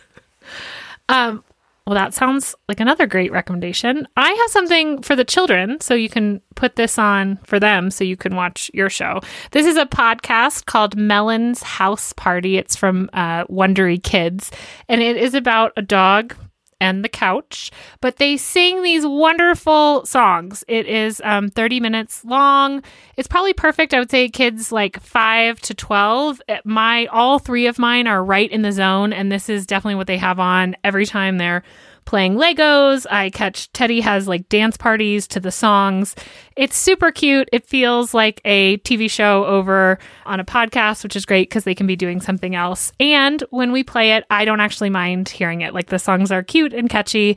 Um, 1.09 1.45
well, 1.87 1.95
that 1.95 2.14
sounds 2.14 2.55
like 2.68 2.79
another 2.81 3.07
great 3.07 3.33
recommendation. 3.33 4.07
I 4.16 4.31
have 4.31 4.51
something 4.51 5.03
for 5.03 5.16
the 5.16 5.25
children, 5.25 5.81
so 5.81 5.95
you 5.95 6.09
can 6.09 6.41
put 6.55 6.77
this 6.77 6.99
on 6.99 7.39
for 7.45 7.59
them 7.59 7.91
so 7.91 8.05
you 8.05 8.16
can 8.16 8.37
watch 8.37 8.70
your 8.73 8.89
show. 8.89 9.20
This 9.51 9.66
is 9.66 9.77
a 9.77 9.87
podcast 9.87 10.66
called 10.66 10.97
Melon's 10.97 11.62
House 11.62 12.12
Party. 12.12 12.57
It's 12.57 12.77
from 12.77 13.11
uh, 13.12 13.45
Wondery 13.47 14.01
Kids, 14.03 14.53
and 14.89 15.03
it 15.03 15.16
is 15.16 15.35
about 15.35 15.73
a 15.77 15.83
dog 15.83 16.37
and 16.83 17.05
the 17.05 17.09
couch, 17.09 17.70
but 18.01 18.16
they 18.16 18.37
sing 18.37 18.83
these 18.83 19.07
wonderful 19.07 20.05
songs. 20.05 20.64
It 20.66 20.87
is 20.87 21.22
um, 21.24 21.49
30 21.49 21.78
minutes 21.78 22.24
long. 22.24 22.83
It's 23.16 23.28
probably 23.28 23.53
perfect. 23.53 23.95
I 23.95 24.01
would 24.01 24.11
say 24.11 24.28
kids 24.28 24.72
like 24.72 25.01
five 25.01 25.61
to 25.61 25.74
12. 25.74 26.43
Uh, 26.49 26.57
My 26.64 27.07
all 27.07 27.39
three 27.39 27.68
of 27.68 27.78
mine 27.78 28.09
are 28.09 28.24
right 28.24 28.51
in 28.51 28.62
the 28.62 28.72
zone, 28.72 29.12
and 29.12 29.30
this 29.30 29.49
is 29.49 29.64
definitely 29.64 29.95
what 29.95 30.09
they 30.09 30.18
have 30.18 30.41
on 30.41 30.74
every 30.83 31.07
time 31.07 31.39
they're 31.39 31.62
playing 32.05 32.35
Legos. 32.35 33.07
I 33.11 33.31
catch 33.31 33.73
Teddy 33.73 34.01
has 34.01 34.29
like 34.29 34.49
dance 34.49 34.77
parties 34.77 35.27
to 35.29 35.41
the 35.41 35.51
songs. 35.51 36.15
It's 36.57 36.77
super 36.77 37.11
cute. 37.11 37.49
It 37.53 37.67
feels 37.67 38.15
like 38.15 38.41
a 38.45 38.79
TV 38.79 39.11
show 39.11 39.45
over 39.45 39.99
on 40.27 40.41
a 40.41 40.45
podcast, 40.45 41.03
which 41.03 41.17
is 41.17 41.25
great 41.25 41.49
because 41.49 41.65
they 41.65 41.75
can 41.75 41.87
be 41.87 41.97
doing 41.97 42.21
something 42.21 42.55
else. 42.55 42.93
And 43.01 43.43
when 43.51 43.73
we 43.73 43.83
play 43.83 44.13
it, 44.13 44.25
I 44.31 44.45
don't 44.45 44.61
actually 44.61 44.91
mind 44.91 45.29
hearing 45.29 45.61
it. 45.61 45.75
Like 45.75 45.87
the 45.87 45.99
songs 45.99 46.31
are 46.31 46.43
cute 46.43 46.73
and 46.73 46.91
catchy 46.91 47.37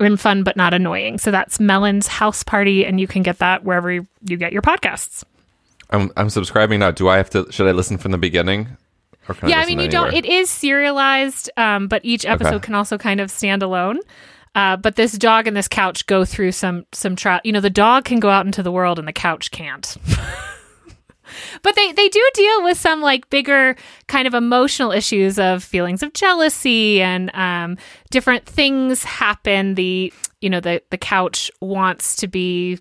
and 0.00 0.20
fun, 0.20 0.42
but 0.42 0.56
not 0.56 0.74
annoying. 0.74 1.18
So 1.18 1.30
that's 1.30 1.58
Melon's 1.60 2.06
House 2.06 2.42
Party, 2.42 2.84
and 2.84 3.00
you 3.00 3.06
can 3.06 3.22
get 3.22 3.38
that 3.38 3.64
wherever 3.64 3.90
you 3.90 4.06
get 4.36 4.52
your 4.52 4.62
podcasts. 4.62 5.24
I'm 5.90 6.10
I'm 6.16 6.30
subscribing 6.30 6.80
now. 6.80 6.90
Do 6.90 7.08
I 7.08 7.18
have 7.18 7.30
to 7.30 7.50
should 7.50 7.68
I 7.68 7.72
listen 7.72 7.98
from 7.98 8.12
the 8.12 8.18
beginning? 8.18 8.76
Yeah, 9.46 9.58
I 9.60 9.66
mean, 9.66 9.78
you 9.78 9.88
don't. 9.88 10.12
It 10.12 10.26
is 10.26 10.50
serialized, 10.50 11.50
um, 11.56 11.88
but 11.88 12.04
each 12.04 12.24
episode 12.26 12.54
Okay. 12.56 12.64
can 12.66 12.74
also 12.74 12.98
kind 12.98 13.20
of 13.20 13.30
stand 13.30 13.62
alone. 13.62 14.00
Uh, 14.54 14.76
but 14.76 14.96
this 14.96 15.12
dog 15.12 15.46
and 15.46 15.56
this 15.56 15.68
couch 15.68 16.06
go 16.06 16.24
through 16.24 16.52
some 16.52 16.84
some 16.92 17.16
trial. 17.16 17.40
You 17.44 17.52
know, 17.52 17.60
the 17.60 17.70
dog 17.70 18.04
can 18.04 18.20
go 18.20 18.28
out 18.30 18.44
into 18.46 18.62
the 18.62 18.72
world 18.72 18.98
and 18.98 19.06
the 19.08 19.12
couch 19.12 19.50
can't. 19.50 19.96
but 21.62 21.74
they 21.74 21.92
they 21.92 22.08
do 22.08 22.30
deal 22.34 22.62
with 22.64 22.76
some 22.78 23.00
like 23.00 23.30
bigger 23.30 23.76
kind 24.08 24.26
of 24.26 24.34
emotional 24.34 24.92
issues 24.92 25.38
of 25.38 25.64
feelings 25.64 26.02
of 26.02 26.12
jealousy 26.12 27.00
and 27.00 27.34
um, 27.34 27.78
different 28.10 28.44
things 28.44 29.04
happen. 29.04 29.74
The 29.74 30.12
you 30.40 30.50
know 30.50 30.60
the 30.60 30.82
the 30.90 30.98
couch 30.98 31.50
wants 31.60 32.16
to 32.16 32.26
be 32.28 32.78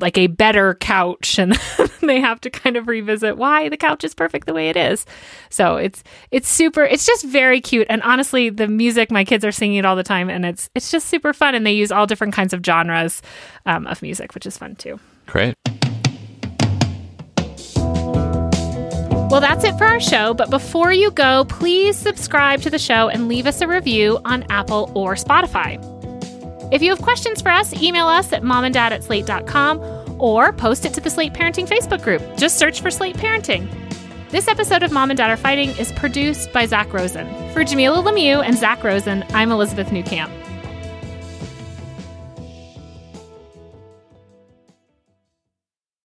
like 0.00 0.18
a 0.18 0.26
better 0.26 0.74
couch 0.74 1.38
and 1.38 1.52
they 2.00 2.20
have 2.20 2.40
to 2.42 2.50
kind 2.50 2.76
of 2.76 2.88
revisit 2.88 3.36
why 3.36 3.68
the 3.68 3.76
couch 3.76 4.04
is 4.04 4.14
perfect 4.14 4.46
the 4.46 4.54
way 4.54 4.68
it 4.68 4.76
is. 4.76 5.06
So 5.50 5.76
it's 5.76 6.02
it's 6.30 6.48
super 6.48 6.82
it's 6.82 7.06
just 7.06 7.24
very 7.24 7.60
cute 7.60 7.86
and 7.90 8.02
honestly 8.02 8.50
the 8.50 8.68
music 8.68 9.10
my 9.10 9.24
kids 9.24 9.44
are 9.44 9.52
singing 9.52 9.78
it 9.78 9.84
all 9.84 9.96
the 9.96 10.02
time 10.02 10.28
and 10.28 10.44
it's 10.44 10.70
it's 10.74 10.90
just 10.90 11.08
super 11.08 11.32
fun 11.32 11.54
and 11.54 11.66
they 11.66 11.72
use 11.72 11.90
all 11.90 12.06
different 12.06 12.34
kinds 12.34 12.52
of 12.52 12.64
genres 12.64 13.22
um, 13.64 13.86
of 13.86 14.02
music 14.02 14.34
which 14.34 14.46
is 14.46 14.56
fun 14.56 14.76
too. 14.76 14.98
Great. 15.26 15.54
Well, 19.28 19.40
that's 19.40 19.64
it 19.64 19.76
for 19.76 19.84
our 19.84 19.98
show. 19.98 20.34
But 20.34 20.50
before 20.50 20.92
you 20.92 21.10
go, 21.10 21.44
please 21.46 21.96
subscribe 21.96 22.62
to 22.62 22.70
the 22.70 22.78
show 22.78 23.08
and 23.08 23.26
leave 23.26 23.46
us 23.46 23.60
a 23.60 23.66
review 23.66 24.20
on 24.24 24.44
Apple 24.50 24.92
or 24.94 25.14
Spotify. 25.14 25.95
If 26.72 26.82
you 26.82 26.90
have 26.90 27.00
questions 27.00 27.40
for 27.40 27.50
us, 27.50 27.72
email 27.80 28.08
us 28.08 28.32
at 28.32 28.42
momanddad 28.42 28.90
at 28.90 29.04
slate.com 29.04 29.80
or 30.18 30.52
post 30.52 30.84
it 30.84 30.94
to 30.94 31.00
the 31.00 31.10
Slate 31.10 31.32
Parenting 31.32 31.68
Facebook 31.68 32.02
group. 32.02 32.22
Just 32.36 32.58
search 32.58 32.80
for 32.80 32.90
Slate 32.90 33.16
Parenting. 33.16 33.68
This 34.30 34.48
episode 34.48 34.82
of 34.82 34.90
Mom 34.90 35.10
and 35.10 35.16
Dad 35.16 35.30
Are 35.30 35.36
Fighting 35.36 35.70
is 35.78 35.92
produced 35.92 36.52
by 36.52 36.66
Zach 36.66 36.92
Rosen. 36.92 37.26
For 37.52 37.62
Jamilah 37.62 38.02
Lemieux 38.04 38.44
and 38.44 38.58
Zach 38.58 38.82
Rosen, 38.82 39.24
I'm 39.30 39.52
Elizabeth 39.52 39.88
Newcamp. 39.88 40.45